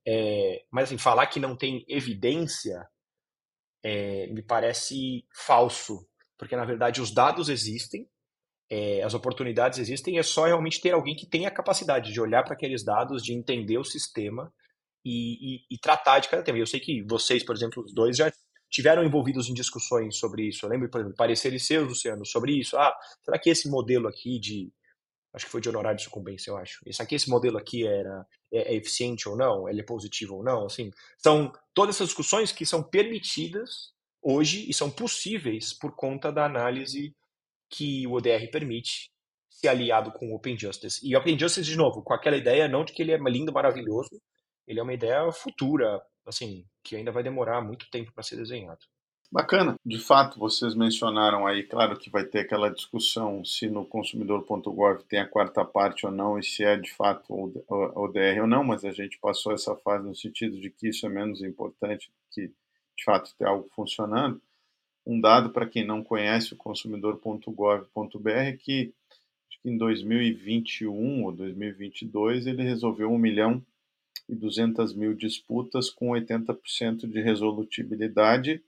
É, 0.05 0.63
mas, 0.69 0.85
assim, 0.85 0.97
falar 0.97 1.25
que 1.27 1.39
não 1.39 1.55
tem 1.55 1.83
evidência 1.87 2.85
é, 3.81 4.27
me 4.27 4.43
parece 4.43 5.25
falso. 5.33 6.05
Porque, 6.37 6.55
na 6.55 6.65
verdade, 6.65 7.01
os 7.01 7.11
dados 7.11 7.49
existem, 7.49 8.07
é, 8.69 9.01
as 9.01 9.13
oportunidades 9.13 9.79
existem, 9.79 10.19
é 10.19 10.23
só 10.23 10.45
realmente 10.45 10.81
ter 10.81 10.91
alguém 10.91 11.15
que 11.15 11.25
tenha 11.25 11.47
a 11.47 11.53
capacidade 11.53 12.11
de 12.11 12.21
olhar 12.21 12.43
para 12.43 12.53
aqueles 12.53 12.83
dados, 12.83 13.23
de 13.23 13.33
entender 13.33 13.77
o 13.77 13.83
sistema 13.83 14.53
e, 15.03 15.55
e, 15.55 15.65
e, 15.71 15.77
tratar 15.77 16.19
de 16.19 16.29
cada 16.29 16.43
tema. 16.43 16.57
Eu 16.57 16.65
sei 16.65 16.79
que 16.79 17.03
vocês, 17.03 17.43
por 17.43 17.55
exemplo, 17.55 17.83
os 17.83 17.93
dois 17.93 18.15
já 18.17 18.31
tiveram 18.69 19.03
envolvidos 19.03 19.49
em 19.49 19.53
discussões 19.53 20.17
sobre 20.17 20.47
isso. 20.47 20.65
Eu 20.65 20.69
lembro, 20.69 20.89
por 20.89 21.01
exemplo, 21.01 21.15
pareceres 21.15 21.65
seus, 21.65 21.87
Luciano, 21.87 22.25
sobre 22.25 22.59
isso. 22.59 22.77
Ah, 22.77 22.95
será 23.23 23.37
que 23.37 23.49
esse 23.49 23.69
modelo 23.69 24.07
aqui 24.07 24.39
de. 24.39 24.71
Acho 25.33 25.45
que 25.45 25.51
foi 25.51 25.61
de 25.61 25.69
honorário 25.69 25.97
de 25.97 26.03
sucumbência, 26.03 26.51
eu 26.51 26.57
acho. 26.57 26.79
Esse 26.85 27.01
aqui, 27.01 27.15
esse 27.15 27.29
modelo 27.29 27.57
aqui 27.57 27.87
era 27.87 28.25
é, 28.51 28.73
é 28.73 28.75
eficiente 28.75 29.27
ou 29.27 29.35
não? 29.35 29.67
Ele 29.67 29.81
é 29.81 29.83
positivo 29.83 30.35
ou 30.35 30.43
não? 30.43 30.65
Assim, 30.65 30.91
são 31.17 31.51
todas 31.73 31.95
essas 31.95 32.09
discussões 32.09 32.51
que 32.51 32.65
são 32.65 32.83
permitidas 32.83 33.93
hoje 34.21 34.69
e 34.69 34.73
são 34.73 34.89
possíveis 34.89 35.73
por 35.73 35.95
conta 35.95 36.31
da 36.31 36.45
análise 36.45 37.15
que 37.69 38.05
o 38.05 38.13
ODR 38.13 38.49
permite 38.51 39.11
se 39.49 39.67
aliado 39.67 40.11
com 40.11 40.31
o 40.31 40.35
Open 40.35 40.57
Justice. 40.57 40.99
E 41.03 41.15
Open 41.15 41.37
Justice, 41.37 41.69
de 41.69 41.75
novo, 41.75 42.03
com 42.03 42.13
aquela 42.13 42.37
ideia 42.37 42.67
não 42.67 42.85
de 42.85 42.93
que 42.93 43.01
ele 43.01 43.11
é 43.11 43.17
lindo, 43.17 43.51
maravilhoso, 43.51 44.21
ele 44.67 44.79
é 44.79 44.83
uma 44.83 44.93
ideia 44.93 45.31
futura, 45.31 46.01
assim, 46.25 46.65
que 46.83 46.95
ainda 46.95 47.11
vai 47.11 47.23
demorar 47.23 47.61
muito 47.61 47.89
tempo 47.89 48.11
para 48.13 48.23
ser 48.23 48.37
desenhado. 48.37 48.85
Bacana. 49.33 49.75
De 49.83 49.97
fato, 49.97 50.37
vocês 50.37 50.75
mencionaram 50.75 51.47
aí, 51.47 51.63
claro 51.63 51.97
que 51.97 52.07
vai 52.07 52.23
ter 52.23 52.41
aquela 52.41 52.69
discussão 52.69 53.43
se 53.43 53.67
no 53.67 53.83
consumidor.gov 53.83 55.03
tem 55.05 55.19
a 55.19 55.27
quarta 55.27 55.65
parte 55.65 56.05
ou 56.05 56.11
não 56.11 56.37
e 56.37 56.43
se 56.43 56.63
é 56.63 56.77
de 56.77 56.93
fato 56.93 57.33
ODR 57.67 58.41
ou 58.41 58.47
não, 58.47 58.63
mas 58.63 58.85
a 58.85 58.91
gente 58.91 59.17
passou 59.19 59.51
essa 59.51 59.75
fase 59.77 60.07
no 60.07 60.15
sentido 60.15 60.61
de 60.61 60.69
que 60.69 60.89
isso 60.89 61.07
é 61.07 61.09
menos 61.09 61.41
importante 61.41 62.11
que 62.29 62.47
de 62.95 63.03
fato 63.03 63.33
ter 63.35 63.47
algo 63.47 63.67
funcionando. 63.75 64.39
Um 65.03 65.19
dado 65.19 65.49
para 65.49 65.67
quem 65.67 65.83
não 65.83 66.03
conhece 66.03 66.53
o 66.53 66.57
consumidor.gov.br 66.57 68.29
é 68.29 68.53
que 68.53 68.93
em 69.65 69.75
2021 69.75 71.23
ou 71.23 71.31
2022 71.31 72.45
ele 72.45 72.61
resolveu 72.61 73.11
um 73.11 73.17
milhão 73.17 73.65
e 74.27 74.35
200 74.35 74.93
mil 74.93 75.13
disputas 75.13 75.89
com 75.89 76.09
80% 76.09 77.07
de 77.07 77.21
resolutibilidade 77.21 78.63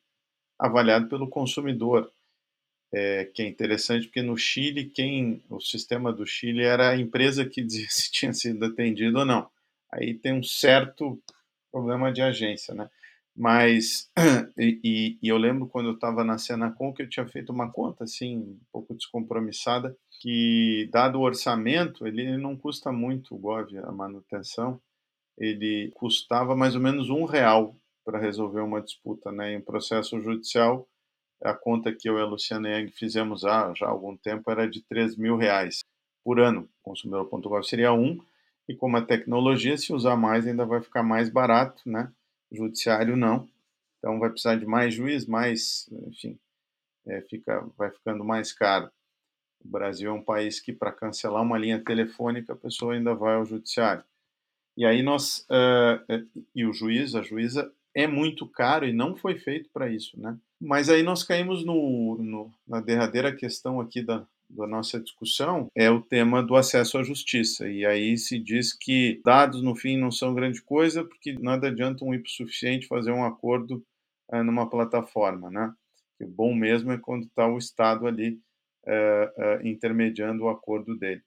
avaliado 0.60 1.08
pelo 1.08 1.30
consumidor. 1.30 2.12
É, 2.94 3.26
que 3.26 3.41
é 3.41 3.48
interessante 3.48 4.06
porque 4.06 4.22
no 4.22 4.38
Chile 4.38 4.86
quem 4.86 5.44
o 5.50 5.60
sistema 5.60 6.13
do 6.13 6.26
Chile 6.26 6.63
era 6.63 6.91
a 6.91 6.98
empresa 6.98 7.44
que 7.44 7.62
dizia 7.62 7.88
se 7.89 8.12
tinha 8.12 8.32
sido 8.32 8.63
atendido 8.63 9.20
ou 9.20 9.26
não. 9.26 9.50
Aí 9.91 10.13
tem 10.13 10.34
um 10.34 10.44
certo 10.44 11.22
problema 11.72 12.12
de 12.12 12.22
agência, 12.22 12.74
né? 12.74 12.89
Mas 13.36 14.10
e, 14.58 15.18
e 15.22 15.28
eu 15.28 15.38
lembro 15.38 15.68
quando 15.68 15.89
eu 15.89 15.96
estava 15.96 16.24
na 16.24 16.38
Senacom 16.38 16.94
que 16.94 17.02
eu 17.02 17.10
tinha 17.10 17.28
feito 17.28 17.52
uma 17.52 17.70
conta 17.70 18.06
assim 18.06 18.38
um 18.38 18.60
pouco 18.72 18.96
descompromissada 18.96 19.96
que 20.22 20.88
dado 20.91 21.20
o 21.20 21.22
orçamento 21.22 22.08
ele 22.08 22.38
não 22.38 22.56
custa 22.56 22.94
muito 22.94 23.36
o 23.36 23.38
Gov 23.38 23.78
a 23.78 23.91
manutenção 23.91 24.80
ele 25.38 25.91
custava 25.95 26.56
mais 26.56 26.76
ou 26.76 26.82
menos 26.82 27.10
um 27.10 27.26
real 27.26 27.76
para 28.04 28.19
resolver 28.19 28.62
uma 28.62 28.82
disputa, 28.82 29.32
né? 29.32 29.54
Em 29.54 29.62
processo 29.62 30.19
judicial, 30.21 30.88
a 31.43 31.54
conta 31.54 31.93
que 31.93 32.10
eu 32.10 32.17
e 32.17 32.21
a 32.21 32.26
Luciana 32.26 32.69
Yang 32.69 32.91
fizemos 32.91 33.43
há 33.43 33.74
já 33.74 33.88
algum 33.88 34.15
tempo 34.15 34.50
era 34.50 34.69
de 34.69 34.82
3 34.84 35.17
mil 35.17 35.36
reais 35.36 35.84
por 36.24 36.39
ano. 36.39 36.69
Consumidor.gov 36.82 37.63
seria 37.63 37.93
um, 37.93 38.19
e 38.67 38.76
como 38.76 38.98
a 38.98 39.06
tecnologia, 39.06 39.78
se 39.78 39.93
usar 39.93 40.15
mais, 40.15 40.48
ainda 40.48 40.65
vai 40.65 40.82
ficar 40.82 41.04
mais 41.04 41.30
barato, 41.30 41.82
né? 41.86 42.12
Judiciário 42.52 43.15
não. 43.15 43.48
Então 43.98 44.19
vai 44.19 44.30
precisar 44.30 44.56
de 44.56 44.65
mais 44.65 44.93
juiz, 44.93 45.26
mais, 45.26 45.89
enfim, 46.08 46.39
é, 47.08 47.21
fica, 47.21 47.67
vai 47.78 47.91
ficando 47.91 48.24
mais 48.24 48.54
caro. 48.54 48.89
O 49.63 49.67
Brasil 49.67 50.10
é 50.10 50.13
um 50.13 50.24
país 50.24 50.60
que, 50.60 50.71
para 50.71 50.91
cancelar 50.91 51.41
uma 51.41 51.58
linha 51.58 51.84
telefônica, 51.84 52.54
a 52.54 52.56
pessoa 52.56 52.93
ainda 52.93 53.15
vai 53.15 53.36
ao 53.36 53.45
judiciário. 53.45 54.04
E 54.77 54.85
aí 54.85 55.01
nós 55.01 55.45
uh, 55.49 56.27
e 56.53 56.65
o 56.65 56.73
juiz, 56.73 57.15
a 57.15 57.21
juíza 57.21 57.71
é 57.93 58.05
muito 58.05 58.45
caro 58.47 58.85
e 58.85 58.91
não 58.91 59.15
foi 59.15 59.38
feito 59.39 59.69
para 59.73 59.89
isso, 59.89 60.19
né? 60.19 60.38
Mas 60.59 60.89
aí 60.89 61.01
nós 61.01 61.23
caímos 61.23 61.65
no, 61.65 62.17
no, 62.19 62.51
na 62.67 62.81
derradeira 62.81 63.33
questão 63.33 63.79
aqui 63.79 64.01
da, 64.01 64.25
da 64.49 64.67
nossa 64.67 64.99
discussão 64.99 65.69
é 65.73 65.89
o 65.89 66.01
tema 66.01 66.43
do 66.43 66.55
acesso 66.55 66.97
à 66.97 67.03
justiça. 67.03 67.69
E 67.69 67.85
aí 67.85 68.17
se 68.17 68.38
diz 68.38 68.73
que 68.73 69.21
dados 69.23 69.61
no 69.61 69.75
fim 69.75 69.97
não 69.97 70.11
são 70.11 70.33
grande 70.33 70.61
coisa 70.61 71.03
porque 71.03 71.33
nada 71.39 71.67
adianta 71.67 72.03
um 72.03 72.21
suficiente 72.25 72.88
fazer 72.88 73.11
um 73.11 73.23
acordo 73.23 73.83
uh, 74.29 74.43
numa 74.43 74.69
plataforma, 74.69 75.49
né? 75.49 75.73
O 76.19 76.27
bom 76.27 76.53
mesmo 76.53 76.91
é 76.91 76.97
quando 76.97 77.25
está 77.25 77.47
o 77.47 77.57
Estado 77.57 78.07
ali 78.07 78.39
uh, 78.85 79.59
uh, 79.61 79.67
intermediando 79.67 80.43
o 80.43 80.49
acordo 80.49 80.97
dele. 80.97 81.21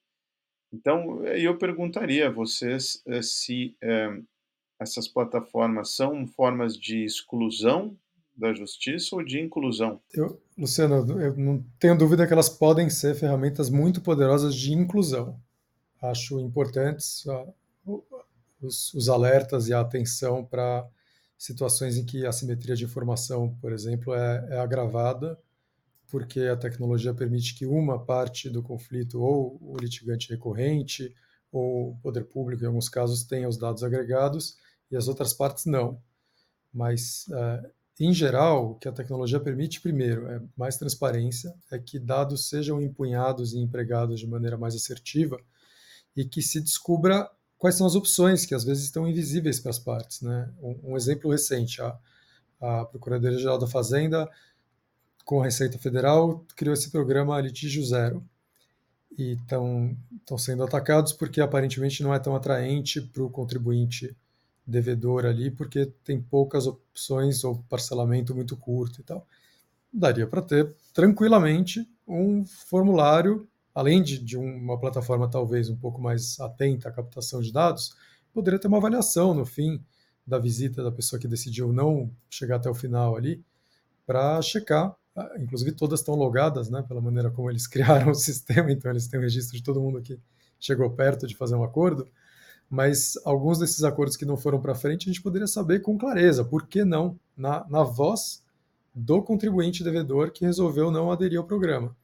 Então, 0.73 1.25
eu 1.27 1.57
perguntaria 1.57 2.29
a 2.29 2.33
vocês 2.33 3.03
eh, 3.07 3.23
se 3.23 3.77
é, 3.81 4.19
essas 4.79 5.09
plataformas 5.09 5.95
são 5.95 6.27
formas 6.27 6.77
de 6.77 7.05
exclusão 7.05 7.97
da 8.37 8.55
justiça 8.55 9.17
ou 9.17 9.25
de 9.25 9.41
inclusão? 9.41 10.01
Eu, 10.15 10.41
Luciano, 10.57 11.21
eu 11.21 11.37
não 11.37 11.65
tenho 11.81 11.99
dúvida 11.99 12.27
que 12.27 12.33
elas 12.33 12.49
podem 12.49 12.89
ser 12.89 13.15
ferramentas 13.17 13.69
muito 13.69 14.01
poderosas 14.01 14.55
de 14.55 14.73
inclusão. 14.73 15.41
Acho 16.01 16.39
importantes 16.39 17.25
uh, 17.27 17.53
os, 18.63 18.95
os 18.95 19.09
alertas 19.09 19.69
e 19.69 19.75
a 19.75 19.81
atenção 19.81 20.45
para 20.45 20.87
situações 21.37 21.97
em 21.97 22.05
que 22.05 22.25
a 22.25 22.31
simetria 22.31 22.77
de 22.77 22.85
informação, 22.85 23.57
por 23.61 23.73
exemplo, 23.73 24.15
é, 24.15 24.49
é 24.51 24.59
agravada 24.61 25.39
porque 26.11 26.41
a 26.41 26.57
tecnologia 26.57 27.13
permite 27.15 27.55
que 27.55 27.67
uma 27.67 28.03
parte 28.03 28.49
do 28.49 28.63
conflito, 28.63 29.21
ou 29.21 29.59
o 29.61 29.77
litigante 29.79 30.31
recorrente, 30.31 31.15
ou 31.53 31.91
o 31.91 31.97
poder 31.97 32.25
público, 32.25 32.63
em 32.63 32.67
alguns 32.67 32.89
casos, 32.89 33.25
tenha 33.25 33.49
os 33.49 33.59
dados 33.59 33.83
agregados 33.83 34.57
e 34.91 34.97
as 34.97 35.07
outras 35.07 35.33
partes 35.33 35.67
não. 35.67 36.01
Mas, 36.73 37.27
uh, 37.29 37.71
em 38.01 38.13
geral, 38.13 38.73
o 38.73 38.75
que 38.77 38.89
a 38.89 38.93
tecnologia 38.93 39.41
permite, 39.41 39.81
primeiro, 39.81 40.27
é 40.29 40.41
mais 40.57 40.77
transparência, 40.77 41.55
é 41.71 41.79
que 41.79 41.99
dados 41.99 42.49
sejam 42.49 42.81
empunhados 42.81 43.53
e 43.53 43.59
empregados 43.59 44.21
de 44.21 44.27
maneira 44.27 44.57
mais 44.57 44.75
assertiva 44.75 45.39
e 46.17 46.25
que 46.25 46.41
se 46.41 46.61
descubra 46.61 47.31
quais 47.59 47.75
são 47.75 47.87
as 47.87 47.95
opções 47.95 48.47
que 48.47 48.55
às 48.55 48.65
vezes 48.65 48.85
estão 48.85 49.07
invisíveis 49.07 49.61
para 49.61 49.71
as 49.71 49.79
partes. 49.79 50.23
Né? 50.23 50.51
Um, 50.61 50.93
um 50.93 50.97
exemplo 50.97 51.31
recente, 51.31 51.83
a, 51.83 51.99
a 52.61 52.85
Procuradoria-Geral 52.87 53.59
da 53.59 53.67
Fazenda, 53.67 54.29
com 55.29 55.43
a 55.43 55.45
Receita 55.45 55.77
Federal, 55.77 56.43
criou 56.57 56.73
esse 56.73 56.91
programa 56.91 57.39
Litígio 57.39 57.85
Zero. 57.85 58.25
E 59.19 59.33
estão 59.35 60.39
sendo 60.39 60.65
atacados 60.65 61.13
porque 61.13 61.43
aparentemente 61.43 62.03
não 62.03 62.15
é 62.15 62.19
tão 62.19 62.35
atraente 62.35 62.99
para 63.03 63.23
o 63.23 63.29
contribuinte 63.29 64.17
devedor 64.67 65.27
ali, 65.27 65.51
porque 65.51 65.85
tem 66.03 66.19
poucas 66.19 66.67
opções 66.67 67.45
ou 67.45 67.63
parcelamento 67.69 68.35
muito 68.35 68.57
curto 68.57 69.03
e 69.03 69.05
tal. 69.05 69.27
Daria 69.93 70.27
para 70.27 70.41
ter 70.41 70.75
tranquilamente 70.95 71.87
um 72.07 72.43
formulário, 72.47 73.47
além 73.75 74.03
de, 74.03 74.19
de 74.19 74.39
uma 74.39 74.81
plataforma 74.81 75.29
talvez 75.29 75.69
um 75.69 75.77
pouco 75.77 76.01
mais 76.01 76.41
atenta 76.41 76.89
à 76.89 76.93
captação 76.93 77.43
de 77.43 77.53
dados, 77.53 77.95
poderia 78.33 78.59
ter 78.59 78.69
uma 78.69 78.79
avaliação 78.79 79.35
no 79.35 79.45
fim 79.45 79.85
da 80.27 80.39
visita 80.39 80.83
da 80.83 80.91
pessoa 80.91 81.21
que 81.21 81.29
decidiu 81.29 81.71
não 81.71 82.11
chegar 82.31 82.57
até 82.57 82.71
o 82.71 82.75
final 82.75 83.15
ali, 83.15 83.45
para 84.07 84.41
checar. 84.41 84.97
Ah, 85.19 85.33
inclusive, 85.41 85.73
todas 85.73 85.99
estão 85.99 86.15
logadas, 86.15 86.71
né, 86.71 86.81
pela 86.87 87.01
maneira 87.01 87.29
como 87.29 87.51
eles 87.51 87.67
criaram 87.69 88.13
o 88.13 88.15
sistema, 88.15 88.71
então 88.71 88.91
eles 88.91 89.09
têm 89.09 89.19
o 89.19 89.23
registro 89.23 89.57
de 89.57 89.63
todo 89.65 89.81
mundo 89.81 90.01
que 90.01 90.17
chegou 90.61 90.89
perto 90.91 91.27
de 91.27 91.35
fazer 91.35 91.57
um 91.57 91.65
acordo. 91.65 92.07
Mas 92.71 93.19
alguns 93.25 93.59
desses 93.59 93.83
acordos 93.83 94.17
que 94.17 94.25
não 94.27 94.37
foram 94.37 94.61
para 94.61 94.75
frente, 94.75 95.09
a 95.09 95.13
gente 95.13 95.23
poderia 95.23 95.47
saber 95.47 95.81
com 95.81 95.99
clareza, 95.99 96.45
por 96.45 96.67
que 96.67 96.85
não, 96.85 97.19
na, 97.37 97.67
na 97.69 97.83
voz 97.83 98.43
do 98.95 99.23
contribuinte 99.23 99.83
devedor 99.83 100.31
que 100.31 100.45
resolveu 100.45 100.91
não 100.91 101.11
aderir 101.11 101.39
ao 101.39 101.45
programa. 101.45 101.97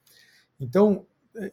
Então, 0.59 1.05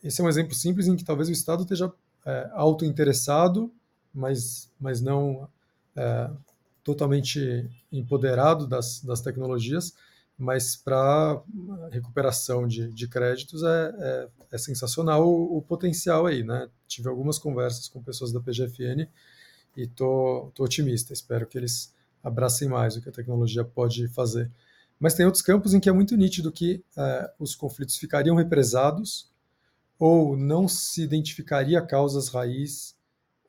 esse 0.04 0.22
é 0.22 0.24
um 0.24 0.30
exemplo 0.30 0.56
simples 0.56 0.88
em 0.88 0.96
que 0.96 1.04
talvez 1.04 1.28
o 1.30 1.32
Estado 1.32 1.64
esteja 1.64 1.92
é, 2.26 2.50
auto-interessado, 2.54 3.72
mas, 4.14 4.72
mas 4.80 5.02
não 5.02 5.48
é, 5.96 6.30
totalmente 6.84 7.70
empoderado 7.92 8.66
das, 8.66 9.02
das 9.02 9.22
tecnologias, 9.22 9.94
mas 10.42 10.76
para 10.76 11.40
recuperação 11.92 12.68
de, 12.68 12.92
de 12.92 13.08
créditos 13.08 13.62
é, 13.62 13.94
é, 14.00 14.28
é 14.54 14.58
sensacional 14.58 15.28
o, 15.28 15.58
o, 15.58 15.62
potencial 15.62 16.26
aí, 16.26 16.44
né? 16.44 16.68
Tive 16.88 17.08
algumas 17.08 17.38
conversas 17.38 17.88
com 17.88 18.02
pessoas 18.02 18.32
da 18.32 18.40
PGFN 18.40 19.08
e 19.78 19.86
tô, 19.86 20.52
tô 20.56 20.64
otimista, 20.64 21.14
espero 21.14 21.46
que 21.46 21.60
eles 21.60 21.94
abracem 22.24 22.68
mais 22.68 22.96
o 22.96 23.02
que 23.04 23.10
a 23.10 23.12
tecnologia 23.12 23.64
pode 23.64 24.08
fazer. 24.08 24.52
Mas 25.00 25.14
tem 25.14 25.28
outros 25.28 25.44
campos 25.44 25.76
em 25.76 25.80
que 25.80 25.90
é 25.90 25.92
muito 25.92 26.18
nítido 26.18 26.52
que 26.52 26.84
é, 26.98 27.32
os 27.38 27.56
conflitos 27.56 27.98
ficariam 27.98 28.36
represados 28.36 29.32
ou 30.00 30.36
não 30.36 30.68
se 30.68 31.04
identificaria 31.04 31.80
causas 31.84 32.30
raiz 32.30 32.96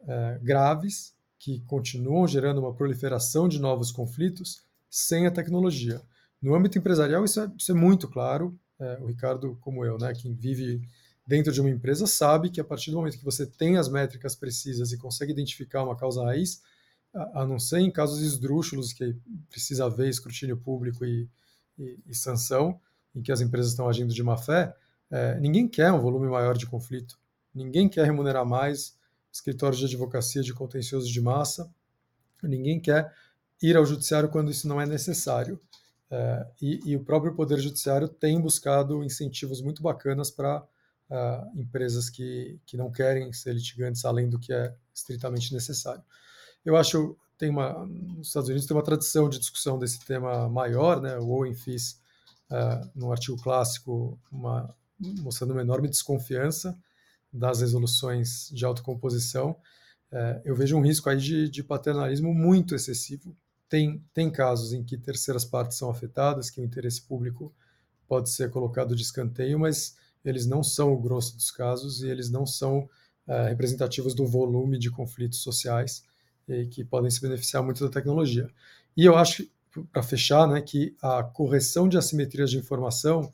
é, 0.07 0.39
graves 0.43 1.15
que 1.39 1.61
continuam 1.61 2.29
gerando 2.29 2.59
uma 2.59 2.75
proliferação 2.75 3.49
de 3.49 3.59
novos 3.59 3.91
conflitos 3.91 4.63
sem 4.91 5.27
a 5.27 5.31
tecnologia. 5.31 6.03
No 6.43 6.55
âmbito 6.55 6.77
empresarial, 6.77 7.25
isso 7.25 7.41
é, 7.41 7.51
isso 7.57 7.71
é 7.71 7.75
muito 7.75 8.09
claro. 8.09 8.59
É, 8.79 8.99
o 9.01 9.07
Ricardo, 9.07 9.57
como 9.61 9.85
eu, 9.85 9.97
né, 9.97 10.13
quem 10.13 10.35
vive 10.35 10.83
dentro 11.25 11.53
de 11.53 11.61
uma 11.61 11.71
empresa, 11.71 12.07
sabe 12.07 12.51
que 12.51 12.61
a 12.61 12.65
partir 12.65 12.91
do 12.91 12.97
momento 12.97 13.17
que 13.17 13.25
você 13.25 13.47
tem 13.47 13.77
as 13.77 13.89
métricas 13.89 14.35
precisas 14.35 14.93
e 14.93 14.99
consegue 14.99 15.31
identificar 15.31 15.85
uma 15.85 15.97
causa 15.97 16.25
raiz, 16.25 16.61
a, 17.15 17.43
a 17.43 17.47
não 17.47 17.59
ser 17.59 17.79
em 17.79 17.91
casos 17.91 18.21
esdrúxulos 18.21 18.93
que 18.93 19.15
precisa 19.49 19.85
haver 19.87 20.09
escrutínio 20.09 20.57
público 20.57 21.05
e, 21.05 21.29
e, 21.79 21.99
e 22.07 22.15
sanção, 22.15 22.81
em 23.15 23.23
que 23.23 23.31
as 23.31 23.41
empresas 23.41 23.71
estão 23.71 23.89
agindo 23.89 24.13
de 24.13 24.23
má 24.23 24.37
fé, 24.37 24.75
é, 25.11 25.39
ninguém 25.39 25.69
quer 25.69 25.93
um 25.93 26.01
volume 26.01 26.27
maior 26.27 26.57
de 26.57 26.67
conflito. 26.67 27.19
Ninguém 27.55 27.89
quer 27.89 28.07
remunerar 28.07 28.47
mais 28.47 28.97
escritórios 29.31 29.79
de 29.79 29.85
advocacia 29.85 30.43
de 30.43 30.55
contencioso 30.55 31.07
de 31.07 31.21
massa. 31.21 31.71
Ninguém 32.43 32.81
quer 32.81 33.15
ir 33.63 33.77
ao 33.77 33.85
judiciário 33.85 34.29
quando 34.29 34.51
isso 34.51 34.67
não 34.67 34.81
é 34.81 34.87
necessário. 34.87 35.61
É, 36.15 36.47
e, 36.61 36.81
e, 36.91 36.95
o 36.95 37.03
próprio 37.03 37.35
Poder 37.35 37.59
Judiciário 37.59 38.07
tem 38.07 38.39
buscado 38.39 39.03
incentivos 39.03 39.63
muito 39.63 39.83
bacanas 39.83 40.31
para 40.31 40.63
uh, 41.09 41.59
empresas 41.59 42.11
que, 42.11 42.61
que 42.67 42.77
não 42.77 42.93
querem 42.93 43.33
ser 43.33 43.55
litigantes 43.55 44.05
além 44.05 44.29
do 44.29 44.39
que 44.39 44.53
é 44.53 44.75
estritamente 44.95 45.55
necessário. 45.55 46.05
Eu 46.63 46.77
acho 46.77 47.17
tem 47.39 47.49
uma 47.49 47.87
nos 47.87 48.29
Estados 48.29 48.51
Unidos 48.51 48.67
tem 48.67 48.77
uma 48.77 48.85
tradição 48.85 49.27
de 49.27 49.39
discussão 49.39 49.79
desse 49.79 50.05
tema 50.05 50.51
maior, 50.51 51.01
né? 51.01 51.19
O 51.19 51.31
Owen 51.31 51.55
fez 51.55 51.99
uh, 52.51 52.91
num 52.95 53.11
artigo 53.11 53.43
clássico 53.43 54.21
uma, 54.31 54.73
mostrando 54.99 55.53
uma 55.53 55.63
enorme 55.63 55.89
desconfiança 55.89 56.79
das 57.33 57.63
resoluções 57.63 58.51
de 58.53 58.67
autocomposição, 58.67 59.57
é, 60.13 60.43
eu 60.45 60.55
vejo 60.55 60.77
um 60.77 60.83
risco 60.83 61.09
aí 61.09 61.17
de, 61.17 61.49
de, 61.49 61.65
paternalismo 61.65 62.35
muito 62.35 62.75
excessivo. 62.75 63.35
Tem, 63.73 64.05
tem 64.13 64.31
casos 64.31 64.75
em 64.75 64.85
que 64.85 64.99
terceiras 64.99 65.47
partes 65.47 65.79
são 65.79 65.89
afetadas, 65.89 66.51
que 66.51 66.61
o 66.61 66.65
interesse 66.65 67.01
público 67.01 67.51
pode 68.07 68.29
ser 68.29 68.51
colocado 68.51 68.95
de 68.95 69.01
escanteio, 69.01 69.59
mas 69.59 69.97
eles 70.23 70.45
não 70.45 70.63
são 70.63 70.93
o 70.93 71.01
grosso 71.01 71.35
dos 71.35 71.51
casos 71.51 72.03
e 72.03 72.09
eles 72.11 72.29
não 72.29 72.45
são 72.45 72.87
é, 73.27 73.49
representativos 73.49 74.15
do 74.15 74.27
volume 74.27 74.79
de 74.79 74.91
conflitos 74.91 75.39
sociais 75.39 76.05
e 76.47 76.67
que 76.67 76.85
podem 76.85 77.11
se 77.11 77.19
beneficiar 77.23 77.63
muito 77.63 77.83
da 77.83 77.91
tecnologia. 77.91 78.47
E 78.95 79.07
eu 79.07 79.17
acho, 79.17 79.49
para 79.91 80.03
fechar, 80.03 80.47
né, 80.47 80.61
que 80.61 80.95
a 81.01 81.23
correção 81.23 81.89
de 81.89 81.97
assimetrias 81.97 82.51
de 82.51 82.59
informação 82.59 83.33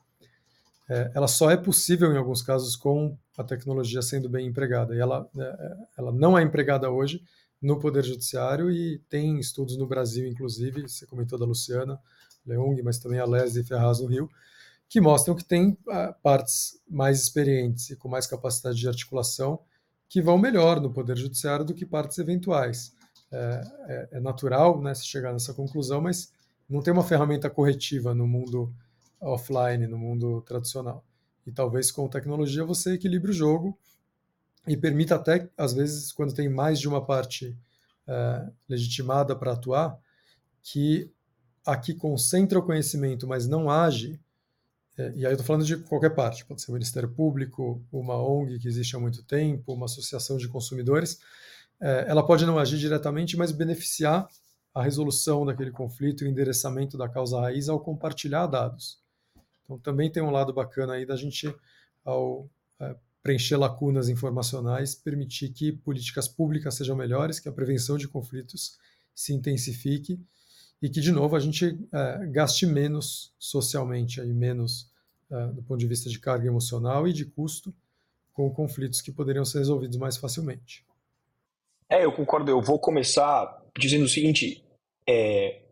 é, 0.88 1.10
ela 1.16 1.26
só 1.26 1.50
é 1.50 1.56
possível 1.56 2.12
em 2.12 2.16
alguns 2.16 2.42
casos 2.42 2.76
com 2.76 3.18
a 3.36 3.42
tecnologia 3.42 4.02
sendo 4.02 4.28
bem 4.28 4.46
empregada. 4.46 4.94
E 4.94 5.00
ela, 5.00 5.28
é, 5.36 5.76
ela 5.98 6.12
não 6.12 6.38
é 6.38 6.44
empregada 6.44 6.88
hoje 6.88 7.24
no 7.60 7.78
Poder 7.78 8.04
Judiciário 8.04 8.70
e 8.70 8.98
tem 9.08 9.38
estudos 9.38 9.76
no 9.76 9.86
Brasil, 9.86 10.26
inclusive, 10.26 10.82
você 10.82 11.06
comentou 11.06 11.38
da 11.38 11.44
Luciana 11.44 12.00
Leung, 12.46 12.80
mas 12.82 12.98
também 12.98 13.18
a 13.18 13.26
Leslie 13.26 13.64
Ferraz 13.64 14.00
no 14.00 14.06
Rio, 14.06 14.28
que 14.88 15.00
mostram 15.00 15.34
que 15.34 15.44
tem 15.44 15.70
uh, 15.70 16.14
partes 16.22 16.80
mais 16.88 17.20
experientes 17.20 17.90
e 17.90 17.96
com 17.96 18.08
mais 18.08 18.26
capacidade 18.26 18.78
de 18.78 18.88
articulação 18.88 19.60
que 20.08 20.22
vão 20.22 20.38
melhor 20.38 20.80
no 20.80 20.90
Poder 20.90 21.16
Judiciário 21.16 21.64
do 21.64 21.74
que 21.74 21.84
partes 21.84 22.16
eventuais. 22.18 22.94
É, 23.30 23.62
é, 23.86 24.08
é 24.12 24.20
natural 24.20 24.80
né, 24.80 24.94
se 24.94 25.04
chegar 25.06 25.32
nessa 25.34 25.52
conclusão, 25.52 26.00
mas 26.00 26.32
não 26.68 26.80
tem 26.80 26.92
uma 26.92 27.04
ferramenta 27.04 27.50
corretiva 27.50 28.14
no 28.14 28.26
mundo 28.26 28.72
offline, 29.20 29.86
no 29.86 29.98
mundo 29.98 30.40
tradicional. 30.42 31.04
E 31.46 31.52
talvez 31.52 31.90
com 31.90 32.08
tecnologia 32.08 32.64
você 32.64 32.94
equilibre 32.94 33.30
o 33.30 33.34
jogo 33.34 33.78
e 34.68 34.76
permita 34.76 35.14
até, 35.14 35.48
às 35.56 35.72
vezes, 35.72 36.12
quando 36.12 36.34
tem 36.34 36.48
mais 36.48 36.78
de 36.78 36.86
uma 36.86 37.04
parte 37.04 37.56
é, 38.06 38.48
legitimada 38.68 39.34
para 39.34 39.52
atuar, 39.52 39.98
que 40.62 41.10
a 41.66 41.76
que 41.76 41.94
concentra 41.94 42.58
o 42.58 42.62
conhecimento, 42.62 43.26
mas 43.26 43.46
não 43.46 43.70
age, 43.70 44.20
é, 44.96 45.12
e 45.14 45.26
aí 45.26 45.32
eu 45.32 45.32
estou 45.32 45.46
falando 45.46 45.64
de 45.64 45.76
qualquer 45.76 46.14
parte, 46.14 46.44
pode 46.44 46.62
ser 46.62 46.70
o 46.70 46.74
Ministério 46.74 47.08
Público, 47.08 47.82
uma 47.92 48.16
ONG 48.16 48.58
que 48.58 48.68
existe 48.68 48.96
há 48.96 48.98
muito 48.98 49.22
tempo, 49.22 49.72
uma 49.72 49.86
associação 49.86 50.36
de 50.36 50.48
consumidores, 50.48 51.18
é, 51.80 52.06
ela 52.08 52.26
pode 52.26 52.44
não 52.44 52.58
agir 52.58 52.78
diretamente, 52.78 53.36
mas 53.36 53.52
beneficiar 53.52 54.28
a 54.74 54.82
resolução 54.82 55.44
daquele 55.44 55.70
conflito 55.70 56.24
e 56.24 56.26
o 56.26 56.30
endereçamento 56.30 56.96
da 56.96 57.08
causa 57.08 57.40
raiz 57.40 57.68
ao 57.68 57.80
compartilhar 57.80 58.46
dados. 58.46 59.00
Então, 59.64 59.78
também 59.78 60.10
tem 60.10 60.22
um 60.22 60.30
lado 60.30 60.52
bacana 60.52 60.94
aí 60.94 61.06
da 61.06 61.16
gente, 61.16 61.54
ao 62.04 62.48
preencher 63.22 63.56
lacunas 63.56 64.08
informacionais, 64.08 64.94
permitir 64.94 65.50
que 65.50 65.72
políticas 65.72 66.28
públicas 66.28 66.74
sejam 66.74 66.96
melhores, 66.96 67.40
que 67.40 67.48
a 67.48 67.52
prevenção 67.52 67.96
de 67.96 68.08
conflitos 68.08 68.78
se 69.14 69.34
intensifique 69.34 70.20
e 70.80 70.88
que, 70.88 71.00
de 71.00 71.10
novo, 71.10 71.34
a 71.34 71.40
gente 71.40 71.78
é, 71.92 72.26
gaste 72.26 72.64
menos 72.64 73.34
socialmente, 73.38 74.20
aí, 74.20 74.32
menos 74.32 74.90
é, 75.30 75.46
do 75.48 75.62
ponto 75.62 75.80
de 75.80 75.86
vista 75.86 76.08
de 76.08 76.18
carga 76.18 76.46
emocional 76.46 77.06
e 77.06 77.12
de 77.12 77.24
custo, 77.24 77.74
com 78.32 78.48
conflitos 78.50 79.00
que 79.00 79.10
poderiam 79.10 79.44
ser 79.44 79.58
resolvidos 79.58 79.96
mais 79.96 80.16
facilmente. 80.16 80.86
É, 81.88 82.04
eu 82.04 82.12
concordo. 82.12 82.50
Eu 82.50 82.62
vou 82.62 82.78
começar 82.78 83.60
dizendo 83.76 84.04
o 84.04 84.08
seguinte: 84.08 84.64
é, 85.06 85.62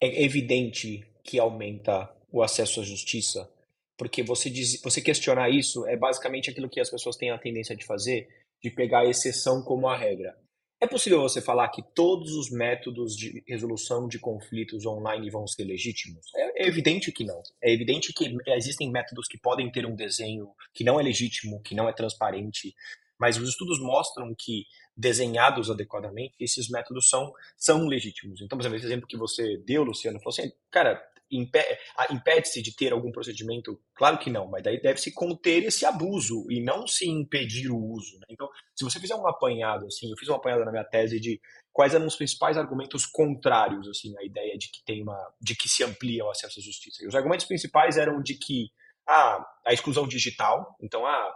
é 0.00 0.24
evidente 0.24 1.06
que 1.24 1.38
aumenta 1.38 2.10
o 2.30 2.42
acesso 2.42 2.80
à 2.80 2.84
justiça, 2.84 3.48
porque 3.96 4.22
você, 4.22 4.50
diz, 4.50 4.80
você 4.82 5.00
questionar 5.00 5.50
isso 5.50 5.86
é 5.86 5.96
basicamente 5.96 6.50
aquilo 6.50 6.68
que 6.68 6.80
as 6.80 6.90
pessoas 6.90 7.16
têm 7.16 7.30
a 7.30 7.38
tendência 7.38 7.76
de 7.76 7.84
fazer, 7.84 8.28
de 8.62 8.70
pegar 8.70 9.00
a 9.00 9.06
exceção 9.06 9.62
como 9.62 9.88
a 9.88 9.96
regra. 9.96 10.36
É 10.80 10.86
possível 10.88 11.20
você 11.20 11.40
falar 11.40 11.68
que 11.68 11.80
todos 11.94 12.32
os 12.32 12.50
métodos 12.50 13.16
de 13.16 13.44
resolução 13.46 14.08
de 14.08 14.18
conflitos 14.18 14.84
online 14.84 15.30
vão 15.30 15.46
ser 15.46 15.62
legítimos? 15.62 16.26
É, 16.34 16.64
é, 16.64 16.66
evidente 16.66 17.12
que 17.12 17.24
não. 17.24 17.40
É 17.62 17.72
evidente 17.72 18.12
que 18.12 18.36
existem 18.48 18.90
métodos 18.90 19.28
que 19.28 19.38
podem 19.38 19.70
ter 19.70 19.86
um 19.86 19.94
desenho 19.94 20.48
que 20.74 20.82
não 20.82 20.98
é 20.98 21.02
legítimo, 21.04 21.62
que 21.62 21.76
não 21.76 21.88
é 21.88 21.92
transparente, 21.92 22.74
mas 23.16 23.38
os 23.38 23.50
estudos 23.50 23.78
mostram 23.78 24.34
que 24.36 24.64
desenhados 24.96 25.70
adequadamente, 25.70 26.34
esses 26.40 26.68
métodos 26.68 27.08
são, 27.08 27.32
são 27.56 27.86
legítimos. 27.86 28.40
Então, 28.42 28.58
por 28.58 28.62
exemplo, 28.62 28.76
esse 28.78 28.86
exemplo 28.86 29.06
que 29.06 29.16
você 29.16 29.58
deu, 29.58 29.84
Luciano, 29.84 30.18
falou 30.18 30.34
assim, 30.36 30.52
cara, 30.68 31.00
impede-se 31.32 32.62
de 32.62 32.74
ter 32.74 32.92
algum 32.92 33.10
procedimento? 33.10 33.80
Claro 33.94 34.18
que 34.18 34.30
não, 34.30 34.48
mas 34.48 34.62
daí 34.62 34.80
deve-se 34.80 35.12
conter 35.12 35.64
esse 35.64 35.86
abuso 35.86 36.46
e 36.50 36.62
não 36.62 36.86
se 36.86 37.08
impedir 37.08 37.70
o 37.70 37.78
uso. 37.78 38.18
Né? 38.20 38.26
Então, 38.30 38.48
se 38.74 38.84
você 38.84 39.00
fizer 39.00 39.14
um 39.14 39.26
apanhado, 39.26 39.86
assim, 39.86 40.10
eu 40.10 40.16
fiz 40.16 40.28
um 40.28 40.34
apanhado 40.34 40.64
na 40.64 40.70
minha 40.70 40.84
tese 40.84 41.18
de 41.18 41.40
quais 41.72 41.94
eram 41.94 42.06
os 42.06 42.16
principais 42.16 42.56
argumentos 42.58 43.06
contrários, 43.06 43.88
assim, 43.88 44.16
à 44.18 44.24
ideia 44.24 44.56
de 44.58 44.70
que 44.70 44.84
tem 44.84 45.02
uma, 45.02 45.18
de 45.40 45.56
que 45.56 45.68
se 45.68 45.82
amplia 45.82 46.24
o 46.24 46.30
acesso 46.30 46.60
à 46.60 46.62
justiça. 46.62 47.02
E 47.02 47.08
os 47.08 47.14
argumentos 47.14 47.46
principais 47.46 47.96
eram 47.96 48.22
de 48.22 48.34
que 48.34 48.70
ah, 49.08 49.44
a 49.66 49.72
exclusão 49.72 50.06
digital, 50.06 50.76
então 50.80 51.06
ah, 51.06 51.34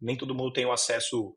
nem 0.00 0.16
todo 0.16 0.34
mundo 0.34 0.52
tem 0.52 0.66
o 0.66 0.72
acesso 0.72 1.34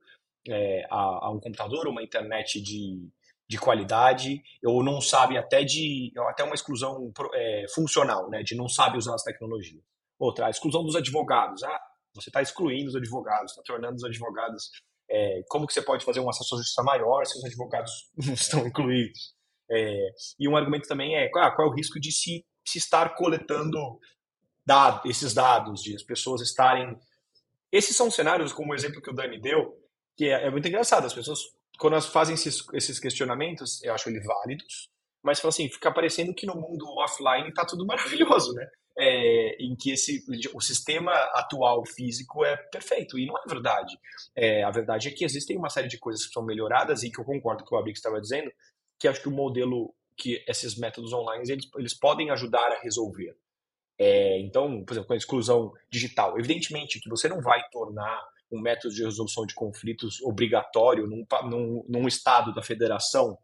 é, 0.47 0.85
a, 0.89 1.27
a 1.27 1.31
um 1.31 1.39
computador, 1.39 1.87
uma 1.87 2.03
internet 2.03 2.61
de 2.61 3.09
de 3.49 3.57
qualidade, 3.57 4.43
ou 4.63 4.83
não 4.83 5.01
sabe 5.01 5.35
até 5.35 5.63
de 5.63 6.13
até 6.29 6.43
uma 6.43 6.53
exclusão 6.53 7.11
é, 7.33 7.65
funcional, 7.73 8.29
né, 8.29 8.43
de 8.43 8.55
não 8.55 8.69
sabe 8.69 8.97
usar 8.97 9.15
as 9.15 9.23
tecnologias. 9.23 9.83
Outra, 10.19 10.45
a 10.45 10.49
exclusão 10.49 10.83
dos 10.83 10.95
advogados. 10.95 11.63
Ah, 11.63 11.81
você 12.13 12.29
está 12.29 12.41
excluindo 12.41 12.89
os 12.89 12.95
advogados, 12.95 13.51
está 13.51 13.63
tornando 13.65 13.95
os 13.95 14.03
advogados. 14.03 14.69
É, 15.09 15.41
como 15.49 15.65
que 15.65 15.73
você 15.73 15.81
pode 15.81 16.05
fazer 16.05 16.19
um 16.19 16.29
acesso 16.29 16.53
à 16.53 16.57
justiça 16.59 16.83
maior 16.83 17.25
se 17.25 17.39
os 17.39 17.45
advogados 17.45 17.91
não 18.23 18.33
estão 18.33 18.67
incluídos? 18.67 19.33
É, 19.71 20.09
e 20.39 20.47
um 20.47 20.55
argumento 20.55 20.87
também 20.87 21.15
é 21.15 21.25
ah, 21.37 21.51
qual 21.51 21.69
é 21.69 21.71
o 21.71 21.73
risco 21.73 21.99
de 21.99 22.11
se, 22.11 22.45
se 22.63 22.77
estar 22.77 23.15
coletando 23.15 23.99
dado, 24.63 25.09
esses 25.09 25.33
dados, 25.33 25.81
de 25.81 25.95
as 25.95 26.03
pessoas 26.03 26.41
estarem. 26.41 26.95
Esses 27.71 27.95
são 27.95 28.11
cenários, 28.11 28.53
como 28.53 28.73
o 28.73 28.75
exemplo 28.75 29.01
que 29.01 29.09
o 29.09 29.13
Dani 29.13 29.39
deu, 29.41 29.75
que 30.15 30.25
é, 30.25 30.45
é 30.45 30.51
muito 30.51 30.67
engraçado. 30.67 31.05
As 31.05 31.13
pessoas 31.13 31.39
quando 31.79 31.93
elas 31.93 32.07
fazem 32.07 32.35
esses, 32.35 32.63
esses 32.73 32.99
questionamentos, 32.99 33.81
eu 33.83 33.93
acho 33.93 34.09
eles 34.09 34.23
válidos, 34.25 34.89
mas 35.23 35.43
assim, 35.43 35.69
fica 35.69 35.91
parecendo 35.91 36.33
que 36.33 36.45
no 36.45 36.55
mundo 36.55 36.85
offline 36.97 37.49
está 37.49 37.65
tudo 37.65 37.85
maravilhoso, 37.87 38.53
né? 38.53 38.67
É, 39.01 39.55
em 39.63 39.77
que 39.77 39.91
esse, 39.91 40.25
o 40.53 40.59
sistema 40.59 41.13
atual 41.33 41.85
físico 41.85 42.43
é 42.43 42.57
perfeito, 42.57 43.17
e 43.17 43.25
não 43.25 43.37
é 43.37 43.41
verdade. 43.47 43.97
É, 44.35 44.61
a 44.63 44.69
verdade 44.71 45.07
é 45.07 45.11
que 45.11 45.23
existem 45.23 45.57
uma 45.57 45.69
série 45.69 45.87
de 45.87 45.97
coisas 45.97 46.25
que 46.25 46.33
são 46.33 46.43
melhoradas, 46.43 47.01
e 47.03 47.09
que 47.09 47.19
eu 47.19 47.23
concordo 47.23 47.63
com 47.63 47.75
o 47.75 47.79
Abix 47.79 47.99
estava 47.99 48.19
dizendo, 48.19 48.51
que 48.99 49.07
acho 49.07 49.21
que 49.21 49.29
o 49.29 49.31
modelo, 49.31 49.95
que 50.17 50.43
esses 50.45 50.77
métodos 50.77 51.13
online, 51.13 51.49
eles, 51.49 51.69
eles 51.77 51.97
podem 51.97 52.29
ajudar 52.29 52.73
a 52.73 52.81
resolver. 52.81 53.37
É, 53.97 54.39
então, 54.41 54.83
por 54.83 54.93
exemplo, 54.93 55.07
com 55.07 55.13
a 55.13 55.17
exclusão 55.17 55.71
digital, 55.89 56.37
evidentemente 56.37 56.99
que 56.99 57.09
você 57.09 57.29
não 57.29 57.41
vai 57.41 57.61
tornar 57.69 58.21
um 58.51 58.61
método 58.61 58.93
de 58.93 59.03
resolução 59.03 59.45
de 59.45 59.53
conflitos 59.53 60.21
obrigatório 60.21 61.07
num, 61.07 61.25
num, 61.43 61.85
num 61.87 62.07
estado 62.07 62.53
da 62.53 62.61
federação 62.61 63.37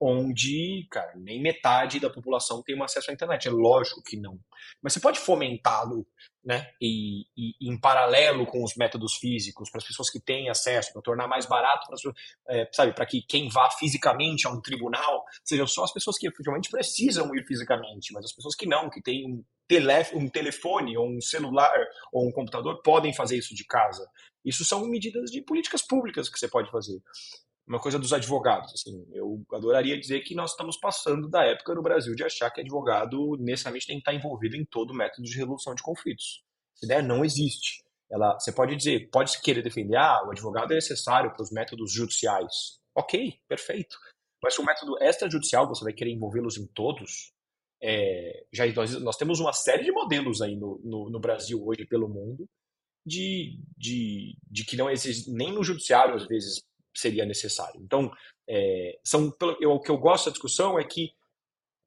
onde, 0.00 0.86
cara, 0.90 1.12
nem 1.14 1.42
metade 1.42 2.00
da 2.00 2.08
população 2.08 2.62
tem 2.62 2.74
um 2.74 2.82
acesso 2.82 3.10
à 3.10 3.14
internet. 3.14 3.46
É 3.46 3.50
lógico 3.50 4.02
que 4.02 4.16
não. 4.16 4.40
Mas 4.82 4.94
você 4.94 5.00
pode 5.00 5.20
fomentá-lo, 5.20 6.06
né? 6.42 6.70
E, 6.80 7.26
e, 7.36 7.54
em 7.60 7.78
paralelo 7.78 8.46
com 8.46 8.64
os 8.64 8.74
métodos 8.76 9.16
físicos, 9.16 9.68
para 9.70 9.78
as 9.78 9.86
pessoas 9.86 10.08
que 10.08 10.18
têm 10.18 10.48
acesso, 10.48 10.94
para 10.94 11.02
tornar 11.02 11.28
mais 11.28 11.44
barato, 11.44 11.86
pra, 11.86 12.12
é, 12.48 12.66
sabe, 12.72 12.94
para 12.94 13.04
que 13.04 13.20
quem 13.20 13.50
vá 13.50 13.70
fisicamente 13.72 14.46
a 14.46 14.50
um 14.50 14.62
tribunal 14.62 15.22
sejam 15.44 15.66
só 15.66 15.84
as 15.84 15.92
pessoas 15.92 16.16
que 16.16 16.26
efetivamente 16.26 16.70
precisam 16.70 17.34
ir 17.34 17.44
fisicamente, 17.46 18.14
mas 18.14 18.24
as 18.24 18.32
pessoas 18.32 18.54
que 18.54 18.66
não, 18.66 18.88
que 18.88 19.02
têm 19.02 19.44
um, 20.14 20.28
telefone, 20.28 20.96
ou 20.96 21.08
um 21.08 21.20
celular, 21.20 21.72
ou 22.12 22.28
um 22.28 22.32
computador, 22.32 22.80
podem 22.82 23.14
fazer 23.14 23.36
isso 23.36 23.54
de 23.54 23.64
casa. 23.64 24.08
Isso 24.44 24.64
são 24.64 24.86
medidas 24.86 25.30
de 25.30 25.42
políticas 25.42 25.82
públicas 25.82 26.28
que 26.28 26.38
você 26.38 26.48
pode 26.48 26.70
fazer. 26.70 27.00
Uma 27.66 27.78
coisa 27.78 27.98
dos 27.98 28.12
advogados, 28.12 28.72
assim, 28.74 29.06
eu 29.12 29.44
adoraria 29.52 29.98
dizer 29.98 30.20
que 30.20 30.34
nós 30.34 30.50
estamos 30.50 30.76
passando 30.76 31.28
da 31.28 31.44
época 31.44 31.74
no 31.74 31.82
Brasil 31.82 32.14
de 32.16 32.24
achar 32.24 32.50
que 32.50 32.60
advogado 32.60 33.36
necessariamente 33.38 33.86
tem 33.86 33.96
que 33.96 34.00
estar 34.00 34.14
envolvido 34.14 34.56
em 34.56 34.64
todo 34.64 34.92
método 34.92 35.22
de 35.22 35.36
resolução 35.36 35.74
de 35.74 35.82
conflitos. 35.82 36.42
Essa 36.76 36.86
ideia 36.86 37.02
não 37.02 37.24
existe. 37.24 37.84
Ela, 38.10 38.36
você 38.38 38.50
pode 38.50 38.74
dizer, 38.74 39.08
pode 39.10 39.40
querer 39.40 39.62
defender, 39.62 39.96
ah, 39.96 40.20
o 40.26 40.32
advogado 40.32 40.72
é 40.72 40.74
necessário 40.74 41.32
para 41.32 41.42
os 41.42 41.52
métodos 41.52 41.92
judiciais. 41.92 42.80
Ok, 42.92 43.38
perfeito. 43.46 43.96
Mas 44.42 44.54
se 44.54 44.60
o 44.60 44.64
método 44.64 44.96
extrajudicial 45.00 45.68
você 45.68 45.84
vai 45.84 45.92
querer 45.92 46.10
envolvê-los 46.10 46.56
em 46.58 46.66
todos, 46.66 47.32
é, 47.82 48.44
já 48.52 48.66
nós, 48.72 49.00
nós, 49.00 49.16
temos 49.16 49.40
uma 49.40 49.52
série 49.52 49.84
de 49.84 49.92
modelos 49.92 50.42
aí 50.42 50.54
no, 50.56 50.80
no, 50.84 51.10
no 51.10 51.20
Brasil 51.20 51.66
hoje 51.66 51.86
pelo 51.86 52.08
mundo 52.08 52.48
de, 53.06 53.58
de, 53.76 54.36
de 54.50 54.64
que 54.64 54.76
não 54.76 54.90
existe, 54.90 55.30
nem 55.30 55.52
no 55.52 55.64
judiciário 55.64 56.14
às 56.14 56.26
vezes 56.26 56.62
seria 56.94 57.24
necessário. 57.24 57.80
Então, 57.82 58.12
é, 58.48 58.98
são, 59.02 59.34
eu, 59.60 59.72
o 59.72 59.80
que 59.80 59.90
eu 59.90 59.96
gosto 59.96 60.26
da 60.26 60.32
discussão 60.32 60.78
é 60.78 60.84
que 60.84 61.12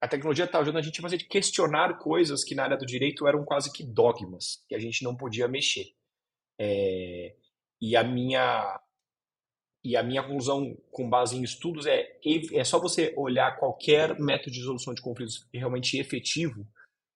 a 0.01 0.07
tecnologia 0.07 0.45
está 0.45 0.59
ajudando 0.59 0.79
a 0.79 0.81
gente 0.81 0.99
a 0.99 1.03
fazer 1.03 1.17
questionar 1.19 1.97
coisas 1.97 2.43
que 2.43 2.55
na 2.55 2.63
área 2.63 2.77
do 2.77 2.85
direito 2.85 3.27
eram 3.27 3.45
quase 3.45 3.71
que 3.71 3.83
dogmas, 3.83 4.63
que 4.67 4.75
a 4.75 4.79
gente 4.79 5.03
não 5.03 5.15
podia 5.15 5.47
mexer. 5.47 5.93
É, 6.59 7.35
e 7.79 7.95
a 7.95 8.03
minha 8.03 8.81
e 9.83 9.97
a 9.97 10.03
minha 10.03 10.23
conclusão 10.23 10.77
com 10.91 11.09
base 11.09 11.35
em 11.35 11.43
estudos 11.43 11.85
é 11.85 12.17
é 12.53 12.63
só 12.63 12.79
você 12.79 13.13
olhar 13.17 13.57
qualquer 13.57 14.17
método 14.19 14.51
de 14.51 14.59
resolução 14.59 14.93
de 14.93 15.01
conflitos 15.01 15.47
realmente 15.53 15.99
efetivo 15.99 16.65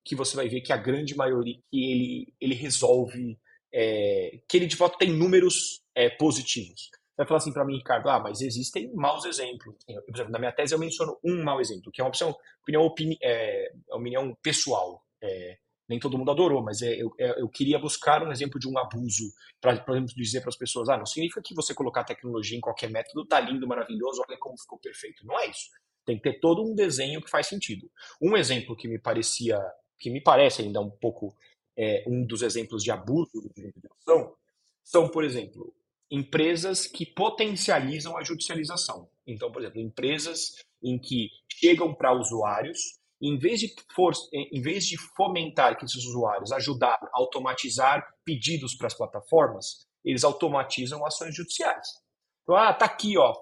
que 0.03 0.15
você 0.15 0.36
vai 0.36 0.47
ver 0.47 0.61
que 0.61 0.74
a 0.74 0.78
grande 0.78 1.15
maioria 1.15 1.57
que 1.70 1.91
ele 1.91 2.34
ele 2.39 2.55
resolve 2.55 3.38
é, 3.74 4.39
que 4.47 4.57
ele 4.57 4.65
de 4.65 4.76
fato 4.76 4.97
tem 4.97 5.11
números 5.11 5.82
é, 5.95 6.09
positivos. 6.09 6.89
Você 7.18 7.24
vai 7.24 7.28
falar 7.28 7.38
assim 7.38 7.53
para 7.53 7.65
mim, 7.65 7.78
Ricardo, 7.78 8.09
ah, 8.09 8.20
mas 8.20 8.41
existem 8.41 8.93
maus 8.93 9.26
exemplos. 9.26 9.76
Por 9.86 10.15
exemplo, 10.15 10.32
na 10.32 10.39
minha 10.39 10.51
tese 10.51 10.74
eu 10.74 10.80
menciono 10.80 11.18
um 11.24 11.43
mau 11.43 11.59
exemplo, 11.59 11.91
que 11.91 11.99
é 11.99 12.03
uma 12.03 12.09
opção, 12.09 12.36
opinião, 12.61 12.84
opini, 12.84 13.18
é, 13.24 13.72
opinião 13.89 14.36
pessoal. 14.41 15.03
É, 15.22 15.57
nem 15.88 16.00
todo 16.00 16.18
mundo 16.18 16.32
adorou, 16.32 16.62
mas 16.62 16.82
é, 16.82 17.02
eu, 17.02 17.14
é, 17.20 17.42
eu 17.42 17.48
queria 17.48 17.80
buscar 17.80 18.22
um 18.22 18.32
exemplo 18.32 18.60
de 18.60 18.68
um 18.68 18.78
abuso, 18.78 19.32
para, 19.62 19.80
por 19.80 19.96
exemplo, 19.96 20.14
dizer 20.16 20.42
para 20.42 20.50
as 20.50 20.58
pessoas, 20.58 20.90
ah, 20.90 20.98
não 20.98 21.06
significa 21.06 21.42
que 21.42 21.56
você 21.56 21.74
colocar 21.74 22.04
tecnologia 22.04 22.58
em 22.58 22.62
qualquer 22.62 22.90
método 22.90 23.26
tá 23.26 23.40
lindo, 23.40 23.68
maravilhoso, 23.68 24.22
olha 24.28 24.38
como 24.38 24.58
ficou 24.60 24.78
perfeito. 24.80 25.26
Não 25.26 25.40
é 25.40 25.48
isso. 25.48 25.70
Tem 26.06 26.18
que 26.18 26.24
ter 26.24 26.40
todo 26.40 26.62
um 26.62 26.76
desenho 26.76 27.22
que 27.22 27.30
faz 27.30 27.48
sentido. 27.48 27.90
Um 28.22 28.36
exemplo 28.36 28.76
que 28.76 28.88
me 28.88 29.00
parecia, 29.00 29.60
que 30.00 30.10
me 30.10 30.22
parece 30.22 30.62
ainda 30.62 30.82
um 30.82 30.90
pouco 30.90 31.36
é, 31.78 32.04
um 32.08 32.26
dos 32.26 32.42
exemplos 32.42 32.84
de 32.84 32.92
abuso 32.92 33.42
do 33.42 33.54
direito 33.54 33.80
de 33.80 33.88
ação 33.88 34.34
são, 34.84 35.10
por 35.10 35.24
exemplo, 35.24 35.74
empresas 36.10 36.88
que 36.88 37.06
potencializam 37.06 38.18
a 38.18 38.24
judicialização. 38.24 39.10
Então, 39.26 39.52
por 39.52 39.62
exemplo, 39.62 39.82
empresas 39.82 40.56
em 40.82 40.98
que 40.98 41.30
chegam 41.50 41.94
para 41.94 42.14
usuários, 42.14 42.97
em 43.22 43.38
vez, 43.38 43.59
de 43.59 43.74
for, 43.93 44.13
em 44.32 44.61
vez 44.61 44.86
de 44.86 44.97
fomentar 45.15 45.78
que 45.78 45.86
esses 45.86 46.05
usuários 46.05 46.51
ajudar 46.51 46.99
a 47.01 47.09
automatizar 47.13 48.05
pedidos 48.24 48.76
para 48.76 48.88
as 48.88 48.93
plataformas, 48.93 49.88
eles 50.05 50.24
automatizam 50.24 51.05
ações 51.05 51.36
judiciais. 51.36 51.88
Então, 52.43 52.55
ah, 52.55 52.74
tá 52.74 52.86
aqui, 52.86 53.18
ó, 53.18 53.34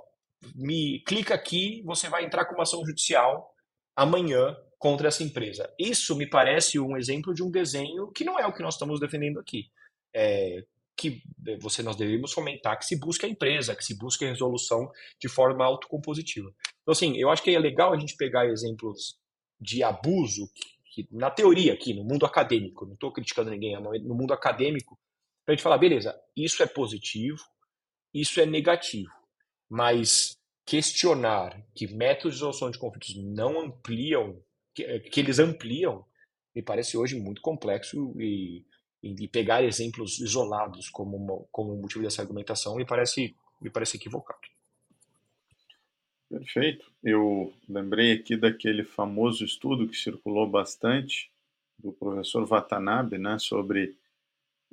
me 0.55 1.01
clica 1.05 1.35
aqui, 1.35 1.81
você 1.85 2.09
vai 2.09 2.25
entrar 2.25 2.45
com 2.45 2.53
uma 2.53 2.63
ação 2.63 2.85
judicial 2.85 3.51
amanhã 3.95 4.55
contra 4.77 5.07
essa 5.07 5.23
empresa. 5.23 5.71
Isso 5.79 6.15
me 6.15 6.27
parece 6.27 6.79
um 6.79 6.95
exemplo 6.95 7.33
de 7.33 7.43
um 7.43 7.51
desenho 7.51 8.11
que 8.11 8.23
não 8.23 8.39
é 8.39 8.45
o 8.45 8.53
que 8.53 8.63
nós 8.63 8.75
estamos 8.75 8.99
defendendo 8.99 9.39
aqui. 9.39 9.69
É, 10.13 10.63
que 10.97 11.21
você 11.59 11.83
nós 11.83 11.95
devemos 11.95 12.31
fomentar 12.31 12.79
que 12.79 12.85
se 12.85 12.97
busque 12.97 13.25
a 13.25 13.29
empresa, 13.29 13.75
que 13.75 13.83
se 13.83 13.97
busque 13.97 14.23
a 14.23 14.29
resolução 14.29 14.89
de 15.19 15.27
forma 15.27 15.65
autocompositiva. 15.65 16.49
Então, 16.81 16.93
assim, 16.93 17.17
eu 17.17 17.29
acho 17.29 17.43
que 17.43 17.53
é 17.53 17.59
legal 17.59 17.93
a 17.93 17.99
gente 17.99 18.15
pegar 18.15 18.47
exemplos 18.47 19.17
de 19.59 19.83
abuso, 19.83 20.49
que, 20.53 21.03
que 21.03 21.15
na 21.15 21.29
teoria 21.29 21.73
aqui, 21.73 21.93
no 21.93 22.03
mundo 22.03 22.25
acadêmico, 22.25 22.85
não 22.85 22.93
estou 22.93 23.11
criticando 23.11 23.51
ninguém, 23.51 23.79
no 23.81 24.15
mundo 24.15 24.33
acadêmico, 24.33 24.97
para 25.45 25.53
a 25.53 25.55
gente 25.55 25.63
falar, 25.63 25.77
beleza, 25.77 26.19
isso 26.35 26.63
é 26.63 26.65
positivo, 26.65 27.39
isso 28.13 28.39
é 28.39 28.45
negativo, 28.45 29.11
mas 29.69 30.37
questionar 30.65 31.63
que 31.75 31.87
métodos 31.87 32.33
de 32.33 32.39
resolução 32.39 32.71
de 32.71 32.79
conflitos 32.79 33.15
não 33.15 33.59
ampliam 33.61 34.41
que, 34.73 34.83
eh, 34.83 34.99
que 34.99 35.19
eles 35.19 35.39
ampliam, 35.39 36.05
me 36.53 36.61
parece 36.61 36.97
hoje 36.97 37.19
muito 37.19 37.41
complexo 37.41 38.13
e, 38.19 38.65
e 39.03 39.27
pegar 39.27 39.63
exemplos 39.63 40.19
isolados 40.19 40.89
como, 40.89 41.47
como 41.51 41.75
motivo 41.75 42.03
dessa 42.03 42.21
argumentação 42.21 42.75
me 42.75 42.85
parece, 42.85 43.35
me 43.61 43.69
parece 43.69 43.97
equivocado. 43.97 44.54
Perfeito. 46.37 46.91
Eu 47.01 47.53
lembrei 47.67 48.11
aqui 48.11 48.35
daquele 48.35 48.83
famoso 48.83 49.45
estudo 49.45 49.87
que 49.87 49.95
circulou 49.95 50.45
bastante 50.45 51.31
do 51.79 51.93
professor 51.93 52.45
Watanabe, 52.45 53.17
né, 53.17 53.39
sobre 53.39 53.97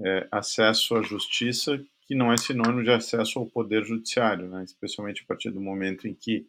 é, 0.00 0.26
acesso 0.28 0.96
à 0.96 1.02
justiça, 1.02 1.80
que 2.00 2.16
não 2.16 2.32
é 2.32 2.36
sinônimo 2.36 2.82
de 2.82 2.90
acesso 2.90 3.38
ao 3.38 3.46
poder 3.46 3.84
judiciário, 3.84 4.48
né, 4.48 4.64
especialmente 4.64 5.22
a 5.22 5.26
partir 5.26 5.50
do 5.50 5.60
momento 5.60 6.08
em 6.08 6.14
que 6.14 6.48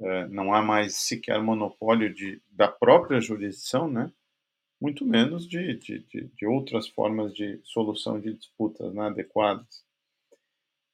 é, 0.00 0.26
não 0.28 0.54
há 0.54 0.62
mais 0.62 0.96
sequer 0.96 1.42
monopólio 1.42 2.12
de, 2.12 2.40
da 2.50 2.66
própria 2.66 3.20
jurisdição, 3.20 3.90
né? 3.90 4.10
muito 4.80 5.04
menos 5.04 5.46
de, 5.46 5.74
de, 5.74 5.98
de, 6.34 6.46
outras 6.46 6.88
formas 6.88 7.34
de 7.34 7.60
solução 7.62 8.18
de 8.18 8.32
disputas 8.32 8.92
né, 8.94 9.02
adequadas. 9.02 9.84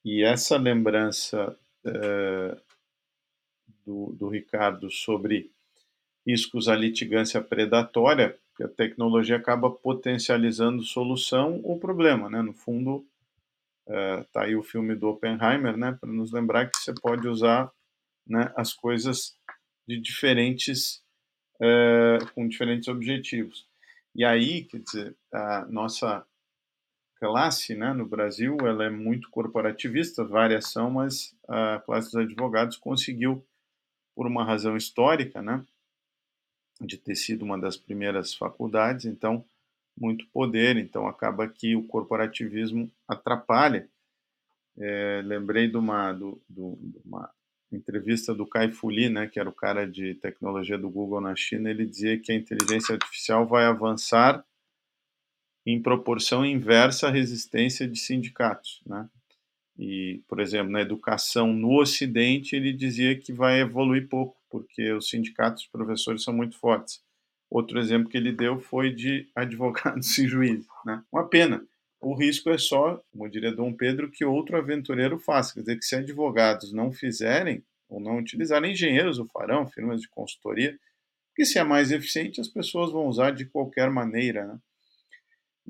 E 0.04 0.22
essa 0.24 0.56
lembrança 0.56 1.56
é, 1.84 2.60
do, 3.84 4.12
do 4.12 4.28
Ricardo 4.28 4.90
sobre 4.90 5.50
riscos 6.26 6.68
à 6.68 6.76
litigância 6.76 7.40
predatória 7.40 8.38
porque 8.60 8.64
a 8.64 8.68
tecnologia 8.68 9.36
acaba 9.36 9.70
potencializando 9.70 10.82
solução 10.82 11.60
ou 11.64 11.78
problema, 11.78 12.28
né? 12.28 12.42
No 12.42 12.52
fundo, 12.52 13.06
é, 13.88 14.24
tá 14.32 14.44
aí 14.44 14.54
o 14.54 14.62
filme 14.62 14.94
do 14.94 15.08
Oppenheimer, 15.08 15.76
né? 15.76 15.96
Para 15.98 16.10
nos 16.10 16.30
lembrar 16.30 16.66
que 16.66 16.76
você 16.76 16.92
pode 16.92 17.26
usar 17.26 17.72
né, 18.26 18.52
as 18.54 18.74
coisas 18.74 19.34
de 19.88 19.98
diferentes, 19.98 21.02
é, 21.60 22.18
com 22.34 22.46
diferentes 22.46 22.88
objetivos. 22.88 23.66
E 24.14 24.24
aí, 24.24 24.64
quer 24.64 24.80
dizer, 24.80 25.16
a 25.32 25.64
nossa 25.66 26.26
classe, 27.16 27.74
né, 27.74 27.92
no 27.92 28.06
Brasil, 28.06 28.56
ela 28.60 28.84
é 28.84 28.90
muito 28.90 29.30
corporativista, 29.30 30.24
várias 30.24 30.70
são, 30.70 30.90
mas 30.90 31.34
a 31.48 31.80
classe 31.84 32.08
dos 32.12 32.16
advogados 32.16 32.76
conseguiu, 32.76 33.44
por 34.20 34.26
uma 34.26 34.44
razão 34.44 34.76
histórica, 34.76 35.40
né, 35.40 35.64
de 36.78 36.98
ter 36.98 37.14
sido 37.14 37.42
uma 37.42 37.58
das 37.58 37.78
primeiras 37.78 38.34
faculdades, 38.34 39.06
então 39.06 39.42
muito 39.98 40.26
poder, 40.26 40.76
então 40.76 41.08
acaba 41.08 41.48
que 41.48 41.74
o 41.74 41.84
corporativismo 41.84 42.92
atrapalha. 43.08 43.88
É, 44.76 45.22
lembrei 45.24 45.68
de 45.68 45.78
uma, 45.78 46.12
do, 46.12 46.38
do, 46.46 46.78
de 46.82 46.98
uma 47.02 47.30
entrevista 47.72 48.34
do 48.34 48.46
Kai 48.46 48.70
Fu 48.70 48.90
Lee, 48.90 49.08
né, 49.08 49.26
que 49.26 49.40
era 49.40 49.48
o 49.48 49.54
cara 49.54 49.90
de 49.90 50.14
tecnologia 50.16 50.76
do 50.76 50.90
Google 50.90 51.22
na 51.22 51.34
China, 51.34 51.70
ele 51.70 51.86
dizia 51.86 52.20
que 52.20 52.30
a 52.30 52.34
inteligência 52.36 52.96
artificial 52.96 53.46
vai 53.46 53.64
avançar 53.64 54.44
em 55.64 55.80
proporção 55.80 56.44
inversa 56.44 57.08
à 57.08 57.10
resistência 57.10 57.88
de 57.88 57.98
sindicatos, 57.98 58.82
né? 58.84 59.08
E, 59.80 60.22
por 60.28 60.40
exemplo, 60.40 60.70
na 60.70 60.82
educação 60.82 61.54
no 61.54 61.80
Ocidente, 61.80 62.54
ele 62.54 62.70
dizia 62.70 63.18
que 63.18 63.32
vai 63.32 63.60
evoluir 63.60 64.06
pouco, 64.10 64.36
porque 64.50 64.92
os 64.92 65.08
sindicatos 65.08 65.62
de 65.62 65.70
professores 65.70 66.22
são 66.22 66.34
muito 66.34 66.58
fortes. 66.58 67.02
Outro 67.48 67.80
exemplo 67.80 68.10
que 68.10 68.16
ele 68.18 68.30
deu 68.30 68.60
foi 68.60 68.92
de 68.92 69.26
advogados 69.34 70.18
e 70.18 70.28
juízes. 70.28 70.68
Né? 70.84 71.02
Uma 71.10 71.26
pena. 71.26 71.64
O 71.98 72.14
risco 72.14 72.50
é 72.50 72.58
só, 72.58 73.02
como 73.10 73.28
diria 73.30 73.50
Dom 73.50 73.72
Pedro, 73.72 74.10
que 74.10 74.22
outro 74.22 74.58
aventureiro 74.58 75.18
faça. 75.18 75.54
Quer 75.54 75.60
dizer, 75.60 75.78
que 75.78 75.84
se 75.86 75.96
advogados 75.96 76.74
não 76.74 76.92
fizerem, 76.92 77.64
ou 77.88 77.98
não 77.98 78.18
utilizarem, 78.18 78.72
engenheiros 78.72 79.18
o 79.18 79.26
farão, 79.26 79.66
firmas 79.66 80.02
de 80.02 80.08
consultoria, 80.10 80.78
porque 81.28 81.46
se 81.46 81.58
é 81.58 81.64
mais 81.64 81.90
eficiente, 81.90 82.38
as 82.38 82.48
pessoas 82.48 82.92
vão 82.92 83.06
usar 83.06 83.30
de 83.30 83.46
qualquer 83.46 83.90
maneira. 83.90 84.46
Né? 84.46 84.58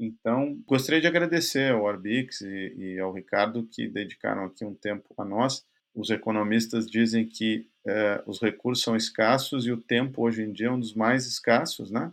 Então, 0.02 0.58
gostaria 0.66 0.98
de 0.98 1.06
agradecer 1.06 1.72
ao 1.72 1.86
Arbix 1.86 2.40
e, 2.40 2.74
e, 2.74 2.98
ao 2.98 3.12
Ricardo 3.12 3.68
que 3.70 3.86
dedicaram 3.86 4.46
aqui 4.46 4.64
um 4.64 4.74
tempo 4.74 5.14
a 5.18 5.26
nós. 5.26 5.62
Os 5.94 6.08
economistas 6.08 6.86
dizem 6.86 7.26
que 7.26 7.68
eh, 7.86 8.22
os 8.26 8.40
recursos 8.40 8.82
são 8.82 8.96
escassos 8.96 9.66
e 9.66 9.72
o 9.72 9.76
tempo 9.76 10.22
hoje 10.22 10.42
em 10.42 10.52
dia 10.52 10.68
é 10.68 10.70
um 10.70 10.80
dos 10.80 10.94
mais 10.94 11.26
escassos, 11.26 11.90
né? 11.90 12.10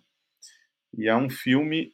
E 0.98 1.08
há 1.08 1.16
um 1.16 1.30
filme 1.30 1.94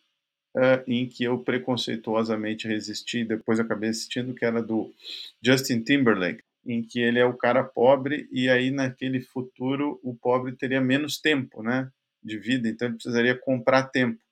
eh, 0.58 0.84
em 0.88 1.08
que 1.08 1.26
eu 1.26 1.38
preconceituosamente 1.44 2.68
resisti, 2.68 3.24
depois 3.24 3.60
acabei 3.60 3.92
assistindo, 3.92 4.34
que 4.34 4.46
era 4.46 4.64
do 4.64 4.92
Justin 5.46 5.84
Timberlake, 5.84 6.44
em 6.66 6.82
que 6.82 7.00
ele 7.02 7.20
é 7.20 7.26
o 7.26 7.38
cara 7.38 7.64
pobre 7.64 8.28
e 8.32 8.50
aí 8.50 8.72
naquele 8.72 9.22
futuro 9.22 10.00
o 10.02 10.16
pobre 10.16 10.56
teria 10.56 10.82
menos 10.82 11.20
tempo, 11.22 11.62
né, 11.62 11.92
de 12.24 12.40
vida, 12.40 12.68
então 12.68 12.88
ele 12.88 12.96
precisaria 12.96 13.38
comprar 13.38 13.84
tempo 13.90 14.23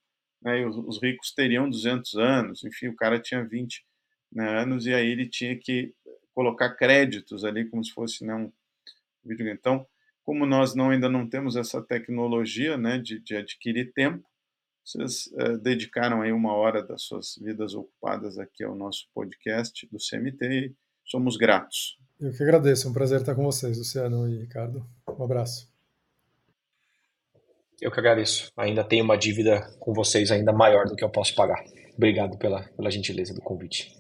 né, 0.42 0.66
os, 0.66 0.76
os, 0.78 1.02
ricos 1.02 1.32
teriam 1.34 1.70
200 1.70 2.16
anos, 2.16 2.64
enfim, 2.64 2.88
o 2.88 2.96
cara 2.96 3.20
tinha 3.20 3.44
20 3.44 3.86
né, 4.32 4.62
anos 4.62 4.86
e 4.86 4.94
aí 4.94 5.08
ele 5.08 5.28
tinha 5.28 5.56
que 5.58 5.94
colocar 6.34 6.76
créditos 6.76 7.44
ali 7.44 7.70
como 7.70 7.84
se 7.84 7.92
fosse 7.92 8.26
né, 8.26 8.34
um 8.34 8.52
videogame. 9.24 9.58
Então, 9.60 9.86
como 10.24 10.46
nós 10.46 10.76
não, 10.76 10.92
ainda 10.92 11.10
não 11.10 11.28
temos 11.28 11.56
essa 11.56 11.82
tecnologia 11.82 12.78
né, 12.78 12.98
de, 12.98 13.20
de 13.20 13.36
adquirir 13.36 13.92
tempo, 13.94 14.26
vocês 14.84 15.32
é, 15.38 15.58
dedicaram 15.58 16.22
aí 16.22 16.32
uma 16.32 16.54
hora 16.54 16.82
das 16.82 17.04
suas 17.04 17.36
vidas 17.40 17.74
ocupadas 17.76 18.38
aqui 18.40 18.64
ao 18.64 18.76
nosso 18.76 19.08
podcast 19.14 19.88
do 19.92 19.98
CMT 19.98 20.46
e 20.46 20.76
somos 21.06 21.38
gratos. 21.38 22.00
Eu 22.20 22.32
que 22.32 22.44
agradeço, 22.44 22.88
é 22.88 22.90
um 22.90 22.94
prazer 22.94 23.20
estar 23.20 23.36
com 23.36 23.44
vocês, 23.44 23.78
Luciano 23.78 24.28
e 24.28 24.40
Ricardo. 24.40 24.86
Um 25.08 25.24
abraço. 25.24 25.71
Eu 27.82 27.90
que 27.90 28.00
agradeço. 28.00 28.52
Ainda 28.56 28.84
tenho 28.84 29.04
uma 29.04 29.18
dívida 29.18 29.68
com 29.80 29.92
vocês 29.92 30.30
ainda 30.30 30.54
maior 30.54 30.86
do 30.86 30.96
que 30.96 31.04
eu 31.04 31.10
posso 31.10 31.34
pagar. 31.34 31.64
Obrigado 31.98 32.38
pela, 32.38 32.62
pela 32.78 32.92
gentileza 32.92 33.34
do 33.34 33.42
convite. 33.42 33.98